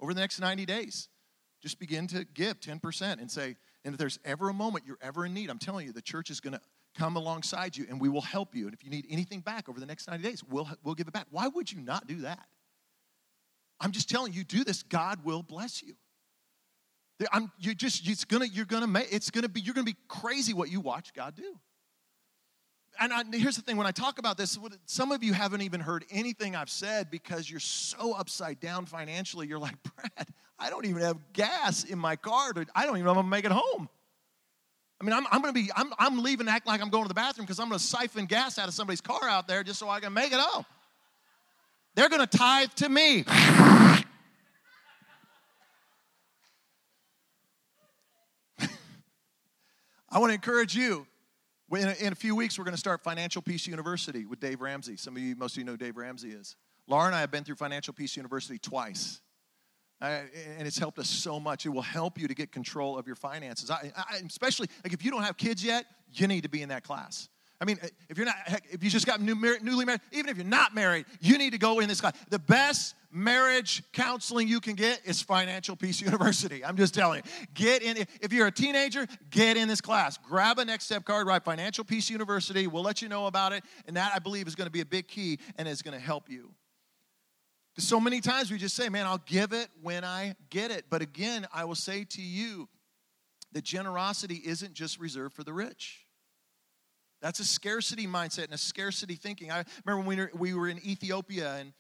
Over 0.01 0.13
the 0.13 0.21
next 0.21 0.41
90 0.41 0.67
days, 0.67 1.09
just 1.63 1.79
begin 1.79 2.07
to 2.09 2.25
give 2.25 2.61
10% 2.61 3.21
and 3.21 3.31
say, 3.31 3.57
and 3.85 3.95
if 3.95 3.99
there's 3.99 4.19
ever 4.25 4.49
a 4.49 4.55
moment 4.55 4.85
you're 4.87 4.99
ever 5.01 5.25
in 5.25 5.33
need, 5.33 5.49
I'm 5.49 5.59
telling 5.59 5.87
you, 5.87 5.93
the 5.93 6.03
church 6.03 6.31
is 6.31 6.41
going 6.41 6.53
to 6.53 6.61
come 6.99 7.17
alongside 7.17 7.77
you 7.77 7.87
and 7.89 8.01
we 8.01 8.09
will 8.09 8.21
help 8.21 8.55
you. 8.55 8.65
And 8.67 8.75
if 8.75 8.85
you 8.85 8.91
need 8.91 9.07
anything 9.09 9.41
back 9.41 9.69
over 9.69 9.79
the 9.79 9.87
next 9.87 10.09
90 10.09 10.23
days, 10.23 10.43
we'll, 10.45 10.69
we'll 10.83 10.95
give 10.95 11.09
it 11.09 11.15
back. 11.15 11.27
Why 11.31 11.49
would 11.49 11.71
you 11.71 11.81
not 11.81 12.07
do 12.07 12.23
that? 12.23 12.47
I'm 13.81 13.93
just 13.93 14.09
telling 14.09 14.33
you, 14.33 14.43
do 14.43 14.65
this, 14.65 14.83
God 14.83 15.25
will 15.25 15.43
bless 15.43 15.83
you. 15.83 15.95
I'm, 17.33 17.51
you 17.59 17.75
just, 17.75 18.07
it's 18.09 18.25
gonna, 18.25 18.47
you're 18.47 18.67
gonna 18.67 18.87
make, 18.87 19.09
it's 19.11 19.31
gonna 19.31 19.49
be, 19.49 19.61
you're 19.61 19.75
gonna 19.75 19.85
be 19.85 19.97
crazy 20.09 20.53
what 20.53 20.71
you 20.71 20.81
watch 20.81 21.15
God 21.15 21.35
do. 21.35 21.59
And 22.99 23.13
I, 23.13 23.23
here's 23.33 23.57
the 23.57 23.63
thing 23.63 23.77
when 23.77 23.87
I 23.87 23.91
talk 23.91 24.19
about 24.19 24.39
this, 24.39 24.59
some 24.87 25.13
of 25.13 25.23
you 25.23 25.33
haven't 25.33 25.63
even 25.63 25.81
heard 25.81 26.05
anything 26.11 26.57
I've 26.57 26.71
said 26.71 27.11
because 27.11 27.51
you're 27.51 27.61
so 27.61 28.13
upside 28.13 28.61
down 28.61 28.87
financially. 28.87 29.47
You're 29.47 29.59
like, 29.59 29.77
Brad, 29.97 30.29
I 30.59 30.71
don't 30.71 30.87
even 30.87 31.03
have 31.03 31.19
gas 31.33 31.85
in 31.85 31.99
my 31.99 32.17
car. 32.17 32.53
To, 32.53 32.67
I 32.75 32.87
don't 32.87 32.97
even 32.97 33.05
know 33.05 33.13
if 33.13 33.19
I'm 33.19 33.25
gonna 33.25 33.29
make 33.29 33.45
it 33.45 33.53
home. 33.53 33.89
I 35.01 35.05
mean, 35.05 35.13
I'm, 35.13 35.27
I'm 35.31 35.41
gonna 35.43 35.53
be, 35.53 35.71
I'm, 35.77 35.93
I'm 35.99 36.23
leaving 36.23 36.49
acting 36.49 36.71
like 36.71 36.81
I'm 36.81 36.89
going 36.89 37.05
to 37.05 37.09
the 37.09 37.15
bathroom 37.15 37.45
because 37.45 37.61
I'm 37.61 37.69
gonna 37.69 37.79
siphon 37.79 38.27
gas 38.27 38.59
out 38.59 38.69
of 38.69 38.75
somebody's 38.75 39.03
car 39.03 39.29
out 39.29 39.47
there 39.47 39.63
just 39.63 39.79
so 39.79 39.89
I 39.89 40.01
can 40.01 40.13
make 40.13 40.33
it 40.33 40.41
home. 40.41 40.65
They're 41.95 42.09
gonna 42.09 42.27
tithe 42.27 42.71
to 42.77 42.89
me. 42.89 43.25
I 50.17 50.19
want 50.19 50.31
to 50.31 50.35
encourage 50.35 50.75
you. 50.75 51.07
In 51.73 51.89
a, 51.89 52.07
in 52.07 52.11
a 52.11 52.17
few 52.17 52.35
weeks, 52.35 52.59
we're 52.59 52.65
going 52.65 52.73
to 52.73 52.81
start 52.81 53.03
Financial 53.03 53.43
Peace 53.43 53.67
University 53.67 54.25
with 54.25 54.41
Dave 54.41 54.63
Ramsey. 54.63 54.97
Some 54.97 55.15
of 55.15 55.21
you, 55.21 55.37
most 55.37 55.53
of 55.53 55.59
you 55.59 55.65
know 55.65 55.77
Dave 55.77 55.99
Ramsey 55.99 56.31
is. 56.31 56.57
Laura 56.89 57.05
and 57.05 57.15
I 57.15 57.21
have 57.21 57.31
been 57.31 57.45
through 57.45 57.57
Financial 57.57 57.93
Peace 57.93 58.17
University 58.17 58.59
twice. 58.59 59.21
Uh, 60.01 60.21
and 60.57 60.67
it's 60.67 60.79
helped 60.79 60.99
us 60.99 61.11
so 61.11 61.39
much. 61.39 61.67
It 61.67 61.69
will 61.69 61.83
help 61.83 62.19
you 62.19 62.29
to 62.29 62.35
get 62.35 62.51
control 62.51 62.97
of 62.97 63.07
your 63.07 63.15
finances. 63.15 63.71
I, 63.71 63.93
I, 63.95 64.23
especially 64.27 64.69
like 64.83 64.95
if 64.95 65.05
you 65.05 65.11
don't 65.11 65.23
have 65.23 65.37
kids 65.37 65.63
yet, 65.63 65.85
you 66.11 66.27
need 66.27 66.45
to 66.45 66.49
be 66.49 66.63
in 66.63 66.71
that 66.71 66.83
class. 66.83 67.29
I 67.61 67.65
mean, 67.65 67.79
uh, 67.83 67.89
if 68.09 68.19
you're 68.19 68.27
not, 68.27 68.37
if 68.71 68.85
you 68.85 68.91
just 68.91 69.07
got 69.07 69.21
new, 69.21 69.35
newly 69.63 69.85
married, 69.85 70.01
even 70.13 70.29
if 70.29 70.37
you're 70.37 70.45
not 70.45 70.75
married, 70.75 71.07
you 71.21 71.39
need 71.39 71.53
to 71.53 71.59
go 71.59 71.81
in 71.81 71.89
this 71.89 72.01
class. 72.01 72.15
The 72.29 72.39
best 72.39 72.95
marriage 73.11 73.83
counseling 73.93 74.47
you 74.47 74.61
can 74.61 74.75
get 74.75 75.01
is 75.05 75.23
Financial 75.23 75.75
Peace 75.75 76.01
University. 76.03 76.65
I'm 76.65 76.77
just 76.77 76.95
telling 76.95 77.23
you. 77.25 77.47
Get 77.55 77.83
in. 77.83 78.07
If 78.21 78.33
you're 78.33 78.47
a 78.47 78.53
teenager, 78.53 79.07
get 79.31 79.57
in 79.57 79.69
this 79.69 79.81
class. 79.81 80.19
Grab 80.19 80.59
a 80.59 80.65
next 80.65 80.85
step 80.85 81.05
card, 81.05 81.27
write 81.27 81.45
Financial 81.45 81.85
Peace 81.85 82.11
University. 82.11 82.67
We'll 82.67 82.83
let 82.83 83.01
you 83.01 83.09
know 83.09 83.27
about 83.27 83.53
it. 83.53 83.65
And 83.87 83.97
that, 83.97 84.13
I 84.15 84.19
believe, 84.19 84.47
is 84.47 84.55
going 84.55 84.67
to 84.67 84.73
be 84.73 84.83
a 84.83 84.87
big 84.87 85.09
key 85.09 85.39
and 85.57 85.67
is 85.67 85.83
going 85.83 85.95
to 85.95 86.05
help 86.05 86.29
you. 86.29 86.53
So 87.79 88.01
many 88.01 88.21
times 88.23 88.51
we 88.51 88.57
just 88.57 88.75
say, 88.75 88.89
man, 88.89 89.07
I'll 89.07 89.23
give 89.27 89.53
it 89.53 89.69
when 89.83 90.03
I 90.03 90.35
get 90.49 90.71
it. 90.71 90.87
But 90.89 91.03
again, 91.03 91.47
I 91.53 91.65
will 91.65 91.75
say 91.75 92.05
to 92.05 92.23
you 92.23 92.69
that 93.53 93.65
generosity 93.65 94.41
isn't 94.45 94.73
just 94.73 94.99
reserved 94.99 95.35
for 95.35 95.45
the 95.45 95.53
rich. 95.53 96.06
That's 97.21 97.41
a 97.41 97.45
scarcity 97.45 98.07
mindset 98.07 98.45
and 98.45 98.53
a 98.53 98.59
scarcity 98.59 99.15
thinking. 99.15 99.51
I 99.51 99.65
remember 99.85 100.07
when 100.07 100.29
we 100.39 100.55
were, 100.55 100.69
in 100.69 100.79
Ethiopia 100.87 101.57
and 101.57 101.69
I 101.69 101.73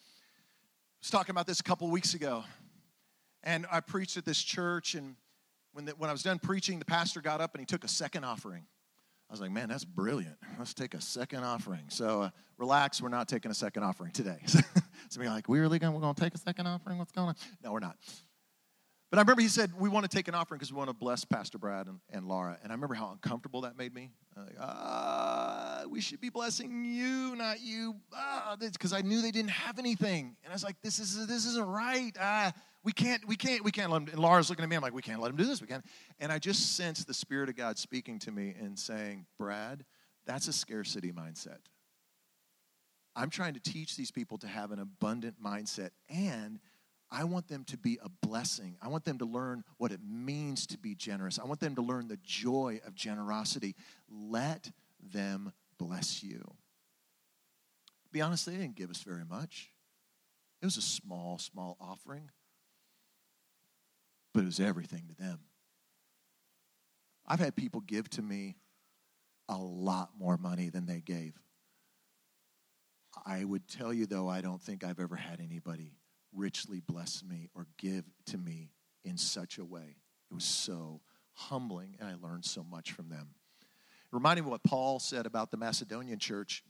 was 1.01 1.11
talking 1.11 1.31
about 1.31 1.47
this 1.47 1.61
a 1.61 1.63
couple 1.63 1.89
weeks 1.91 2.15
ago. 2.15 2.45
And 3.43 3.67
I 3.71 3.81
preached 3.81 4.17
at 4.17 4.25
this 4.25 4.43
church, 4.43 4.95
and 4.95 5.15
when, 5.73 5.85
the, 5.85 5.93
when 5.93 6.11
I 6.11 6.13
was 6.13 6.23
done 6.23 6.41
preaching, 6.41 6.79
the 6.81 6.85
pastor 6.85 7.21
got 7.21 7.41
up 7.41 7.55
and 7.55 7.61
he 7.61 7.67
took 7.67 7.85
a 7.85 7.89
second 7.89 8.25
offering. 8.25 8.67
I 9.29 9.33
was 9.33 9.41
like, 9.41 9.51
man, 9.51 9.69
that's 9.69 9.85
brilliant. 9.85 10.37
Let's 10.59 10.73
take 10.73 10.95
a 10.95 11.01
second 11.01 11.45
offering. 11.45 11.85
So 11.89 12.23
uh, 12.23 12.31
relax, 12.59 13.03
we're 13.03 13.09
not 13.09 13.29
taking 13.29 13.51
a 13.51 13.55
second 13.55 13.83
offering 13.83 14.13
today. 14.13 14.39
so 15.09 15.21
you're 15.21 15.31
like, 15.31 15.49
we 15.49 15.61
really 15.61 15.79
we're 15.79 16.01
going 16.01 16.15
to 16.15 16.21
take 16.21 16.35
a 16.35 16.39
second 16.39 16.67
offering? 16.67 16.99
What's 16.99 17.13
going 17.13 17.29
on? 17.29 17.35
No, 17.63 17.73
we're 17.73 17.81
not. 17.81 17.97
But 19.11 19.19
I 19.19 19.23
remember 19.23 19.43
he 19.43 19.49
said, 19.49 19.73
We 19.79 19.89
want 19.89 20.09
to 20.09 20.15
take 20.15 20.27
an 20.29 20.35
offering 20.35 20.59
because 20.59 20.73
we 20.73 20.79
want 20.79 20.91
to 20.91 20.95
bless 20.95 21.25
Pastor 21.25 21.59
Brad 21.59 21.87
and, 21.87 22.01
and 22.11 22.27
Laura. 22.27 22.59
And 22.63 22.73
I 22.73 22.75
remember 22.75 22.95
how 22.95 23.11
uncomfortable 23.11 23.61
that 23.63 23.79
made 23.79 23.95
me. 23.95 24.11
Like, 24.37 24.57
ah, 24.61 25.83
we 25.89 26.01
should 26.01 26.21
be 26.21 26.29
blessing 26.29 26.85
you, 26.85 27.37
not 27.37 27.61
you. 27.61 27.95
Because 28.61 28.93
ah, 28.93 28.97
I 28.97 29.03
knew 29.03 29.23
they 29.23 29.31
didn't 29.31 29.51
have 29.51 29.79
anything. 29.79 30.37
And 30.43 30.53
I 30.53 30.55
was 30.55 30.65
like, 30.65 30.77
This, 30.83 30.99
is, 30.99 31.27
this 31.27 31.47
isn't 31.47 31.67
right. 31.67 32.13
Ah, 32.21 32.53
We 32.83 32.93
can't, 32.93 33.27
we 33.27 33.37
can't, 33.37 33.65
we 33.65 33.71
can't 33.71 33.93
let. 33.93 34.03
And 34.03 34.19
Laura's 34.19 34.51
looking 34.51 34.65
at 34.65 34.69
me. 34.69 34.77
I'm 34.77 34.83
like, 34.83 34.95
we 34.95 35.03
can't 35.03 35.21
let 35.21 35.31
him 35.31 35.37
do 35.37 35.45
this. 35.45 35.61
We 35.61 35.69
can't. 35.69 35.85
And 36.19 36.33
I 36.33 36.39
just 36.39 36.77
sense 36.77 37.05
the 37.05 37.15
Spirit 37.15 37.49
of 37.49 37.57
God 37.57 37.79
speaking 37.79 38.19
to 38.21 38.33
me 38.33 38.55
and 38.61 38.77
saying, 38.77 39.27
Brad, 39.39 39.85
that's 40.27 40.49
a 40.49 40.53
scarcity 40.53 41.13
mindset. 41.13 41.59
I'm 43.15 43.31
trying 43.31 43.55
to 43.55 43.61
teach 43.61 43.97
these 43.97 44.11
people 44.11 44.37
to 44.39 44.47
have 44.47 44.73
an 44.73 44.79
abundant 44.79 45.43
mindset, 45.43 45.91
and 46.11 46.61
I 47.11 47.25
want 47.25 47.49
them 47.49 47.65
to 47.65 47.77
be 47.77 47.99
a 48.03 48.09
blessing. 48.27 48.77
I 48.83 48.89
want 48.89 49.05
them 49.05 49.19
to 49.19 49.25
learn 49.25 49.63
what 49.79 49.93
it 49.93 50.01
means 50.05 50.67
to 50.69 50.79
be 50.79 50.95
generous. 50.95 51.39
I 51.39 51.45
want 51.45 51.61
them 51.61 51.77
to 51.77 51.83
learn 51.83 52.09
the 52.09 52.19
joy 52.23 52.81
of 52.87 52.95
generosity. 52.95 53.77
Let 54.11 54.71
them 55.01 55.53
bless 55.79 56.23
you. 56.23 56.43
Be 58.13 58.21
honest, 58.21 58.47
they 58.47 58.53
didn't 58.53 58.77
give 58.77 58.91
us 58.91 59.03
very 59.03 59.25
much. 59.25 59.71
It 60.61 60.65
was 60.65 60.77
a 60.77 60.83
small, 60.83 61.39
small 61.39 61.77
offering 61.81 62.31
but 64.37 64.43
it 64.43 64.47
was 64.47 64.61
everything 64.61 65.05
to 65.09 65.15
them. 65.15 65.39
I've 67.27 67.41
had 67.41 67.57
people 67.57 67.81
give 67.81 68.11
to 68.11 68.23
me 68.23 68.57
a 69.49 69.57
lot 69.57 70.11
more 70.19 70.37
money 70.37 70.69
than 70.69 70.85
they 70.85 71.01
gave. 71.01 71.33
I 73.25 73.43
would 73.45 73.67
tell 73.67 73.95
you, 73.95 74.05
though, 74.05 74.29
I 74.29 74.43
don't 74.43 74.61
think 74.61 74.85
I've 74.85 75.01
ever 75.01 75.17
had 75.17 75.41
anybody 75.41 75.95
richly 76.37 76.81
bless 76.81 77.23
me 77.25 77.49
or 77.55 77.67
give 77.79 78.05
to 78.27 78.39
me 78.39 78.71
in 79.05 79.17
such 79.17 79.59
a 79.59 79.65
way. 79.65 79.97
It 80.31 80.35
was 80.35 80.45
so 80.45 81.01
humbling, 81.33 81.97
and 81.99 82.09
I 82.09 82.15
learned 82.15 82.45
so 82.45 82.63
much 82.63 82.93
from 82.93 83.09
them. 83.09 83.29
It 83.61 84.13
reminded 84.13 84.45
me 84.45 84.51
what 84.51 84.63
Paul 84.63 84.99
said 84.99 85.27
about 85.27 85.51
the 85.51 85.57
Macedonian 85.57 86.19
church. 86.19 86.63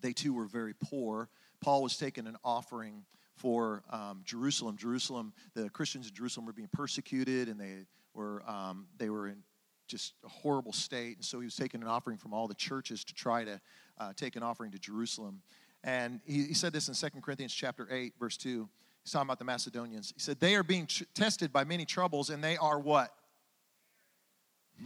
They 0.00 0.12
too 0.12 0.32
were 0.32 0.46
very 0.46 0.74
poor. 0.74 1.28
Paul 1.60 1.82
was 1.82 1.96
taking 1.96 2.26
an 2.26 2.36
offering 2.44 3.04
for 3.36 3.82
um, 3.90 4.22
Jerusalem. 4.24 4.76
Jerusalem, 4.76 5.32
the 5.54 5.70
Christians 5.70 6.08
in 6.08 6.14
Jerusalem 6.14 6.46
were 6.46 6.52
being 6.52 6.68
persecuted, 6.72 7.48
and 7.48 7.60
they 7.60 7.86
were 8.14 8.42
um, 8.48 8.86
they 8.96 9.10
were 9.10 9.28
in 9.28 9.42
just 9.86 10.14
a 10.24 10.28
horrible 10.28 10.72
state. 10.72 11.16
And 11.16 11.24
so 11.24 11.40
he 11.40 11.46
was 11.46 11.56
taking 11.56 11.82
an 11.82 11.88
offering 11.88 12.18
from 12.18 12.34
all 12.34 12.46
the 12.46 12.54
churches 12.54 13.04
to 13.04 13.14
try 13.14 13.44
to 13.44 13.60
uh, 13.98 14.12
take 14.14 14.36
an 14.36 14.42
offering 14.42 14.70
to 14.72 14.78
Jerusalem. 14.78 15.42
And 15.84 16.20
he, 16.24 16.44
he 16.44 16.54
said 16.54 16.72
this 16.72 16.88
in 16.88 16.94
2 16.94 17.20
Corinthians 17.20 17.54
chapter 17.54 17.86
8, 17.90 18.14
verse 18.18 18.36
2. 18.36 18.68
He's 19.04 19.12
talking 19.12 19.26
about 19.26 19.38
the 19.38 19.44
Macedonians. 19.44 20.12
He 20.14 20.20
said, 20.20 20.40
They 20.40 20.54
are 20.54 20.62
being 20.62 20.88
tested 21.14 21.52
by 21.52 21.64
many 21.64 21.84
troubles, 21.84 22.30
and 22.30 22.42
they 22.42 22.56
are 22.56 22.78
what? 22.78 23.14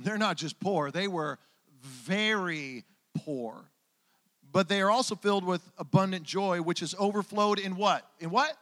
They're 0.05 0.19
not 0.19 0.37
just 0.37 0.59
poor, 0.61 0.91
they 0.91 1.09
were 1.09 1.39
very 1.83 2.85
poor 3.25 3.65
but 4.53 4.69
they 4.69 4.83
are 4.83 4.91
also 4.91 5.15
filled 5.15 5.45
with 5.45 5.63
abundant 5.79 6.25
joy, 6.25 6.61
which 6.61 6.83
is 6.83 6.95
overflowed 6.99 7.59
in 7.59 7.77
what? 7.77 8.07
In 8.21 8.31
what? 8.31 8.57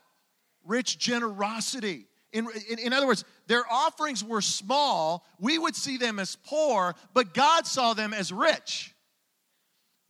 Rich 0.64 0.98
generosity. 0.98 2.06
In, 2.32 2.46
in, 2.70 2.78
in, 2.78 2.92
other 2.92 3.08
words, 3.08 3.24
their 3.48 3.64
offerings 3.68 4.22
were 4.22 4.40
small. 4.40 5.26
We 5.40 5.58
would 5.58 5.74
see 5.74 5.96
them 5.96 6.20
as 6.20 6.36
poor, 6.44 6.94
but 7.12 7.34
God 7.34 7.66
saw 7.66 7.92
them 7.92 8.14
as 8.14 8.32
rich. 8.32 8.94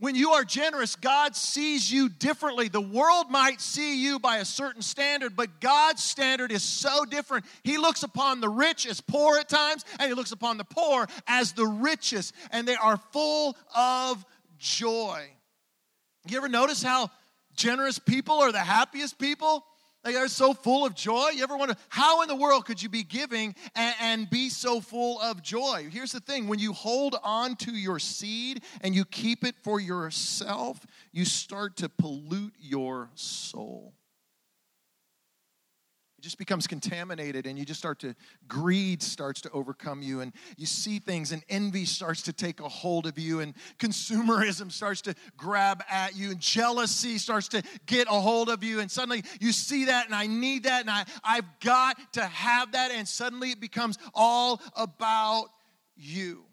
When 0.01 0.15
you 0.15 0.31
are 0.31 0.45
generous, 0.45 0.97
God 0.97 1.37
sees 1.37 1.93
you 1.93 2.09
differently. 2.09 2.69
The 2.69 2.81
world 2.81 3.31
might 3.31 3.61
see 3.61 4.03
you 4.03 4.19
by 4.19 4.39
a 4.39 4.47
certain 4.47 4.81
standard, 4.81 5.37
but 5.37 5.61
God's 5.61 6.03
standard 6.03 6.51
is 6.51 6.63
so 6.63 7.05
different. 7.05 7.45
He 7.65 7.77
looks 7.77 8.03
upon 8.03 8.41
the 8.41 8.49
rich 8.49 8.87
as 8.87 9.03
poor 9.03 9.37
at 9.37 9.51
times, 9.51 9.85
and 9.99 10.09
He 10.09 10.15
looks 10.15 10.33
upon 10.33 10.57
the 10.57 10.65
poor 10.65 11.07
as 11.27 11.53
the 11.53 11.67
richest, 11.67 12.35
and 12.51 12.67
they 12.67 12.77
are 12.77 12.97
full 13.13 13.59
of 13.77 14.25
joy. 14.59 15.23
You 16.27 16.39
ever 16.39 16.49
notice 16.49 16.83
how 16.83 17.11
generous 17.55 17.99
people 17.99 18.37
are 18.37 18.53
the 18.53 18.59
happiest 18.59 19.19
people? 19.19 19.67
They 20.03 20.17
are 20.17 20.29
so 20.29 20.55
full 20.55 20.87
of 20.87 20.95
joy. 20.95 21.31
You 21.35 21.43
ever 21.43 21.57
wonder 21.57 21.77
how 21.91 22.23
in 22.23 22.29
the 22.29 22.35
world 22.35 22.65
could 22.65 22.83
you 22.83 22.89
be 22.89 23.03
giving 23.03 23.55
and, 23.75 23.95
and, 24.01 24.31
be 24.31 24.49
so 24.49 24.81
full 24.81 25.21
of 25.21 25.43
joy? 25.43 25.89
Here's 25.91 26.13
the 26.13 26.21
thing 26.21 26.49
when 26.49 26.59
you 26.59 26.73
hold 26.73 27.17
on 27.23 27.57
to 27.57 27.73
your 27.73 27.99
seed 27.99 28.63
and 28.81 28.95
you 28.95 29.05
keep 29.05 29.45
it 29.45 29.57
for 29.63 29.79
yourself, 29.79 30.87
you 31.13 31.27
start 31.27 31.77
to 31.79 31.89
pollute 31.91 32.55
your 32.59 33.11
soul. 33.15 33.93
It 36.21 36.25
just 36.25 36.37
becomes 36.37 36.67
contaminated 36.67 37.47
and 37.47 37.59
you 37.59 37.65
just 37.65 37.81
start 37.81 38.01
to, 38.01 38.15
greed 38.47 39.03
starts 39.03 39.41
to 39.41 39.51
overcome 39.53 40.03
you 40.03 40.21
and 40.21 40.35
you 40.59 40.67
see 40.67 40.99
things 40.99 41.33
and 41.33 41.43
envy 41.49 41.87
starts 41.87 42.21
to 42.25 42.35
take 42.35 42.61
a 42.61 42.69
hold 42.69 43.07
of 43.07 43.19
you 43.19 43.41
and 43.41 43.55
consumerism 43.79 44.71
starts 44.71 45.01
to 45.01 45.15
grab 45.39 45.83
at 45.89 46.15
you 46.15 46.33
and 46.33 46.39
jealousy 46.39 47.17
starts 47.17 47.49
to 47.49 47.63
get 47.87 48.07
a 48.07 48.11
hold 48.11 48.51
of 48.51 48.63
you 48.63 48.81
and 48.81 48.91
suddenly 48.91 49.25
you 49.41 49.51
see 49.51 49.87
that 49.87 50.05
and 50.05 50.15
I 50.15 50.27
need 50.27 50.65
that 50.65 50.83
and 50.83 50.91
I, 50.91 51.07
I've 51.25 51.47
got 51.61 51.97
to 52.13 52.27
have 52.27 52.73
that 52.73 52.91
and 52.91 53.09
suddenly 53.09 53.53
it 53.53 53.61
becomes 53.61 53.97
all 54.13 54.61
about 54.77 55.47
you. 55.97 56.45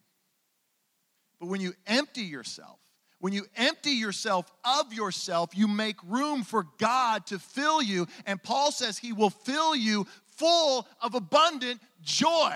But 1.42 1.50
when 1.50 1.60
you 1.60 1.74
empty 1.86 2.22
yourself, 2.22 2.80
when 3.20 3.34
you 3.34 3.46
empty 3.56 3.92
yourself 3.92 4.52
of 4.64 4.94
yourself, 4.94 5.52
you 5.56 5.68
make 5.68 5.96
room 6.04 6.44
for 6.44 6.68
God 6.78 7.26
to 7.28 7.40
fill 7.40 7.82
you. 7.82 8.08
And 8.26 8.42
Paul 8.42 8.72
says 8.72 8.98
he 8.98 9.14
will 9.14 9.32
fill 9.32 9.76
you 9.76 10.06
full 10.36 10.88
of 11.02 11.16
abundant 11.16 11.82
joy. 12.02 12.56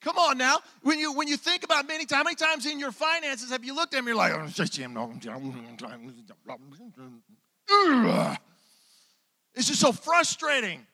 Come 0.00 0.18
on 0.18 0.36
now. 0.36 0.58
When 0.82 0.98
you 0.98 1.12
when 1.12 1.28
you 1.28 1.36
think 1.36 1.62
about 1.62 1.86
many 1.86 2.04
times, 2.04 2.18
how 2.18 2.24
many 2.24 2.34
times 2.34 2.66
in 2.66 2.80
your 2.80 2.90
finances 2.90 3.50
have 3.50 3.64
you 3.64 3.72
looked 3.74 3.94
at 3.94 3.98
them, 3.98 4.06
you're 4.08 4.16
like, 4.16 4.32
it's 9.54 9.68
just 9.68 9.80
so 9.80 9.92
frustrating. 9.92 10.84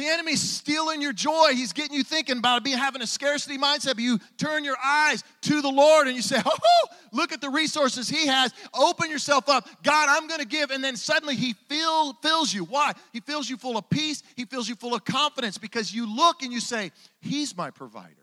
The 0.00 0.06
enemy's 0.06 0.40
stealing 0.40 1.02
your 1.02 1.12
joy. 1.12 1.50
He's 1.50 1.74
getting 1.74 1.94
you 1.94 2.02
thinking 2.02 2.38
about 2.38 2.64
being 2.64 2.78
having 2.78 3.02
a 3.02 3.06
scarcity 3.06 3.58
mindset. 3.58 3.96
But 3.96 3.98
you 3.98 4.18
turn 4.38 4.64
your 4.64 4.78
eyes 4.82 5.22
to 5.42 5.60
the 5.60 5.68
Lord 5.68 6.06
and 6.06 6.16
you 6.16 6.22
say, 6.22 6.40
Oh, 6.46 6.86
look 7.12 7.32
at 7.32 7.42
the 7.42 7.50
resources 7.50 8.08
He 8.08 8.26
has. 8.26 8.54
Open 8.72 9.10
yourself 9.10 9.50
up. 9.50 9.68
God, 9.82 10.06
I'm 10.08 10.26
going 10.26 10.40
to 10.40 10.46
give. 10.46 10.70
And 10.70 10.82
then 10.82 10.96
suddenly 10.96 11.36
He 11.36 11.52
fill, 11.68 12.14
fills 12.14 12.50
you. 12.54 12.64
Why? 12.64 12.94
He 13.12 13.20
fills 13.20 13.50
you 13.50 13.58
full 13.58 13.76
of 13.76 13.90
peace. 13.90 14.22
He 14.36 14.46
fills 14.46 14.70
you 14.70 14.74
full 14.74 14.94
of 14.94 15.04
confidence 15.04 15.58
because 15.58 15.92
you 15.92 16.16
look 16.16 16.42
and 16.42 16.50
you 16.50 16.60
say, 16.60 16.92
He's 17.20 17.54
my 17.54 17.70
provider. 17.70 18.14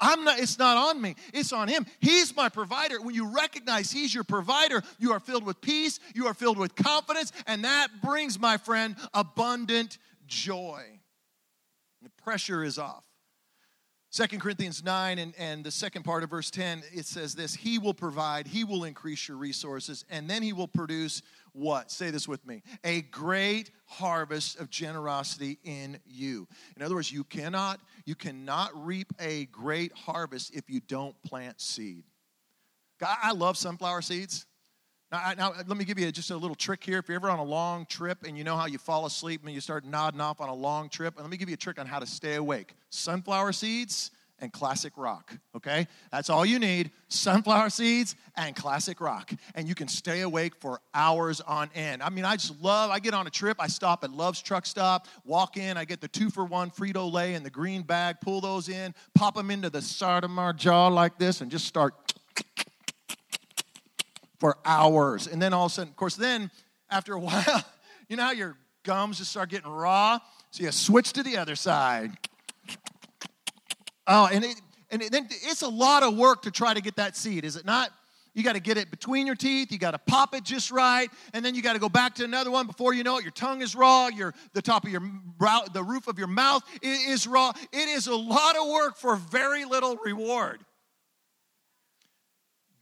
I'm 0.00 0.24
not, 0.24 0.40
it's 0.40 0.58
not 0.58 0.76
on 0.76 1.00
me, 1.00 1.14
it's 1.32 1.52
on 1.52 1.68
him. 1.68 1.86
He's 2.00 2.36
my 2.36 2.50
provider. 2.50 3.00
When 3.00 3.14
you 3.14 3.28
recognize 3.28 3.90
he's 3.90 4.12
your 4.12 4.24
provider, 4.24 4.82
you 4.98 5.12
are 5.12 5.20
filled 5.20 5.46
with 5.46 5.60
peace, 5.62 6.00
you 6.14 6.26
are 6.26 6.34
filled 6.34 6.58
with 6.58 6.74
confidence, 6.74 7.32
and 7.46 7.64
that 7.64 7.88
brings, 8.02 8.38
my 8.38 8.58
friend, 8.58 8.94
abundant 9.14 9.96
joy. 10.26 10.95
Pressure 12.26 12.64
is 12.64 12.76
off. 12.76 13.04
Second 14.10 14.40
Corinthians 14.40 14.82
9 14.82 15.20
and, 15.20 15.32
and 15.38 15.62
the 15.62 15.70
second 15.70 16.02
part 16.02 16.24
of 16.24 16.30
verse 16.30 16.50
10, 16.50 16.82
it 16.92 17.06
says 17.06 17.36
this 17.36 17.54
He 17.54 17.78
will 17.78 17.94
provide, 17.94 18.48
He 18.48 18.64
will 18.64 18.82
increase 18.82 19.28
your 19.28 19.36
resources, 19.36 20.04
and 20.10 20.28
then 20.28 20.42
He 20.42 20.52
will 20.52 20.66
produce 20.66 21.22
what? 21.52 21.92
Say 21.92 22.10
this 22.10 22.26
with 22.26 22.44
me 22.44 22.64
a 22.82 23.02
great 23.02 23.70
harvest 23.84 24.58
of 24.58 24.70
generosity 24.70 25.60
in 25.62 26.00
you. 26.04 26.48
In 26.76 26.82
other 26.82 26.96
words, 26.96 27.12
you 27.12 27.22
cannot, 27.22 27.78
you 28.06 28.16
cannot 28.16 28.70
reap 28.74 29.12
a 29.20 29.44
great 29.46 29.92
harvest 29.92 30.52
if 30.52 30.68
you 30.68 30.80
don't 30.80 31.14
plant 31.22 31.60
seed. 31.60 32.02
I 33.00 33.30
love 33.30 33.56
sunflower 33.56 34.02
seeds. 34.02 34.46
Now, 35.12 35.32
now, 35.38 35.52
let 35.66 35.76
me 35.76 35.84
give 35.84 35.98
you 35.98 36.10
just 36.10 36.30
a 36.30 36.36
little 36.36 36.56
trick 36.56 36.82
here. 36.82 36.98
If 36.98 37.08
you're 37.08 37.16
ever 37.16 37.30
on 37.30 37.38
a 37.38 37.44
long 37.44 37.86
trip 37.86 38.24
and 38.26 38.36
you 38.36 38.42
know 38.42 38.56
how 38.56 38.66
you 38.66 38.78
fall 38.78 39.06
asleep 39.06 39.42
and 39.44 39.54
you 39.54 39.60
start 39.60 39.84
nodding 39.84 40.20
off 40.20 40.40
on 40.40 40.48
a 40.48 40.54
long 40.54 40.88
trip, 40.88 41.14
let 41.18 41.30
me 41.30 41.36
give 41.36 41.48
you 41.48 41.54
a 41.54 41.58
trick 41.58 41.78
on 41.78 41.86
how 41.86 42.00
to 42.00 42.06
stay 42.06 42.34
awake. 42.34 42.74
Sunflower 42.90 43.52
seeds 43.52 44.10
and 44.40 44.52
classic 44.52 44.92
rock, 44.96 45.32
okay? 45.54 45.86
That's 46.10 46.28
all 46.28 46.44
you 46.44 46.58
need 46.58 46.90
sunflower 47.08 47.70
seeds 47.70 48.16
and 48.36 48.54
classic 48.56 49.00
rock. 49.00 49.32
And 49.54 49.68
you 49.68 49.76
can 49.76 49.86
stay 49.86 50.22
awake 50.22 50.54
for 50.60 50.80
hours 50.92 51.40
on 51.40 51.70
end. 51.74 52.02
I 52.02 52.10
mean, 52.10 52.24
I 52.24 52.34
just 52.34 52.60
love, 52.60 52.90
I 52.90 52.98
get 52.98 53.14
on 53.14 53.28
a 53.28 53.30
trip, 53.30 53.58
I 53.60 53.68
stop 53.68 54.02
at 54.02 54.10
Love's 54.10 54.42
Truck 54.42 54.66
Stop, 54.66 55.06
walk 55.24 55.56
in, 55.56 55.76
I 55.76 55.84
get 55.84 56.00
the 56.00 56.08
two 56.08 56.30
for 56.30 56.44
one 56.44 56.70
Frito 56.70 57.10
Lay 57.10 57.34
in 57.34 57.44
the 57.44 57.50
green 57.50 57.82
bag, 57.82 58.16
pull 58.20 58.40
those 58.40 58.68
in, 58.68 58.92
pop 59.14 59.36
them 59.36 59.52
into 59.52 59.70
the 59.70 59.80
side 59.80 60.24
of 60.24 60.30
my 60.30 60.50
jaw 60.50 60.88
like 60.88 61.16
this, 61.16 61.40
and 61.40 61.50
just 61.50 61.66
start 61.66 61.94
for 64.38 64.58
hours. 64.64 65.26
And 65.26 65.40
then 65.40 65.52
all 65.52 65.66
of 65.66 65.72
a 65.72 65.74
sudden, 65.74 65.90
of 65.90 65.96
course, 65.96 66.16
then 66.16 66.50
after 66.90 67.14
a 67.14 67.20
while, 67.20 67.64
you 68.08 68.16
know 68.16 68.24
how 68.24 68.32
your 68.32 68.56
gums 68.82 69.18
just 69.18 69.30
start 69.30 69.50
getting 69.50 69.70
raw? 69.70 70.18
So 70.50 70.64
you 70.64 70.72
switch 70.72 71.12
to 71.14 71.22
the 71.22 71.36
other 71.36 71.56
side. 71.56 72.12
Oh, 74.06 74.28
and 74.32 74.44
it, 74.44 74.60
and 74.90 75.02
it, 75.02 75.12
then 75.12 75.28
it's 75.30 75.62
a 75.62 75.68
lot 75.68 76.02
of 76.02 76.16
work 76.16 76.42
to 76.42 76.50
try 76.50 76.74
to 76.74 76.80
get 76.80 76.96
that 76.96 77.16
seed, 77.16 77.44
is 77.44 77.56
it 77.56 77.64
not? 77.64 77.90
You 78.36 78.42
got 78.42 78.52
to 78.52 78.60
get 78.60 78.76
it 78.76 78.90
between 78.90 79.26
your 79.26 79.34
teeth. 79.34 79.72
You 79.72 79.78
got 79.78 79.92
to 79.92 79.98
pop 79.98 80.34
it 80.34 80.44
just 80.44 80.70
right, 80.70 81.08
and 81.32 81.42
then 81.42 81.54
you 81.54 81.62
got 81.62 81.72
to 81.72 81.78
go 81.78 81.88
back 81.88 82.14
to 82.16 82.24
another 82.24 82.50
one. 82.50 82.66
Before 82.66 82.92
you 82.92 83.02
know 83.02 83.16
it, 83.16 83.22
your 83.22 83.32
tongue 83.32 83.62
is 83.62 83.74
raw. 83.74 84.08
Your 84.08 84.34
the 84.52 84.60
top 84.60 84.84
of 84.84 84.90
your 84.90 85.00
brow, 85.00 85.64
the 85.72 85.82
roof 85.82 86.06
of 86.06 86.18
your 86.18 86.28
mouth 86.28 86.62
is 86.82 87.26
raw. 87.26 87.52
It 87.72 87.88
is 87.88 88.08
a 88.08 88.14
lot 88.14 88.56
of 88.56 88.68
work 88.68 88.98
for 88.98 89.16
very 89.16 89.64
little 89.64 89.96
reward. 89.96 90.60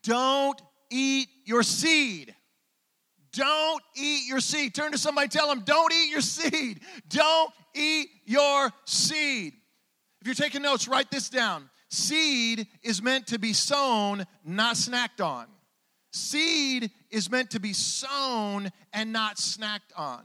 Don't 0.03 0.61
eat 0.95 1.29
your 1.45 1.63
seed. 1.63 2.35
Don't 3.33 3.83
eat 3.97 4.29
your 4.29 4.39
seed. 4.39 4.75
Turn 4.75 4.93
to 4.93 4.99
somebody, 4.99 5.27
tell 5.27 5.49
them, 5.49 5.63
don't 5.65 5.93
eat 5.93 6.11
your 6.11 6.21
seed. 6.21 6.81
Don't 7.09 7.53
eat 7.75 8.09
your 8.27 8.71
seed. 8.85 9.55
If 10.21 10.27
you're 10.27 10.35
taking 10.35 10.63
notes, 10.63 10.87
write 10.87 11.11
this 11.11 11.29
down. 11.29 11.69
Seed 11.91 12.67
is 12.83 13.03
meant 13.03 13.27
to 13.29 13.39
be 13.39 13.53
sown, 13.53 14.25
not 14.45 14.77
snacked 14.77 15.25
on. 15.25 15.47
Seed 16.13 16.93
is 17.11 17.29
meant 17.29 17.51
to 17.51 17.61
be 17.61 17.73
sown 17.73 18.71
and 18.93 19.13
not 19.13 19.37
snacked 19.37 19.93
on. 19.97 20.23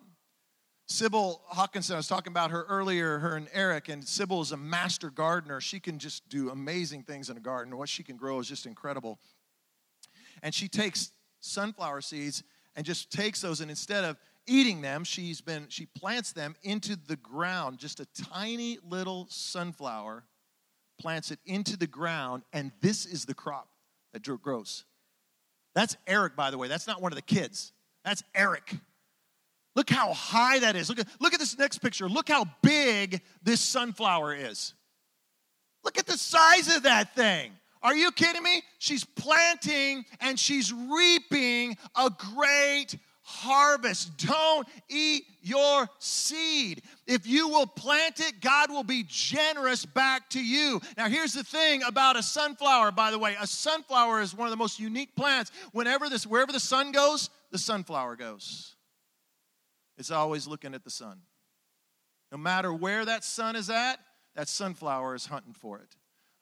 Sybil 0.85 1.41
Hawkinson, 1.47 1.95
I 1.95 1.97
was 1.97 2.07
talking 2.07 2.31
about 2.31 2.51
her 2.51 2.63
earlier, 2.63 3.19
her 3.19 3.35
and 3.35 3.47
Eric, 3.53 3.89
and 3.89 4.03
Sybil 4.07 4.41
is 4.41 4.51
a 4.51 4.57
master 4.57 5.09
gardener. 5.09 5.61
She 5.61 5.79
can 5.79 5.99
just 5.99 6.27
do 6.29 6.49
amazing 6.49 7.03
things 7.03 7.29
in 7.29 7.37
a 7.37 7.39
garden. 7.39 7.77
What 7.77 7.89
she 7.89 8.03
can 8.03 8.17
grow 8.17 8.39
is 8.39 8.47
just 8.47 8.65
incredible. 8.65 9.19
And 10.43 10.53
she 10.53 10.67
takes 10.67 11.11
sunflower 11.39 12.01
seeds 12.01 12.43
and 12.75 12.85
just 12.85 13.11
takes 13.11 13.41
those, 13.41 13.61
and 13.61 13.69
instead 13.69 14.03
of 14.03 14.17
eating 14.47 14.81
them, 14.81 15.03
she's 15.03 15.41
been 15.41 15.65
she 15.69 15.85
plants 15.85 16.31
them 16.31 16.55
into 16.63 16.95
the 16.95 17.15
ground, 17.17 17.77
just 17.77 17.99
a 17.99 18.07
tiny 18.31 18.77
little 18.87 19.27
sunflower, 19.29 20.23
plants 20.99 21.31
it 21.31 21.39
into 21.45 21.77
the 21.77 21.87
ground, 21.87 22.43
and 22.53 22.71
this 22.81 23.05
is 23.05 23.25
the 23.25 23.33
crop 23.33 23.69
that 24.13 24.23
grows. 24.41 24.85
That's 25.75 25.97
Eric, 26.07 26.35
by 26.35 26.51
the 26.51 26.57
way. 26.57 26.67
That's 26.67 26.87
not 26.87 27.01
one 27.01 27.11
of 27.11 27.15
the 27.15 27.21
kids. 27.21 27.73
That's 28.03 28.23
Eric. 28.33 28.75
Look 29.75 29.89
how 29.89 30.13
high 30.13 30.59
that 30.59 30.75
is. 30.75 30.89
Look 30.89 30.99
at, 30.99 31.07
look 31.19 31.33
at 31.33 31.39
this 31.39 31.57
next 31.57 31.77
picture. 31.77 32.09
Look 32.09 32.29
how 32.29 32.45
big 32.61 33.21
this 33.43 33.61
sunflower 33.61 34.35
is. 34.35 34.73
Look 35.83 35.97
at 35.97 36.05
the 36.05 36.17
size 36.17 36.75
of 36.75 36.83
that 36.83 37.15
thing. 37.15 37.51
Are 37.81 37.95
you 37.95 38.11
kidding 38.11 38.43
me? 38.43 38.61
She's 38.77 39.03
planting 39.03 40.05
and 40.19 40.39
she's 40.39 40.73
reaping 40.73 41.77
a 41.95 42.09
great 42.35 42.95
harvest. 43.29 44.17
Don't 44.17 44.67
eat 44.89 45.23
your 45.41 45.87
seed. 45.99 46.81
If 47.05 47.27
you 47.27 47.47
will 47.47 47.67
plant 47.67 48.19
it, 48.19 48.41
God 48.41 48.71
will 48.71 48.83
be 48.83 49.05
generous 49.07 49.85
back 49.85 50.29
to 50.31 50.43
you. 50.43 50.81
Now, 50.97 51.07
here's 51.07 51.33
the 51.33 51.43
thing 51.43 51.83
about 51.83 52.17
a 52.17 52.23
sunflower, 52.23 52.91
by 52.91 53.11
the 53.11 53.19
way. 53.19 53.35
A 53.39 53.47
sunflower 53.47 54.21
is 54.21 54.35
one 54.35 54.47
of 54.47 54.51
the 54.51 54.57
most 54.57 54.79
unique 54.79 55.15
plants. 55.15 55.51
Whenever 55.71 56.09
this, 56.09 56.25
wherever 56.25 56.51
the 56.51 56.59
sun 56.59 56.91
goes, 56.91 57.29
the 57.51 57.59
sunflower 57.59 58.15
goes. 58.15 58.75
It's 59.97 60.11
always 60.11 60.47
looking 60.47 60.73
at 60.73 60.83
the 60.83 60.89
sun. 60.89 61.19
No 62.31 62.37
matter 62.37 62.73
where 62.73 63.05
that 63.05 63.23
sun 63.23 63.55
is 63.55 63.69
at, 63.69 63.99
that 64.35 64.47
sunflower 64.47 65.15
is 65.15 65.25
hunting 65.27 65.53
for 65.53 65.79
it. 65.79 65.95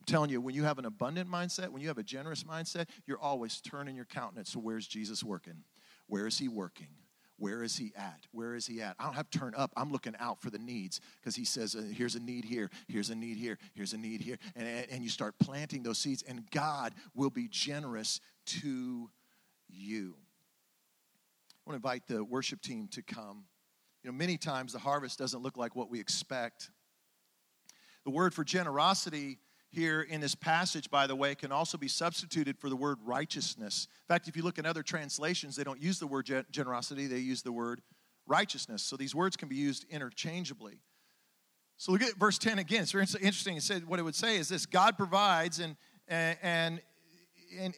Telling 0.07 0.29
you, 0.29 0.39
when 0.39 0.55
you 0.55 0.63
have 0.63 0.79
an 0.79 0.85
abundant 0.85 1.29
mindset, 1.29 1.69
when 1.69 1.81
you 1.81 1.89
have 1.89 1.97
a 1.97 2.03
generous 2.03 2.43
mindset, 2.43 2.87
you're 3.05 3.19
always 3.19 3.59
turning 3.59 3.95
your 3.95 4.05
countenance 4.05 4.53
to 4.53 4.59
where's 4.59 4.87
Jesus 4.87 5.21
working? 5.21 5.63
Where 6.07 6.25
is 6.25 6.37
he 6.37 6.47
working? 6.47 6.87
Where 7.39 7.61
is 7.61 7.77
he 7.77 7.91
at? 7.95 8.21
Where 8.31 8.55
is 8.55 8.65
he 8.65 8.81
at? 8.81 8.95
I 8.99 9.03
don't 9.03 9.13
have 9.13 9.29
to 9.29 9.37
turn 9.37 9.53
up. 9.55 9.71
I'm 9.77 9.91
looking 9.91 10.15
out 10.19 10.41
for 10.41 10.49
the 10.49 10.57
needs 10.57 11.01
because 11.19 11.35
he 11.35 11.45
says, 11.45 11.75
uh, 11.75 11.83
here's 11.93 12.15
a 12.15 12.19
need 12.19 12.45
here, 12.45 12.71
here's 12.87 13.09
a 13.11 13.15
need 13.15 13.37
here, 13.37 13.59
here's 13.75 13.93
a 13.93 13.97
need 13.97 14.21
here. 14.21 14.37
And, 14.55 14.87
and 14.89 15.03
you 15.03 15.09
start 15.09 15.35
planting 15.39 15.83
those 15.83 15.99
seeds, 15.99 16.23
and 16.27 16.49
God 16.51 16.93
will 17.13 17.29
be 17.29 17.47
generous 17.47 18.21
to 18.45 19.09
you. 19.67 20.15
I 21.67 21.69
want 21.69 21.73
to 21.73 21.87
invite 21.87 22.07
the 22.07 22.23
worship 22.23 22.61
team 22.61 22.87
to 22.93 23.03
come. 23.03 23.43
You 24.03 24.11
know, 24.11 24.17
many 24.17 24.37
times 24.37 24.73
the 24.73 24.79
harvest 24.79 25.19
doesn't 25.19 25.43
look 25.43 25.57
like 25.57 25.75
what 25.75 25.91
we 25.91 25.99
expect. 25.99 26.71
The 28.03 28.11
word 28.11 28.33
for 28.33 28.45
generosity 28.45 29.39
here 29.69 30.01
in 30.01 30.21
this 30.21 30.35
passage, 30.35 30.89
by 30.89 31.07
the 31.07 31.15
way, 31.15 31.35
can 31.35 31.51
also 31.51 31.77
be 31.77 31.87
substituted 31.87 32.57
for 32.57 32.69
the 32.69 32.75
word 32.75 32.97
righteousness. 33.03 33.87
In 34.03 34.13
fact, 34.13 34.27
if 34.27 34.37
you 34.37 34.43
look 34.43 34.57
in 34.57 34.65
other 34.65 34.83
translations, 34.83 35.55
they 35.55 35.63
don't 35.63 35.81
use 35.81 35.99
the 35.99 36.07
word 36.07 36.29
generosity, 36.51 37.07
they 37.07 37.17
use 37.17 37.41
the 37.41 37.51
word 37.51 37.81
righteousness. 38.25 38.83
So 38.83 38.95
these 38.95 39.13
words 39.13 39.35
can 39.35 39.49
be 39.49 39.55
used 39.55 39.85
interchangeably. 39.89 40.79
So 41.77 41.91
look 41.91 42.01
at 42.01 42.15
verse 42.15 42.37
10 42.37 42.59
again. 42.59 42.83
It's 42.83 42.91
very 42.91 43.03
interesting. 43.03 43.57
It 43.57 43.63
said 43.63 43.87
what 43.87 43.99
it 43.99 44.03
would 44.03 44.15
say 44.15 44.37
is 44.37 44.49
this 44.49 44.65
God 44.65 44.97
provides 44.97 45.59
and 45.59 45.75
and 46.07 46.37
and 46.41 46.81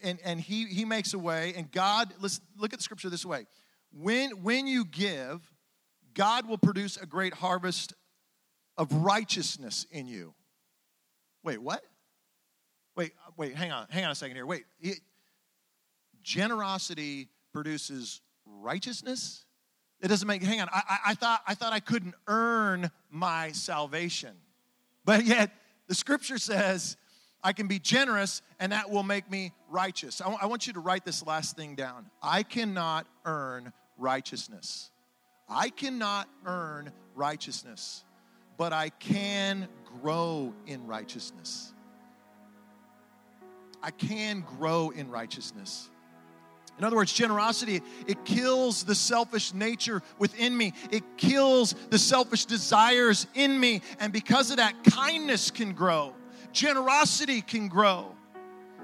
and, 0.03 0.19
and 0.23 0.39
he, 0.39 0.65
he 0.65 0.85
makes 0.85 1.13
a 1.13 1.19
way, 1.19 1.53
and 1.55 1.71
God, 1.71 2.13
let's 2.19 2.41
look 2.57 2.73
at 2.73 2.79
the 2.79 2.83
scripture 2.83 3.09
this 3.09 3.25
way. 3.25 3.45
When, 3.91 4.43
when 4.43 4.67
you 4.67 4.85
give, 4.85 5.41
God 6.13 6.47
will 6.47 6.57
produce 6.57 6.97
a 6.97 7.05
great 7.05 7.33
harvest 7.33 7.93
of 8.77 8.91
righteousness 8.91 9.85
in 9.91 10.07
you. 10.07 10.33
Wait, 11.43 11.61
what? 11.61 11.83
Wait, 12.95 13.13
uh, 13.25 13.31
wait, 13.37 13.55
hang 13.55 13.71
on, 13.71 13.87
hang 13.89 14.03
on 14.05 14.11
a 14.11 14.15
second 14.15 14.35
here. 14.35 14.45
Wait, 14.45 14.65
it, 14.81 14.99
generosity 16.21 17.29
produces 17.53 18.21
righteousness? 18.45 19.45
It 20.01 20.07
doesn't 20.07 20.27
make, 20.27 20.43
hang 20.43 20.61
on, 20.61 20.69
I, 20.71 20.81
I, 20.87 20.97
I, 21.07 21.13
thought, 21.15 21.41
I 21.47 21.55
thought 21.55 21.73
I 21.73 21.79
couldn't 21.79 22.15
earn 22.27 22.91
my 23.09 23.51
salvation. 23.51 24.35
But 25.05 25.25
yet, 25.25 25.51
the 25.87 25.95
scripture 25.95 26.37
says 26.37 26.97
I 27.43 27.53
can 27.53 27.67
be 27.67 27.79
generous 27.79 28.41
and 28.59 28.71
that 28.71 28.89
will 28.89 29.03
make 29.03 29.29
me 29.29 29.53
righteous. 29.69 30.21
I, 30.21 30.25
w- 30.25 30.39
I 30.41 30.45
want 30.45 30.67
you 30.67 30.73
to 30.73 30.79
write 30.79 31.05
this 31.05 31.25
last 31.25 31.55
thing 31.55 31.75
down. 31.75 32.09
I 32.21 32.43
cannot 32.43 33.07
earn 33.25 33.73
righteousness. 33.97 34.91
I 35.47 35.69
cannot 35.69 36.29
earn 36.45 36.91
righteousness, 37.15 38.03
but 38.59 38.73
I 38.73 38.89
can 38.89 39.69
grow 40.01 40.53
in 40.67 40.85
righteousness. 40.85 41.73
I 43.81 43.91
can 43.91 44.41
grow 44.41 44.89
in 44.89 45.09
righteousness. 45.09 45.89
In 46.77 46.83
other 46.83 46.97
words, 46.97 47.13
generosity, 47.13 47.81
it 48.05 48.25
kills 48.25 48.83
the 48.83 48.95
selfish 48.95 49.53
nature 49.53 50.01
within 50.17 50.55
me. 50.55 50.73
It 50.91 51.03
kills 51.15 51.73
the 51.89 51.97
selfish 51.97 52.45
desires 52.45 53.27
in 53.33 53.57
me. 53.57 53.81
And 54.01 54.11
because 54.11 54.51
of 54.51 54.57
that, 54.57 54.83
kindness 54.83 55.51
can 55.51 55.71
grow, 55.71 56.13
generosity 56.51 57.41
can 57.41 57.69
grow, 57.69 58.13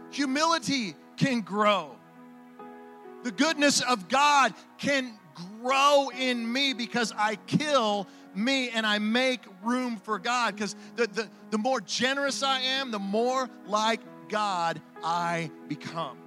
humility 0.09 0.95
can 1.17 1.41
grow. 1.41 1.91
The 3.23 3.31
goodness 3.31 3.81
of 3.81 4.07
God 4.07 4.53
can 4.77 5.19
grow 5.61 6.11
in 6.17 6.49
me 6.49 6.73
because 6.73 7.11
I 7.17 7.35
kill 7.47 8.07
me 8.35 8.69
and 8.69 8.85
I 8.85 8.99
make 8.99 9.41
room 9.63 9.97
for 9.97 10.19
God. 10.19 10.55
Because 10.55 10.75
the, 10.95 11.07
the, 11.07 11.27
the 11.51 11.57
more 11.57 11.81
generous 11.81 12.43
I 12.43 12.59
am, 12.59 12.91
the 12.91 12.99
more 12.99 13.49
like 13.67 14.01
God 14.29 14.81
I 15.03 15.51
become. 15.67 16.17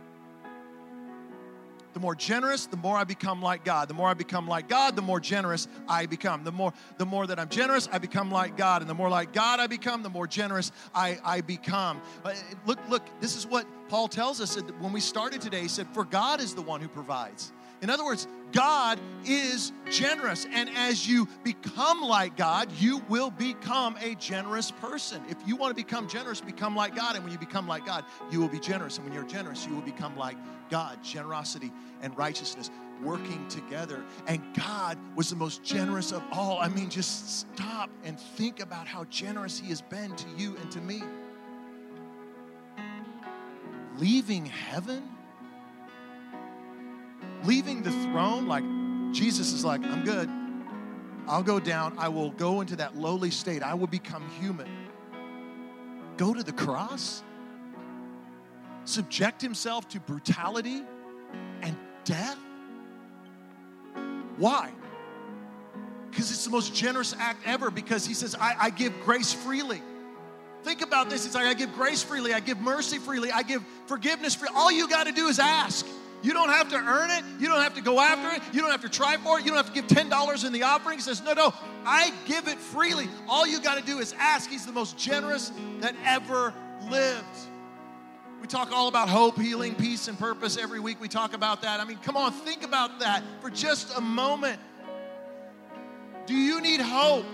The 1.95 2.01
more 2.01 2.15
generous, 2.15 2.67
the 2.67 2.77
more 2.77 2.97
I 2.97 3.05
become 3.05 3.43
like 3.43 3.65
God. 3.65 3.89
The 3.89 3.95
more 3.95 4.09
I 4.09 4.15
become 4.15 4.47
like 4.47 4.69
God, 4.69 4.95
the 4.95 5.03
more 5.03 5.19
generous 5.19 5.67
I 5.89 6.07
become. 6.07 6.45
The 6.45 6.53
more, 6.53 6.73
the 6.97 7.07
more 7.07 7.27
that 7.27 7.41
I'm 7.41 7.49
generous, 7.49 7.89
I 7.91 7.99
become 7.99 8.31
like 8.31 8.57
God. 8.57 8.83
And 8.83 8.91
the 8.91 8.95
more 8.95 9.09
like 9.09 9.33
God 9.33 9.59
I 9.59 9.67
become, 9.67 10.05
the 10.05 10.11
more 10.11 10.29
generous 10.29 10.71
I, 10.95 11.19
I 11.25 11.41
become. 11.41 12.01
Uh, 12.25 12.35
look, 12.67 12.79
look, 12.89 13.03
this 13.21 13.35
is 13.35 13.47
what 13.47 13.67
Paul 13.89 14.07
tells 14.07 14.41
us 14.41 14.57
when 14.79 14.93
we 14.93 15.01
started 15.01 15.41
today. 15.41 15.61
He 15.63 15.69
said, 15.69 15.89
For 15.89 16.05
God 16.05 16.41
is 16.41 16.55
the 16.55 16.63
one 16.63 16.81
who 16.81 16.89
provides. 16.89 17.53
In 17.81 17.91
other 17.91 18.05
words, 18.05 18.27
God 18.53 18.99
is 19.25 19.73
generous. 19.91 20.47
And 20.53 20.71
as 20.71 21.07
you 21.07 21.29
become 21.45 22.01
like 22.01 22.37
God, 22.37 22.73
you 22.73 22.99
will 23.09 23.31
become 23.31 23.97
a 24.01 24.15
generous 24.15 24.71
person. 24.71 25.23
If 25.29 25.37
you 25.47 25.57
want 25.57 25.71
to 25.71 25.75
become 25.75 26.09
generous, 26.09 26.41
become 26.41 26.75
like 26.75 26.97
God. 26.97 27.15
And 27.15 27.25
when 27.25 27.33
you 27.33 27.39
become 27.39 27.69
like 27.69 27.85
God, 27.85 28.05
you 28.31 28.41
will 28.41 28.49
be 28.49 28.61
generous. 28.61 28.97
And 28.97 29.05
when 29.05 29.15
you're 29.15 29.25
generous, 29.25 29.67
you 29.67 29.75
will 29.75 29.83
become 29.83 30.17
like 30.17 30.37
God. 30.71 31.03
Generosity 31.05 31.73
and 32.01 32.17
righteousness 32.17 32.71
working 33.03 33.47
together. 33.49 34.03
And 34.27 34.43
God 34.55 34.99
was 35.15 35.31
the 35.31 35.37
most 35.37 35.63
generous 35.63 36.13
of 36.13 36.23
all. 36.33 36.59
I 36.59 36.69
mean, 36.69 36.89
just 36.89 37.41
stop 37.41 37.91
and 38.03 38.19
think 38.19 38.61
about 38.61 38.87
how 38.87 39.05
generous 39.05 39.59
He 39.59 39.69
has 39.69 39.83
been 39.83 40.17
to 40.17 40.29
you 40.37 40.57
and 40.57 40.71
to 40.73 40.81
me. 40.81 41.03
Leaving 43.99 44.47
heaven 44.47 45.03
leaving 47.45 47.83
the 47.83 47.91
throne, 47.91 48.47
like 48.47 48.65
Jesus 49.13 49.53
is 49.53 49.65
like, 49.65 49.83
I'm 49.85 50.05
good. 50.05 50.29
I'll 51.27 51.43
go 51.43 51.61
down. 51.61 51.95
I 51.99 52.09
will 52.09 52.31
go 52.31 52.61
into 52.61 52.77
that 52.77 52.97
lowly 52.97 53.31
state. 53.31 53.63
I 53.63 53.75
will 53.75 53.87
become 53.87 54.29
human. 54.41 54.69
Go 56.17 56.35
to 56.35 56.43
the 56.43 56.53
cross, 56.53 57.23
subject 58.85 59.41
himself 59.41 59.89
to 59.91 60.01
brutality 60.01 60.83
and 61.63 61.77
death. 62.05 62.39
Why? 64.37 64.73
Because 66.11 66.31
it's 66.31 66.45
the 66.45 66.51
most 66.51 66.75
generous 66.75 67.15
act 67.19 67.43
ever, 67.47 67.71
because 67.71 68.07
he 68.07 68.15
says, 68.15 68.35
I, 68.35 68.57
I 68.59 68.71
give 68.71 68.93
grace 69.05 69.33
freely. 69.33 69.83
Think 70.63 70.83
about 70.83 71.09
this. 71.11 71.27
It's 71.27 71.35
like, 71.35 71.47
I 71.47 71.55
give 71.55 71.73
grace 71.75 72.03
freely, 72.03 72.33
I 72.33 72.41
give 72.41 72.59
mercy 72.59 72.99
freely, 72.99 73.31
I 73.31 73.43
give 73.43 73.63
forgiveness 73.87 74.35
freely. 74.35 74.55
All 74.57 74.73
you 74.73 74.89
got 74.89 75.07
to 75.07 75.13
do 75.13 75.29
is 75.29 75.39
ask. 75.39 75.87
You 76.23 76.33
don't 76.33 76.49
have 76.49 76.69
to 76.71 76.77
earn 76.77 77.11
it. 77.11 77.25
You 77.39 77.47
don't 77.47 77.61
have 77.61 77.75
to 77.75 77.83
go 77.83 78.01
after 78.01 78.35
it. 78.37 78.43
You 78.53 78.61
don't 78.61 78.71
have 78.71 78.83
to 78.83 78.89
try 78.89 79.17
for 79.19 79.39
it. 79.39 79.45
You 79.45 79.53
don't 79.53 79.65
have 79.65 79.73
to 79.73 79.81
give 79.81 79.87
$10 79.87 80.47
in 80.47 80.53
the 80.53 80.65
offering. 80.65 80.99
He 80.99 81.03
says, 81.03 81.23
No, 81.23 81.33
no, 81.33 81.55
I 81.85 82.13
give 82.27 82.49
it 82.49 82.59
freely. 82.59 83.09
All 83.29 83.47
you 83.47 83.61
got 83.61 83.79
to 83.79 83.85
do 83.85 83.99
is 83.99 84.15
ask. 84.19 84.51
He's 84.51 84.67
the 84.67 84.73
most 84.73 84.99
generous 84.99 85.53
that 85.81 85.95
ever 86.05 86.53
lived. 86.91 87.25
We 88.41 88.47
talk 88.47 88.71
all 88.73 88.89
about 88.89 89.09
hope, 89.09 89.39
healing, 89.39 89.75
peace, 89.75 90.09
and 90.09 90.19
purpose 90.19 90.57
every 90.57 90.81
week. 90.81 91.01
We 91.01 91.09
talk 91.09 91.35
about 91.35 91.63
that. 91.63 91.81
I 91.81 91.85
mean, 91.85 91.99
come 91.99 92.17
on, 92.17 92.33
think 92.33 92.63
about 92.63 93.01
that 93.01 93.23
for 93.41 93.51
just 93.51 93.97
a 93.97 94.01
moment. 94.01 94.61
Do 96.27 96.35
you 96.35 96.61
need 96.61 96.81
hope? 96.81 97.25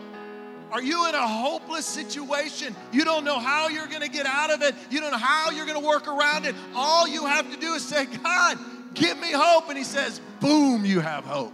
Are 0.72 0.82
you 0.82 1.08
in 1.08 1.14
a 1.14 1.26
hopeless 1.26 1.86
situation? 1.86 2.74
You 2.90 3.04
don't 3.04 3.24
know 3.24 3.38
how 3.38 3.68
you're 3.68 3.86
going 3.86 4.00
to 4.00 4.08
get 4.08 4.26
out 4.26 4.50
of 4.50 4.62
it. 4.62 4.74
You 4.90 5.00
don't 5.00 5.12
know 5.12 5.18
how 5.18 5.50
you're 5.50 5.66
going 5.66 5.80
to 5.80 5.86
work 5.86 6.08
around 6.08 6.46
it. 6.46 6.54
All 6.74 7.06
you 7.06 7.26
have 7.26 7.50
to 7.52 7.56
do 7.56 7.74
is 7.74 7.86
say, 7.86 8.06
God, 8.06 8.58
give 8.94 9.18
me 9.18 9.32
hope. 9.32 9.68
And 9.68 9.76
He 9.76 9.84
says, 9.84 10.20
boom, 10.40 10.84
you 10.84 11.00
have 11.00 11.24
hope. 11.24 11.52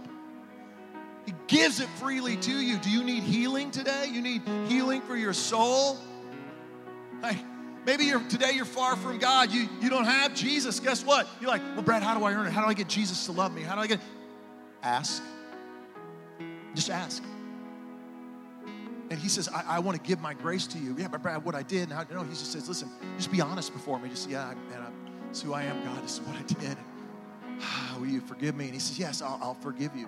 He 1.25 1.33
gives 1.47 1.79
it 1.79 1.87
freely 1.97 2.37
to 2.37 2.51
you. 2.51 2.77
Do 2.77 2.89
you 2.89 3.03
need 3.03 3.23
healing 3.23 3.71
today? 3.71 4.07
You 4.11 4.21
need 4.21 4.41
healing 4.67 5.01
for 5.01 5.15
your 5.15 5.33
soul? 5.33 5.97
Hey, 7.23 7.37
maybe 7.85 8.05
you're 8.05 8.21
today 8.27 8.51
you're 8.53 8.65
far 8.65 8.95
from 8.95 9.19
God. 9.19 9.51
You 9.51 9.69
you 9.79 9.89
don't 9.89 10.05
have 10.05 10.33
Jesus. 10.33 10.79
Guess 10.79 11.05
what? 11.05 11.27
You're 11.39 11.49
like, 11.49 11.61
well, 11.75 11.83
Brad, 11.83 12.01
how 12.01 12.17
do 12.17 12.25
I 12.25 12.33
earn 12.33 12.47
it? 12.47 12.51
How 12.51 12.63
do 12.63 12.69
I 12.69 12.73
get 12.73 12.87
Jesus 12.87 13.25
to 13.27 13.31
love 13.31 13.53
me? 13.53 13.61
How 13.61 13.75
do 13.75 13.81
I 13.81 13.87
get 13.87 13.99
ask? 14.81 15.21
Just 16.73 16.89
ask. 16.89 17.23
And 19.11 19.19
he 19.19 19.27
says, 19.27 19.49
I, 19.49 19.63
I 19.67 19.79
want 19.79 20.01
to 20.01 20.07
give 20.07 20.21
my 20.21 20.33
grace 20.33 20.65
to 20.67 20.79
you. 20.79 20.95
Yeah, 20.97 21.09
but 21.09 21.21
Brad, 21.21 21.43
what 21.43 21.53
I 21.53 21.63
did, 21.63 21.89
and 21.89 21.91
how 21.91 22.05
no, 22.09 22.23
he 22.23 22.29
just 22.29 22.51
says, 22.51 22.67
listen, 22.69 22.89
just 23.17 23.29
be 23.29 23.41
honest 23.41 23.73
before 23.73 23.99
me. 23.99 24.09
Just 24.09 24.29
yeah, 24.29 24.53
man, 24.69 24.81
I, 24.81 25.27
this 25.27 25.39
is 25.39 25.43
who 25.43 25.53
I 25.53 25.63
am, 25.63 25.83
God. 25.83 26.01
This 26.01 26.13
is 26.13 26.21
what 26.21 26.37
I 26.37 26.41
did. 26.43 26.77
Will 27.99 28.07
you 28.07 28.21
forgive 28.21 28.55
me? 28.55 28.65
And 28.65 28.73
he 28.73 28.79
says, 28.79 28.99
Yes, 28.99 29.21
I'll, 29.21 29.39
I'll 29.41 29.53
forgive 29.55 29.95
you. 29.95 30.07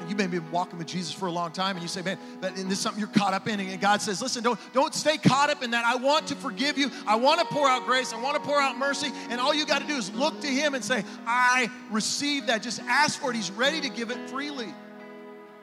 And 0.00 0.10
you 0.10 0.16
may 0.16 0.26
be 0.26 0.40
walking 0.40 0.78
with 0.78 0.88
Jesus 0.88 1.12
for 1.12 1.26
a 1.26 1.30
long 1.30 1.52
time, 1.52 1.76
and 1.76 1.82
you 1.82 1.88
say, 1.88 2.02
Man, 2.02 2.18
that, 2.40 2.56
and 2.56 2.70
this 2.70 2.78
is 2.78 2.80
something 2.80 2.98
you're 2.98 3.08
caught 3.08 3.32
up 3.32 3.46
in. 3.46 3.60
And 3.60 3.80
God 3.80 4.02
says, 4.02 4.20
Listen, 4.20 4.42
don't, 4.42 4.58
don't 4.72 4.94
stay 4.94 5.18
caught 5.18 5.50
up 5.50 5.62
in 5.62 5.70
that. 5.70 5.84
I 5.84 5.96
want 5.96 6.26
to 6.28 6.34
forgive 6.36 6.76
you. 6.78 6.90
I 7.06 7.16
want 7.16 7.40
to 7.40 7.46
pour 7.46 7.68
out 7.68 7.86
grace. 7.86 8.12
I 8.12 8.20
want 8.20 8.36
to 8.36 8.42
pour 8.42 8.60
out 8.60 8.76
mercy. 8.76 9.12
And 9.30 9.40
all 9.40 9.54
you 9.54 9.66
got 9.66 9.82
to 9.82 9.88
do 9.88 9.96
is 9.96 10.12
look 10.12 10.40
to 10.40 10.48
Him 10.48 10.74
and 10.74 10.84
say, 10.84 11.04
I 11.26 11.70
receive 11.90 12.46
that. 12.46 12.62
Just 12.62 12.80
ask 12.82 13.20
for 13.20 13.30
it. 13.30 13.36
He's 13.36 13.50
ready 13.52 13.80
to 13.82 13.88
give 13.88 14.10
it 14.10 14.30
freely. 14.30 14.72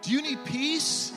Do 0.02 0.12
you 0.12 0.22
need 0.22 0.44
peace? 0.46 1.12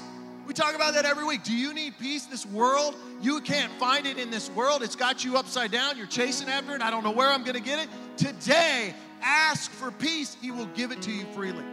We 0.46 0.52
talk 0.52 0.74
about 0.74 0.94
that 0.94 1.06
every 1.06 1.24
week. 1.24 1.42
Do 1.42 1.56
you 1.56 1.72
need 1.72 1.98
peace? 1.98 2.26
This 2.26 2.44
world, 2.44 2.96
you 3.22 3.40
can't 3.40 3.72
find 3.78 4.06
it 4.06 4.18
in 4.18 4.30
this 4.30 4.50
world. 4.50 4.82
It's 4.82 4.96
got 4.96 5.24
you 5.24 5.38
upside 5.38 5.70
down. 5.70 5.96
You're 5.96 6.06
chasing 6.06 6.48
after 6.48 6.74
it. 6.74 6.82
I 6.82 6.90
don't 6.90 7.02
know 7.02 7.10
where 7.10 7.30
I'm 7.30 7.44
going 7.44 7.54
to 7.54 7.62
get 7.62 7.78
it. 7.78 7.88
Today, 8.18 8.92
ask 9.22 9.70
for 9.70 9.90
peace. 9.90 10.36
He 10.40 10.50
will 10.50 10.66
give 10.66 10.92
it 10.92 11.02
to 11.02 11.12
you 11.12 11.24
freely. 11.34 11.64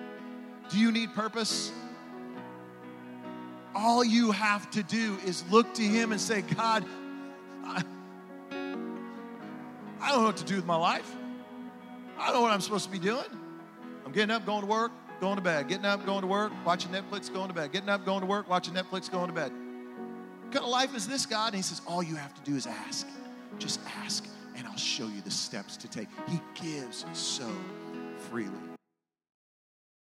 Do 0.69 0.79
you 0.79 0.91
need 0.91 1.13
purpose? 1.13 1.71
All 3.73 4.03
you 4.03 4.31
have 4.31 4.69
to 4.71 4.83
do 4.83 5.17
is 5.25 5.43
look 5.49 5.73
to 5.75 5.83
Him 5.83 6.11
and 6.11 6.19
say, 6.19 6.41
God, 6.41 6.85
I, 7.63 7.83
I 9.99 10.09
don't 10.09 10.21
know 10.21 10.27
what 10.27 10.37
to 10.37 10.45
do 10.45 10.55
with 10.55 10.65
my 10.65 10.75
life. 10.75 11.15
I 12.17 12.27
don't 12.27 12.35
know 12.35 12.41
what 12.41 12.51
I'm 12.51 12.61
supposed 12.61 12.85
to 12.85 12.91
be 12.91 12.99
doing. 12.99 13.25
I'm 14.05 14.11
getting 14.11 14.31
up, 14.31 14.45
going 14.45 14.61
to 14.61 14.67
work, 14.67 14.91
going 15.19 15.37
to 15.37 15.41
bed. 15.41 15.67
Getting 15.67 15.85
up, 15.85 16.05
going 16.05 16.21
to 16.21 16.27
work, 16.27 16.51
watching 16.65 16.91
Netflix, 16.91 17.31
going 17.31 17.47
to 17.47 17.53
bed. 17.53 17.71
Getting 17.71 17.89
up, 17.89 18.05
going 18.05 18.21
to 18.21 18.25
work, 18.25 18.49
watching 18.49 18.73
Netflix, 18.73 19.09
going 19.09 19.27
to 19.27 19.33
bed. 19.33 19.51
What 20.43 20.51
kind 20.51 20.65
of 20.65 20.71
life 20.71 20.95
is 20.95 21.07
this, 21.07 21.25
God? 21.25 21.47
And 21.47 21.55
He 21.55 21.61
says, 21.61 21.81
All 21.87 22.03
you 22.03 22.15
have 22.15 22.33
to 22.33 22.41
do 22.49 22.57
is 22.57 22.67
ask. 22.67 23.07
Just 23.57 23.79
ask, 24.03 24.27
I'll 24.72 24.78
show 24.78 25.07
you 25.07 25.19
the 25.19 25.32
steps 25.32 25.76
to 25.76 25.88
take. 25.89 26.07
He 26.30 26.39
gives 26.55 27.05
so 27.11 27.49
freely. 28.30 28.70